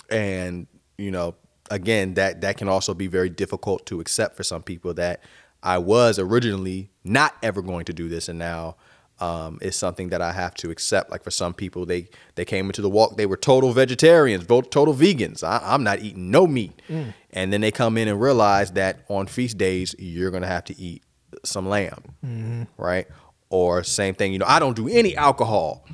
[0.10, 1.36] and you know,
[1.72, 4.94] again, that that can also be very difficult to accept for some people.
[4.94, 5.22] That
[5.64, 8.76] I was originally not ever going to do this, and now
[9.20, 11.12] um, is something that I have to accept.
[11.12, 14.94] Like for some people, they they came into the walk, they were total vegetarians, total
[14.94, 15.44] vegans.
[15.44, 17.14] I, am not eating no meat, mm.
[17.32, 20.80] and then they come in and realize that on feast days you're gonna have to
[20.80, 21.04] eat
[21.44, 22.64] some lamb, mm-hmm.
[22.78, 23.08] right?
[23.50, 25.86] Or same thing, you know, I don't do any alcohol,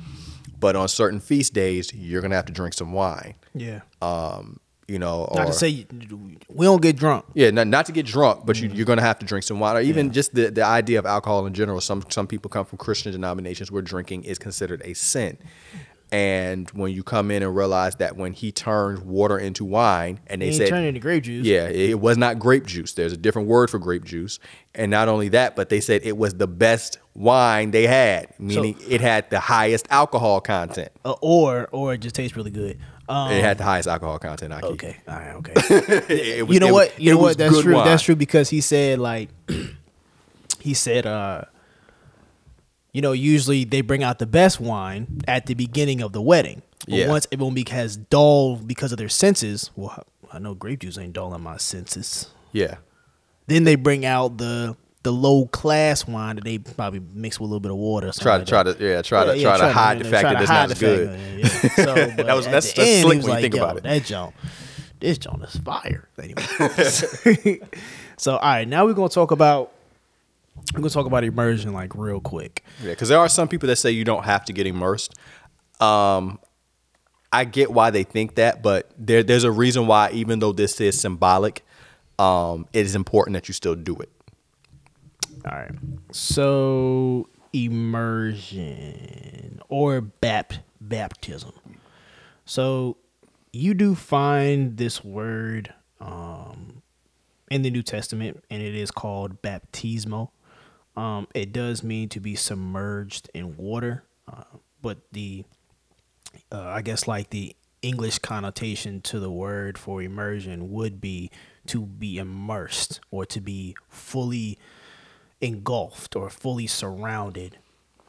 [0.58, 3.34] but on certain feast days you're gonna have to drink some wine.
[3.54, 3.80] Yeah.
[4.02, 5.84] Um, you know, not or, to say
[6.48, 7.24] we don't get drunk.
[7.34, 8.72] Yeah, not, not to get drunk, but mm.
[8.72, 9.80] you, are going to have to drink some water.
[9.80, 10.12] Even yeah.
[10.12, 11.80] just the, the idea of alcohol in general.
[11.80, 15.38] Some some people come from Christian denominations where drinking is considered a sin.
[16.12, 20.40] And when you come in and realize that when he turned water into wine, and
[20.40, 21.44] they he said turned into grape juice.
[21.44, 22.92] Yeah, it was not grape juice.
[22.92, 24.38] There's a different word for grape juice.
[24.74, 28.78] And not only that, but they said it was the best wine they had, meaning
[28.78, 30.92] so, it had the highest alcohol content.
[31.04, 32.78] Uh, or or it just tastes really good.
[33.08, 34.52] Um, it had the highest alcohol content.
[34.52, 36.42] I okay, all right, okay.
[36.42, 36.98] was, you know what?
[37.00, 37.38] You know what?
[37.38, 37.74] That's true.
[37.74, 37.84] Wine.
[37.84, 39.30] That's true because he said like
[40.60, 41.42] he said, uh,
[42.96, 46.62] you know, usually they bring out the best wine at the beginning of the wedding.
[46.86, 47.08] But yeah.
[47.08, 50.02] once everyone be has dull because of their senses, well,
[50.32, 52.30] I know grape juice ain't dull on my senses.
[52.52, 52.76] Yeah.
[53.48, 57.50] Then they bring out the the low class wine that they probably mix with a
[57.50, 58.10] little bit of water.
[58.12, 60.50] Try to like try to yeah try to try, to hide the fact that it's
[60.50, 61.20] not as good.
[61.38, 61.48] Yeah.
[61.76, 63.82] So, that was that's, that's end, slick when like, you think about it.
[63.82, 64.32] That John,
[65.00, 66.08] this John is fire.
[66.18, 67.60] Anyway,
[68.16, 69.74] so all right, now we're gonna talk about
[70.72, 72.64] we're gonna talk about immersion like real quick.
[72.82, 75.14] Yeah, because there are some people that say you don't have to get immersed.
[75.80, 76.38] Um,
[77.32, 80.80] I get why they think that, but there there's a reason why, even though this
[80.80, 81.64] is symbolic,
[82.18, 84.10] um, it is important that you still do it.
[85.44, 85.70] All right.
[86.12, 91.52] So immersion or bapt baptism.
[92.44, 92.96] So
[93.52, 96.82] you do find this word um,
[97.50, 100.30] in the New Testament, and it is called baptismo.
[100.96, 104.44] Um, it does mean to be submerged in water, uh,
[104.80, 105.44] but the
[106.50, 111.30] uh, I guess like the English connotation to the word for immersion would be
[111.66, 114.58] to be immersed or to be fully
[115.40, 117.58] engulfed or fully surrounded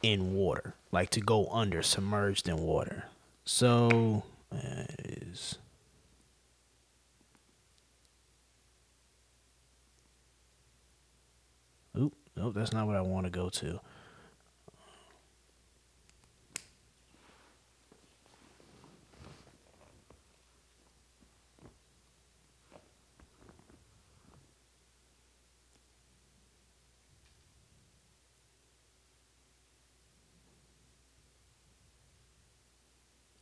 [0.02, 3.04] in water, like to go under, submerged in water.
[3.44, 5.58] So uh, is
[12.48, 13.80] nope, that's not what I want to go to.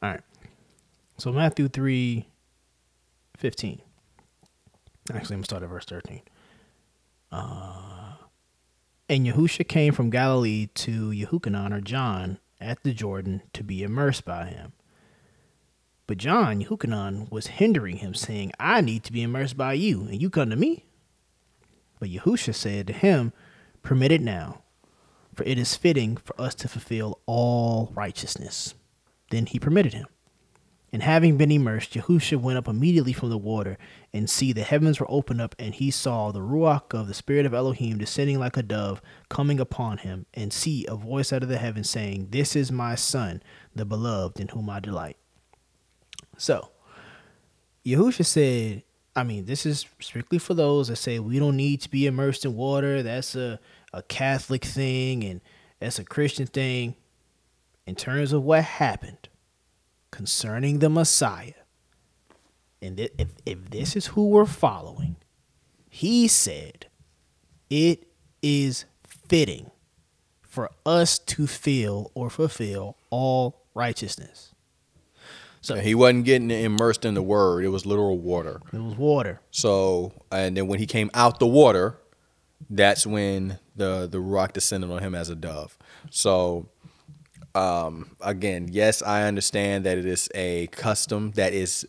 [0.02, 0.20] All right.
[1.18, 2.26] So Matthew 3
[3.38, 3.82] 15.
[5.08, 6.22] Actually, I'm going to start at verse 13.
[7.30, 7.85] Uh,
[9.08, 14.24] and Yahusha came from Galilee to Yehukanan or John at the Jordan to be immersed
[14.24, 14.72] by him.
[16.06, 20.20] But John, Yehukanan, was hindering him, saying, I need to be immersed by you, and
[20.20, 20.86] you come to me?
[21.98, 23.32] But Yahusha said to him,
[23.82, 24.62] Permit it now,
[25.34, 28.74] for it is fitting for us to fulfill all righteousness.
[29.30, 30.06] Then he permitted him.
[30.92, 33.76] And having been immersed, Yahusha went up immediately from the water,
[34.12, 37.44] and see, the heavens were opened up, and he saw the Ruach of the Spirit
[37.44, 41.48] of Elohim descending like a dove, coming upon him, and see a voice out of
[41.48, 43.42] the heaven saying, This is my Son,
[43.74, 45.16] the beloved, in whom I delight.
[46.38, 46.70] So,
[47.84, 48.84] Yahusha said,
[49.16, 52.44] I mean, this is strictly for those that say we don't need to be immersed
[52.44, 53.02] in water.
[53.02, 53.58] That's a,
[53.92, 55.40] a Catholic thing, and
[55.80, 56.94] that's a Christian thing
[57.86, 59.28] in terms of what happened
[60.16, 61.52] concerning the Messiah,
[62.80, 65.16] and if, if this is who we're following,
[65.90, 66.86] he said,
[67.68, 68.09] it
[68.40, 69.70] is fitting
[70.40, 74.55] for us to feel or fulfill all righteousness.
[75.60, 78.62] So he wasn't getting immersed in the word; it was literal water.
[78.72, 79.40] It was water.
[79.51, 81.98] So, and then when he came out the water,
[82.70, 85.76] that's when the the Ruach descended on him as a dove.
[86.10, 86.68] So
[87.56, 91.88] um, again, yes, I understand that it is a custom that is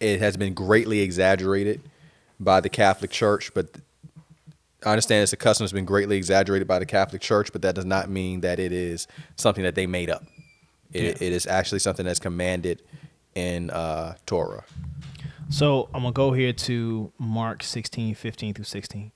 [0.00, 1.80] it has been greatly exaggerated
[2.40, 3.68] by the Catholic Church, but
[4.84, 7.76] I understand it's a custom that's been greatly exaggerated by the Catholic Church, but that
[7.76, 9.06] does not mean that it is
[9.36, 10.24] something that they made up.
[10.92, 12.82] It, it is actually something that's commanded
[13.36, 14.64] in uh, Torah.
[15.50, 19.12] So I'm gonna go here to Mark 16, 15 through 16.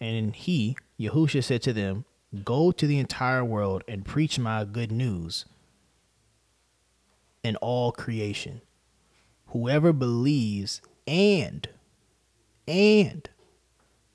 [0.00, 2.04] And he, Yahusha, said to them,
[2.44, 5.46] Go to the entire world and preach my good news
[7.42, 8.60] in all creation.
[9.48, 11.66] Whoever believes and
[12.66, 13.28] and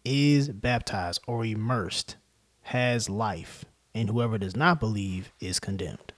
[0.06, 2.18] is baptized or immersed
[2.64, 3.66] has life,
[3.96, 6.14] and whoever does not believe is condemned.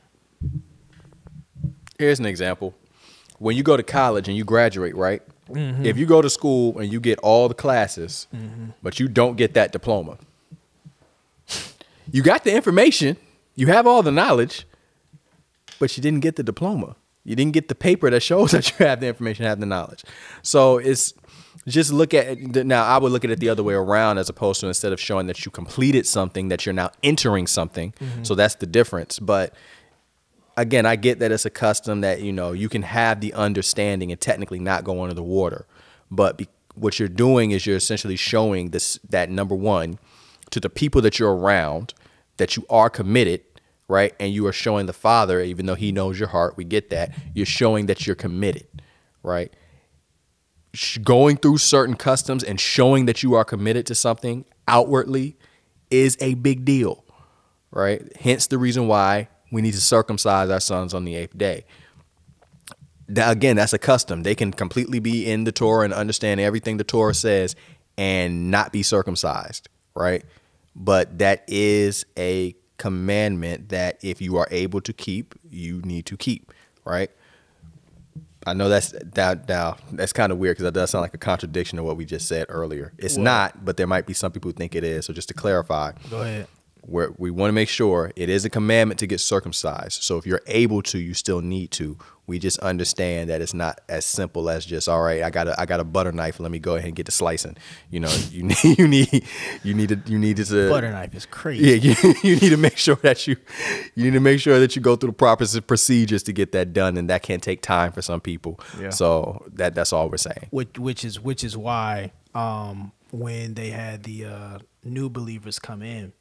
[1.98, 2.76] Here's an example.
[3.40, 5.22] When you go to college and you graduate, right?
[5.50, 5.86] Mm-hmm.
[5.86, 8.72] If you go to school and you get all the classes, mm-hmm.
[8.84, 10.18] but you don't get that diploma,
[12.12, 13.18] you got the information,
[13.56, 14.66] you have all the knowledge,
[15.80, 16.96] but you didn't get the diploma.
[17.24, 20.04] You didn't get the paper that shows that you have the information, have the knowledge.
[20.42, 21.14] So it's
[21.68, 22.86] just look at now.
[22.86, 25.28] I would look at it the other way around, as opposed to instead of showing
[25.28, 27.94] that you completed something, that you're now entering something.
[28.00, 28.24] Mm-hmm.
[28.24, 29.18] So that's the difference.
[29.18, 29.54] But
[30.58, 34.12] again, I get that it's a custom that you know you can have the understanding
[34.12, 35.66] and technically not go under the water,
[36.12, 39.98] but be, what you're doing is you're essentially showing this that number one
[40.52, 41.94] to the people that you're around
[42.38, 43.42] that you are committed,
[43.88, 44.14] right?
[44.20, 46.58] And you are showing the Father, even though He knows your heart.
[46.58, 47.14] We get that.
[47.34, 48.68] You're showing that you're committed,
[49.24, 49.54] right?
[51.04, 55.38] Going through certain customs and showing that you are committed to something outwardly
[55.90, 57.06] is a big deal
[57.76, 58.16] right?
[58.20, 61.66] Hence the reason why we need to circumcise our sons on the eighth day.
[63.08, 64.24] That, again, that's a custom.
[64.24, 67.56] They can completely be in the Torah and understand everything the Torah says
[67.98, 70.24] and not be circumcised, right?
[70.76, 76.18] But that is a commandment that if you are able to keep, you need to
[76.18, 76.52] keep,
[76.84, 77.10] right?
[78.48, 81.18] I know that's that now that's kind of weird because that does sound like a
[81.18, 82.94] contradiction of what we just said earlier.
[83.00, 85.06] It's not, but there might be some people who think it is.
[85.06, 86.48] So just to clarify, Go ahead.
[86.82, 90.04] where we want to make sure it is a commandment to get circumcised.
[90.04, 91.98] So if you're able to, you still need to.
[92.28, 95.22] We just understand that it's not as simple as just all right.
[95.22, 96.40] I got a I got a butter knife.
[96.40, 97.56] Let me go ahead and get to slicing.
[97.92, 99.26] You know, you need you need
[99.64, 101.78] you need to you need to Butter knife is crazy.
[101.80, 103.36] yeah, you, you need to make sure that you
[103.94, 106.74] you need to make sure that you go through the proper procedures to get that
[106.74, 108.60] done, and that can take time for some people.
[108.80, 108.90] Yeah.
[108.90, 110.48] So that that's all we're saying.
[110.50, 115.82] which which is which is why um when they had the uh new believers come
[115.82, 116.12] in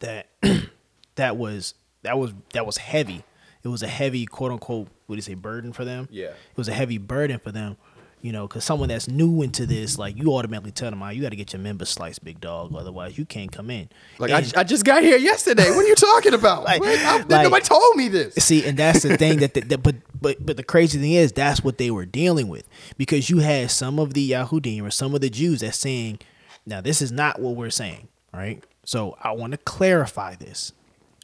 [0.00, 0.28] that
[1.16, 3.24] that was that was that was heavy
[3.66, 6.26] it was a heavy quote unquote what do you say burden for them Yeah.
[6.26, 7.76] it was a heavy burden for them
[8.22, 11.20] you know because someone that's new into this like you automatically tell them "Ah, you
[11.22, 13.88] got to get your member sliced big dog otherwise you can't come in
[14.18, 15.68] Like And- I, I just got here yesterday.
[15.70, 16.64] What are you talking about?
[16.70, 18.34] Like- I- like- nobody told me this.
[18.36, 21.32] See, and that's the thing that, the, that but but but the crazy thing is
[21.32, 22.66] that's what they were dealing with
[22.96, 26.18] because you had some of the Yahudim or some of the Jews that saying,
[26.64, 28.64] now this is not what we're saying, right?
[28.84, 30.72] So I want to clarify this.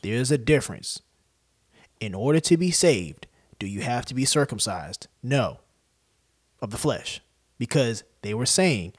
[0.03, 1.01] There's a difference.
[2.03, 3.29] In order to be saved,
[3.61, 5.07] do you have to be circumcised?
[5.23, 5.61] No.
[6.61, 7.21] Of the flesh.
[7.59, 8.95] Because they were saying,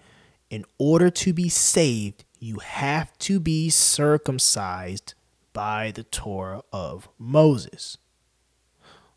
[0.49, 5.15] in order to be saved, you have to be circumcised
[5.51, 7.97] by the Torah of Moses.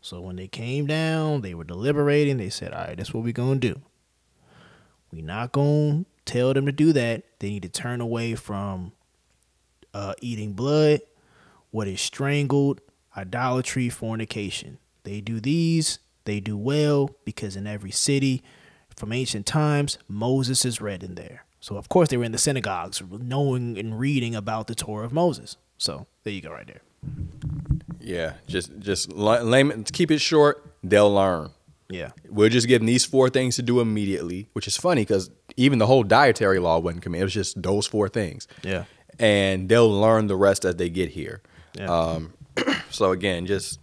[0.01, 2.35] So when they came down, they were deliberating.
[2.35, 3.81] They said, all right, that's what we're going to do.
[5.13, 7.23] We're not going to tell them to do that.
[7.39, 8.91] They need to turn away from
[9.93, 10.99] uh, eating blood,
[11.71, 12.81] what is strangled,
[13.17, 14.77] idolatry, fornication.
[15.03, 18.43] They do these, they do well because in every city
[18.95, 21.45] from ancient times, Moses is read in there.
[21.59, 25.11] So, of course, they were in the synagogues knowing and reading about the Torah of
[25.13, 25.57] Moses.
[25.77, 26.81] So, there you go, right there.
[27.99, 30.63] Yeah, just just la- layman, keep it short.
[30.83, 31.51] They'll learn.
[31.89, 32.11] Yeah.
[32.29, 35.85] We're just giving these four things to do immediately, which is funny because even the
[35.87, 37.21] whole dietary law wasn't coming.
[37.21, 38.47] It was just those four things.
[38.63, 38.83] Yeah.
[39.19, 41.41] and they'll learn the rest as they get here.
[41.77, 41.87] Yeah.
[41.89, 42.33] Um,
[42.97, 43.79] so again, just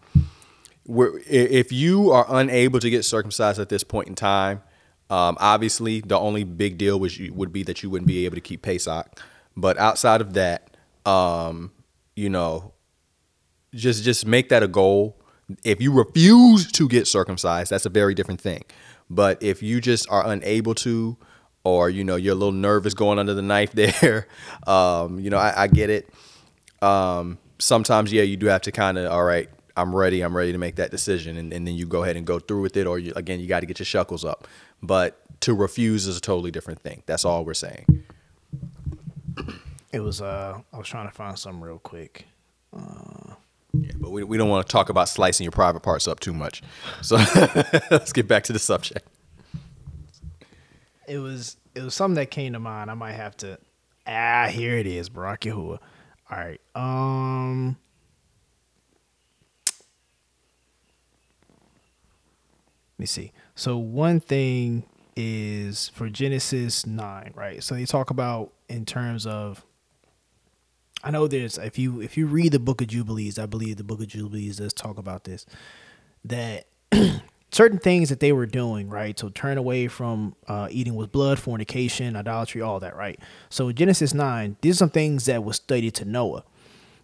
[0.87, 4.63] if you are unable to get circumcised at this point in time,
[5.09, 8.35] um, obviously the only big deal was you, would be that you wouldn't be able
[8.35, 9.21] to keep Pesach.
[9.57, 10.77] But outside of that,
[11.07, 11.71] um,
[12.17, 12.73] you know,
[13.75, 15.17] just just make that a goal.
[15.63, 18.65] If you refuse to get circumcised, that's a very different thing.
[19.09, 21.17] But if you just are unable to,
[21.63, 24.27] or you know you're a little nervous going under the knife there,
[24.67, 26.09] um, you know I, I get it.
[26.83, 29.49] Um, sometimes yeah, you do have to kind of all right.
[29.77, 30.21] I'm ready.
[30.23, 32.63] I'm ready to make that decision, and, and then you go ahead and go through
[32.63, 32.87] with it.
[32.87, 34.47] Or you, again, you got to get your shuckles up.
[34.83, 37.03] But to refuse is a totally different thing.
[37.07, 38.05] That's all we're saying.
[39.93, 42.27] It was, uh, I was trying to find something real quick.
[43.73, 46.33] Yeah, but we, we don't want to talk about slicing your private parts up too
[46.33, 46.63] much.
[47.03, 47.17] So
[47.91, 49.07] let's get back to the subject.
[51.09, 52.91] It was, it was something that came to mind.
[52.91, 53.59] I might have to,
[54.07, 55.79] ah, here it is, Barak Yahuwah.
[56.35, 56.61] All right.
[56.75, 57.77] Um.
[62.95, 63.33] Let me see.
[63.55, 64.85] So one thing
[65.17, 67.63] is for Genesis nine, right?
[67.63, 69.65] So they talk about in terms of.
[71.05, 73.85] I know there's if you if you read the book of Jubilees, I believe the
[73.85, 75.47] book of Jubilees does talk about this,
[76.25, 76.67] that
[77.55, 79.17] certain things that they were doing, right?
[79.19, 83.19] So turn away from uh, eating with blood, fornication, idolatry, all that, right?
[83.49, 86.45] So Genesis 9, these are some things that was stated to Noah.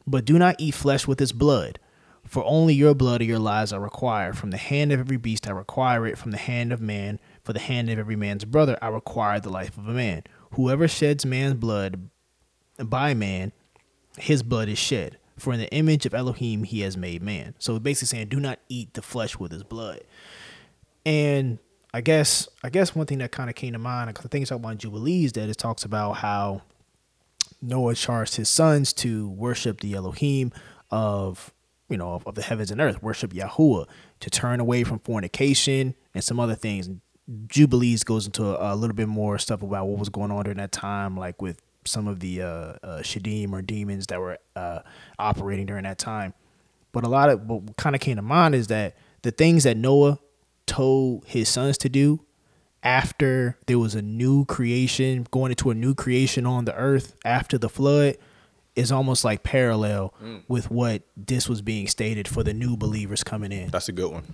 [0.06, 1.78] But do not eat flesh with its blood,
[2.27, 4.36] for only your blood or your lives are required.
[4.36, 7.52] From the hand of every beast I require it, from the hand of man, for
[7.52, 10.24] the hand of every man's brother I require the life of a man.
[10.55, 12.10] Whoever sheds man's blood
[12.77, 13.52] by man,
[14.18, 15.16] his blood is shed.
[15.39, 17.55] For in the image of Elohim he has made man.
[17.59, 20.01] So basically saying, do not eat the flesh with his blood.
[21.05, 21.59] And
[21.93, 24.43] I guess I guess one thing that kind of came to mind because I think
[24.43, 26.62] it's about Jubilees that it talks about how
[27.62, 30.52] Noah charged his sons to worship the Elohim
[30.90, 31.52] of
[31.89, 33.86] you know of, of the heavens and earth, worship Yahuwah,
[34.20, 36.89] to turn away from fornication and some other things.
[37.47, 40.59] Jubilees goes into a, a little bit more stuff about what was going on during
[40.59, 44.81] that time, like with some of the uh, uh, shadim or demons that were uh,
[45.18, 46.35] operating during that time.
[46.93, 49.77] But a lot of what kind of came to mind is that the things that
[49.77, 50.18] Noah
[50.70, 52.20] told his sons to do
[52.82, 57.59] after there was a new creation, going into a new creation on the earth after
[57.59, 58.16] the flood,
[58.76, 60.42] is almost like parallel Mm.
[60.48, 63.68] with what this was being stated for the new believers coming in.
[63.70, 64.24] That's a good one.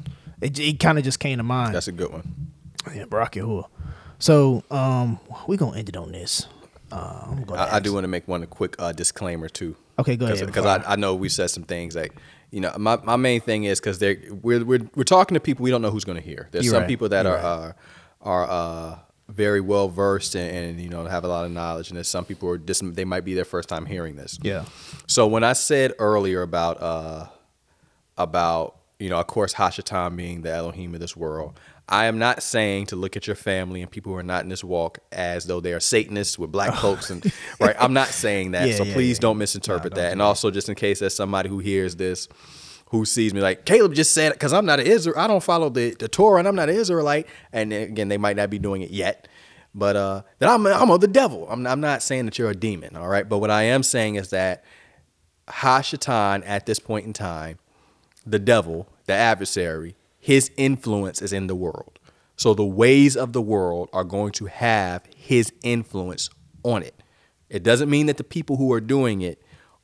[0.41, 1.75] It, it kind of just came to mind.
[1.75, 2.51] That's a good one.
[2.95, 3.67] yeah, Barak Yahuwah.
[4.19, 5.19] So um,
[5.49, 6.47] we're gonna end it on this.
[6.93, 9.75] Uh, I, I do want to make one quick uh, disclaimer too.
[9.99, 10.47] Okay, go ahead.
[10.47, 12.13] Because I, I know we said some things like,
[12.51, 15.63] you know, my, my main thing is because they're we're, we're we're talking to people
[15.65, 16.49] we don't know who's going to hear.
[16.53, 16.89] There's You're some right.
[16.89, 17.75] people that You're are
[18.23, 18.99] are are uh,
[19.29, 22.25] very well versed and, and you know have a lot of knowledge, and there's some
[22.25, 24.39] people who are just they might be their first time hearing this.
[24.43, 24.65] Yeah.
[25.07, 27.27] So when I said earlier about uh
[28.17, 32.43] about you know of course Hashatan being the Elohim of this world, I am not
[32.43, 35.47] saying to look at your family and people who are not in this walk as
[35.47, 37.25] though they are Satanists with black cloaks and
[37.61, 37.77] right.
[37.79, 38.69] I'm not saying that.
[38.69, 39.23] Yeah, so yeah, please yeah.
[39.23, 40.13] don't misinterpret No, don't that.
[40.13, 42.29] And also just in case there's somebody who hears this
[42.91, 45.19] who sees me like Caleb just said because I'm not an Israel.
[45.19, 47.27] I don't follow the, the Torah and I'm not an Israelite.
[47.53, 49.29] And again, they might not be doing it yet.
[49.75, 51.47] But uh, that I'm I'm of the devil.
[51.51, 53.29] I'm I'm not saying that you're a demon, all right.
[53.29, 54.65] But what I am saying is that
[55.49, 57.59] Hashatan at this point in time,
[58.25, 59.95] the devil, the adversary,
[60.27, 62.01] his influence is in the world.
[62.35, 66.31] So the ways of the world are going to have his influence
[66.65, 67.01] on it.
[67.49, 69.41] It doesn't mean that the people who are doing it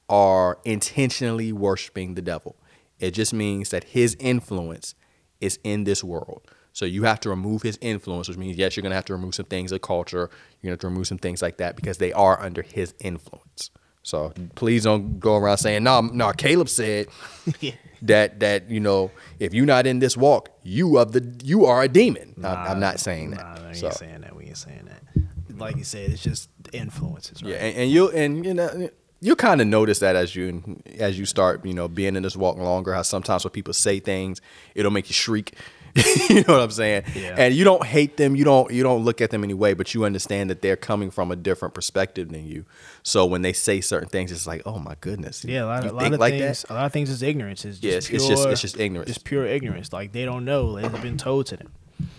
[0.09, 2.57] are intentionally worshiping the devil.
[2.99, 4.97] It just means that his influence
[5.41, 6.43] is in this world.
[6.73, 9.37] So you have to remove his influence, which means yes, you're gonna have to remove
[9.37, 10.29] some things of culture.
[10.61, 13.71] You're gonna have to remove some things like that because they are under his influence.
[14.03, 17.07] So please don't go around saying, no, no, Caleb said
[18.03, 21.83] that that, you know, if you're not in this walk, you of the you are
[21.83, 22.35] a demon.
[22.39, 23.61] I'm, I'm not saying that.
[23.61, 24.37] Nah, we So, ain't saying that.
[24.37, 25.59] We ain't saying that.
[25.59, 27.51] Like you said, it's just influences, right?
[27.53, 31.17] yeah, and, and you and you know you kind of notice that as you as
[31.19, 34.41] you start, you know, being in this walk longer, how sometimes when people say things,
[34.75, 35.55] it'll make you shriek.
[36.29, 37.05] you know what I'm saying?
[37.15, 37.35] Yeah.
[37.37, 40.05] And you don't hate them, you don't you don't look at them anyway, but you
[40.05, 42.65] understand that they're coming from a different perspective than you.
[43.03, 45.45] So when they say certain things, it's like, oh my goodness.
[45.45, 46.63] Yeah, a lot, a lot of like things.
[46.63, 46.71] that?
[46.71, 47.65] A lot of things is ignorance.
[47.65, 49.09] It's just Yeah, it's- pure, it's just- it's just ignorance.
[49.09, 49.93] Just pure ignorance.
[49.93, 50.77] Like they don't know.
[50.79, 51.73] It's been told to them.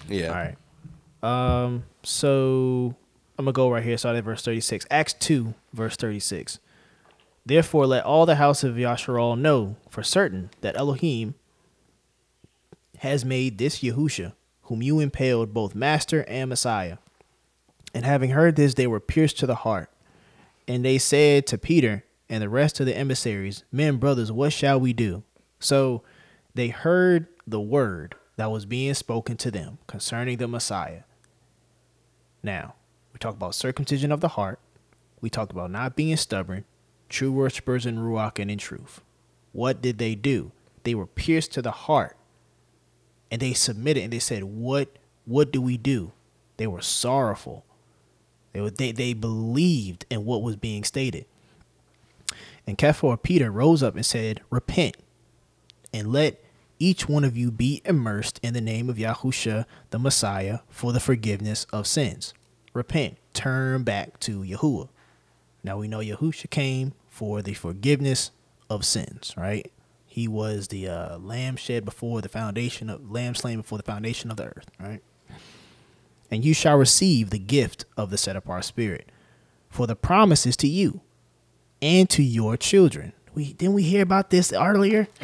[0.08, 0.28] Yeah.
[0.28, 1.64] All right.
[1.66, 1.84] Um.
[2.04, 2.95] So
[3.40, 3.98] I'm gonna go right here.
[3.98, 4.86] Start at verse 36.
[4.91, 6.60] Acts two, verse 36.
[7.45, 11.36] Therefore, let all the house of Yashar'al know for certain that Elohim
[13.04, 14.32] has made this Yahusha,
[14.64, 17.00] whom you impaled, both master and Messiah.
[17.94, 19.92] And having heard this, they were pierced to the heart.
[20.70, 24.80] And they said to Peter and the rest of the emissaries, Men, brothers, what shall
[24.80, 25.24] we do?
[25.60, 26.02] So
[26.56, 31.02] they heard the word that was being spoken to them concerning the Messiah.
[32.42, 32.76] Now,
[33.12, 34.60] we talk about circumcision of the heart.
[35.20, 36.64] We talked about not being stubborn,
[37.10, 39.02] true worshippers in Ruach and in truth.
[39.52, 40.54] What did they do?
[40.84, 42.16] They were pierced to the heart
[43.34, 44.89] and they submitted and they said, What
[45.26, 46.11] what do we do?
[46.57, 47.65] They were sorrowful.
[48.51, 51.26] They were, they, they believed in what was being stated.
[52.68, 54.97] And Kepha or Peter rose up and said, Repent
[55.91, 56.43] and let
[56.77, 60.99] each one of you be immersed in the name of Yahusha the Messiah for the
[60.99, 62.35] forgiveness of sins.
[62.72, 64.89] Repent, turn back to Yahuwah.
[65.64, 68.30] Now we know Yahusha came for the forgiveness
[68.69, 69.72] of sins, right?
[70.14, 74.30] He was the uh, lamb shed before the foundation of lamb slain before the foundation
[74.30, 75.02] of the earth, right?
[76.30, 79.11] And you shall receive the gift of the set apart spirit,
[79.72, 81.02] for the promise is to you
[81.81, 83.14] and to your children.
[83.34, 85.07] We didn't we hear about this earlier?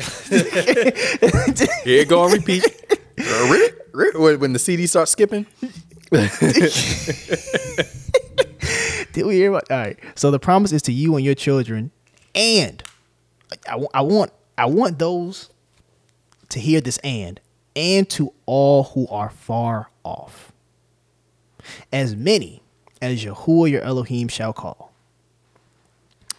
[1.84, 2.66] Here go on repeat.
[3.16, 3.74] repeat.
[4.16, 5.45] When when the CD starts skipping.
[9.14, 9.70] Did we hear about?
[9.70, 9.99] All right.
[10.16, 11.91] So the promise is to you and your children,
[12.34, 12.82] and
[13.68, 15.49] I, I want I want those
[16.49, 17.40] to hear this and
[17.77, 20.52] and to all who are far off,
[21.94, 22.61] as many
[23.02, 24.91] as Yahuwah your Elohim shall call.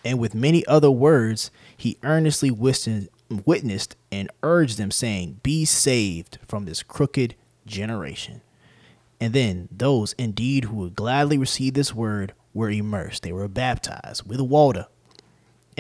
[0.05, 6.67] And with many other words, he earnestly witnessed, and urged them, saying, Be saved from
[6.67, 7.35] this crooked
[7.65, 8.43] generation.
[9.19, 13.23] And then those indeed who would gladly receive this word were immersed.
[13.23, 14.89] They were baptized with water.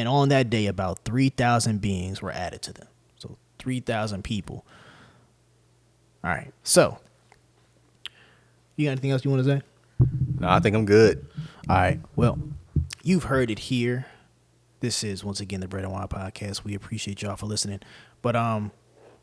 [0.00, 2.86] And on that day, about 3,000 beings were added to them.
[3.18, 4.64] So 3,000 people.
[6.24, 6.50] All right.
[6.62, 6.96] So,
[8.76, 9.62] you got anything else you want to say?
[10.38, 11.26] No, I think I'm good.
[11.68, 12.00] All right.
[12.16, 12.38] Well,
[13.02, 14.06] you've heard it here.
[14.80, 16.64] This is once again the Bread and Wine podcast.
[16.64, 17.80] We appreciate y'all for listening.
[18.22, 18.70] But um,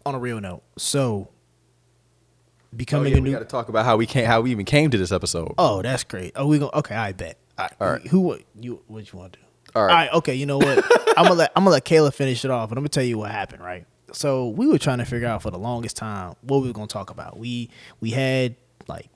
[0.05, 3.33] on a real note, so Oh, becoming yeah, a we new.
[3.33, 5.55] got to talk about how we came, how we even came to this episode.
[5.57, 6.33] Oh, that's great.
[6.35, 6.69] Oh, we go.
[6.71, 7.37] Okay, I bet.
[7.57, 7.73] All right.
[7.81, 8.07] All right.
[8.07, 8.19] Who?
[8.19, 8.83] What you?
[8.85, 9.45] What you want to do?
[9.77, 9.91] All right.
[9.91, 10.13] All right.
[10.13, 10.35] Okay.
[10.35, 10.85] You know what?
[11.17, 13.17] I'm gonna let I'm gonna let Kayla finish it off, and I'm gonna tell you
[13.17, 13.63] what happened.
[13.63, 13.85] Right.
[14.13, 16.87] So we were trying to figure out for the longest time what we were gonna
[16.87, 17.37] talk about.
[17.37, 18.55] We we had
[18.87, 19.09] like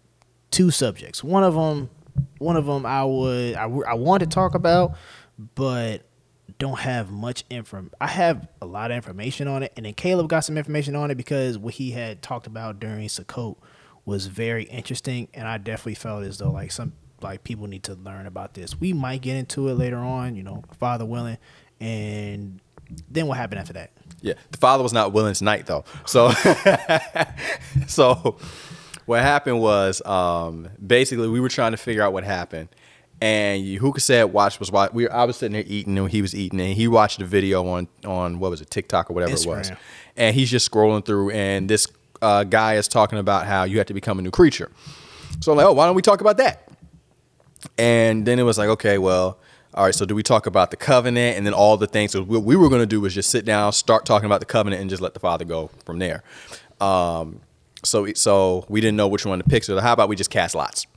[0.51, 1.23] two subjects.
[1.23, 1.89] One of them,
[2.38, 4.95] one of them, I would I I want to talk about,
[5.55, 6.03] but
[6.59, 7.85] don't have much info.
[7.99, 11.09] I have a lot of information on it, and then Caleb got some information on
[11.09, 13.57] it because what he had talked about during Sukkot
[14.05, 16.93] was very interesting, and I definitely felt as though like some
[17.23, 18.80] like people need to learn about this.
[18.80, 21.38] We might get into it later on, you know, Father willing,
[21.80, 22.60] and
[23.10, 23.91] then what happened after that?
[24.22, 25.84] Yeah, the father was not willing tonight though.
[26.06, 26.31] So,
[27.88, 28.38] so
[29.06, 32.69] what happened was um, basically we were trying to figure out what happened,
[33.19, 34.93] and Yahuka said watch was watch.
[34.93, 37.26] We were, I was sitting there eating and he was eating, and he watched a
[37.26, 39.72] video on on what was it TikTok or whatever it was,
[40.15, 41.88] and he's just scrolling through, and this
[42.22, 44.69] uh, guy is talking about how you have to become a new creature.
[45.39, 46.70] So I'm like, oh, why don't we talk about that?
[47.77, 49.39] And then it was like, okay, well,
[49.73, 49.95] all right.
[49.95, 52.11] So do we talk about the covenant and then all the things?
[52.11, 54.45] So what we were going to do was just sit down, start talking about the
[54.45, 56.23] covenant, and just let the Father go from there.
[56.79, 57.41] Um,
[57.83, 59.63] so so we didn't know which one to pick.
[59.63, 60.88] So how about we just cast lots?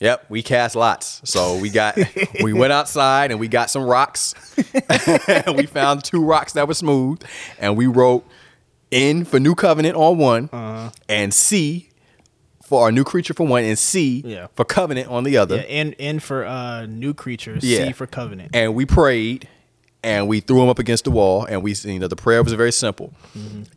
[0.00, 1.20] Yep, we cast lots.
[1.24, 1.96] So we got
[2.42, 4.34] we went outside and we got some rocks.
[5.54, 7.22] we found two rocks that were smooth,
[7.58, 8.26] and we wrote
[8.92, 11.90] N for New Covenant on one, and C
[12.74, 14.48] for our new creature for one, and C Yeah.
[14.54, 15.56] for Covenant on the other.
[15.56, 17.86] Yeah, N N for uh new creature, Yeah.
[17.86, 18.50] C for covenant.
[18.54, 19.48] and we prayed
[20.02, 22.52] and we threw them up against the wall and we you know the prayer was
[22.52, 23.14] very simple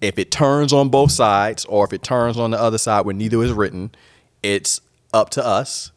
[0.02, 3.16] if it turns on both sides or if it turns on the other side where
[3.16, 3.92] neither is written
[4.44, 4.82] it's
[5.14, 5.92] up to us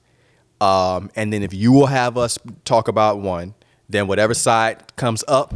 [0.61, 3.55] um, and then if you will have us talk about one
[3.89, 5.53] then whatever side comes up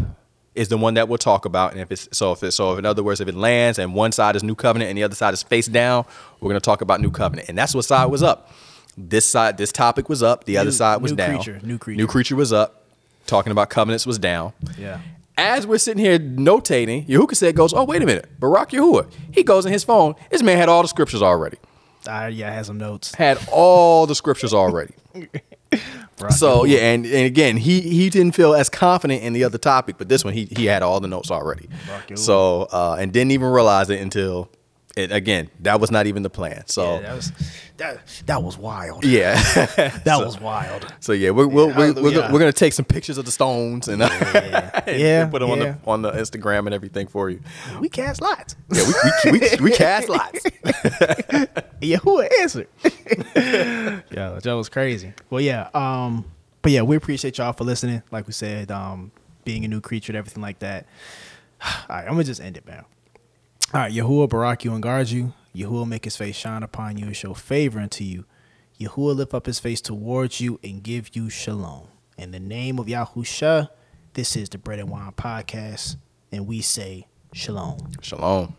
[0.54, 2.78] is the one that we'll talk about and if it's so if it's so if
[2.78, 5.14] in other words if it lands and one side is new covenant and the other
[5.14, 6.04] side is face down
[6.40, 8.52] we're going to talk about new covenant and that's what side was up
[8.96, 11.98] this side this topic was up the other side was new down creature, new creature.
[11.98, 12.84] new creature was up
[13.26, 14.52] talking about covenants was down.
[14.78, 15.00] Yeah.
[15.36, 18.28] As we're sitting here notating, Yahuah said goes, Oh, wait a minute.
[18.38, 19.10] Barak Yahuah.
[19.32, 20.14] He goes in his phone.
[20.30, 21.58] This man had all the scriptures already.
[22.06, 23.14] I yeah, I had some notes.
[23.14, 24.94] Had all the scriptures already.
[26.30, 29.96] So yeah, and, and again, he he didn't feel as confident in the other topic,
[29.98, 31.68] but this one he he had all the notes already.
[32.16, 34.48] So uh, and didn't even realize it until
[34.96, 36.62] it again, that was not even the plan.
[36.66, 37.32] So Yeah, that was
[37.76, 39.04] that that was wild.
[39.04, 39.34] yeah.
[40.04, 40.86] That was wild.
[41.00, 43.88] So yeah, we're we're, we're, we're, gonna, we're gonna take some pictures of the stones
[43.88, 44.08] and, uh,
[44.86, 47.40] and Yeah, put them on the on the Instagram and everything for you.
[47.80, 48.54] We cast lots.
[48.72, 48.84] Yeah,
[49.24, 50.44] we we, we, we cast lots.
[51.80, 52.68] Yahuah answered.
[53.34, 55.12] yeah, that was crazy.
[55.30, 55.68] Well, yeah.
[55.74, 56.24] Um,
[56.62, 58.02] but yeah, we appreciate y'all for listening.
[58.10, 59.10] Like we said, um,
[59.44, 60.86] being a new creature and everything like that.
[61.64, 62.84] All right, I'm gonna just end it, man.
[63.74, 65.32] All right, Yahuah barak you and guard you.
[65.52, 68.24] Yahuah make his face shine upon you and show favor unto you.
[68.78, 71.88] Yahuah lift up his face towards you and give you shalom.
[72.16, 73.70] In the name of Yahusha,
[74.12, 75.96] this is the Bread and Wine Podcast,
[76.30, 77.90] and we say shalom.
[78.00, 78.54] Shalom.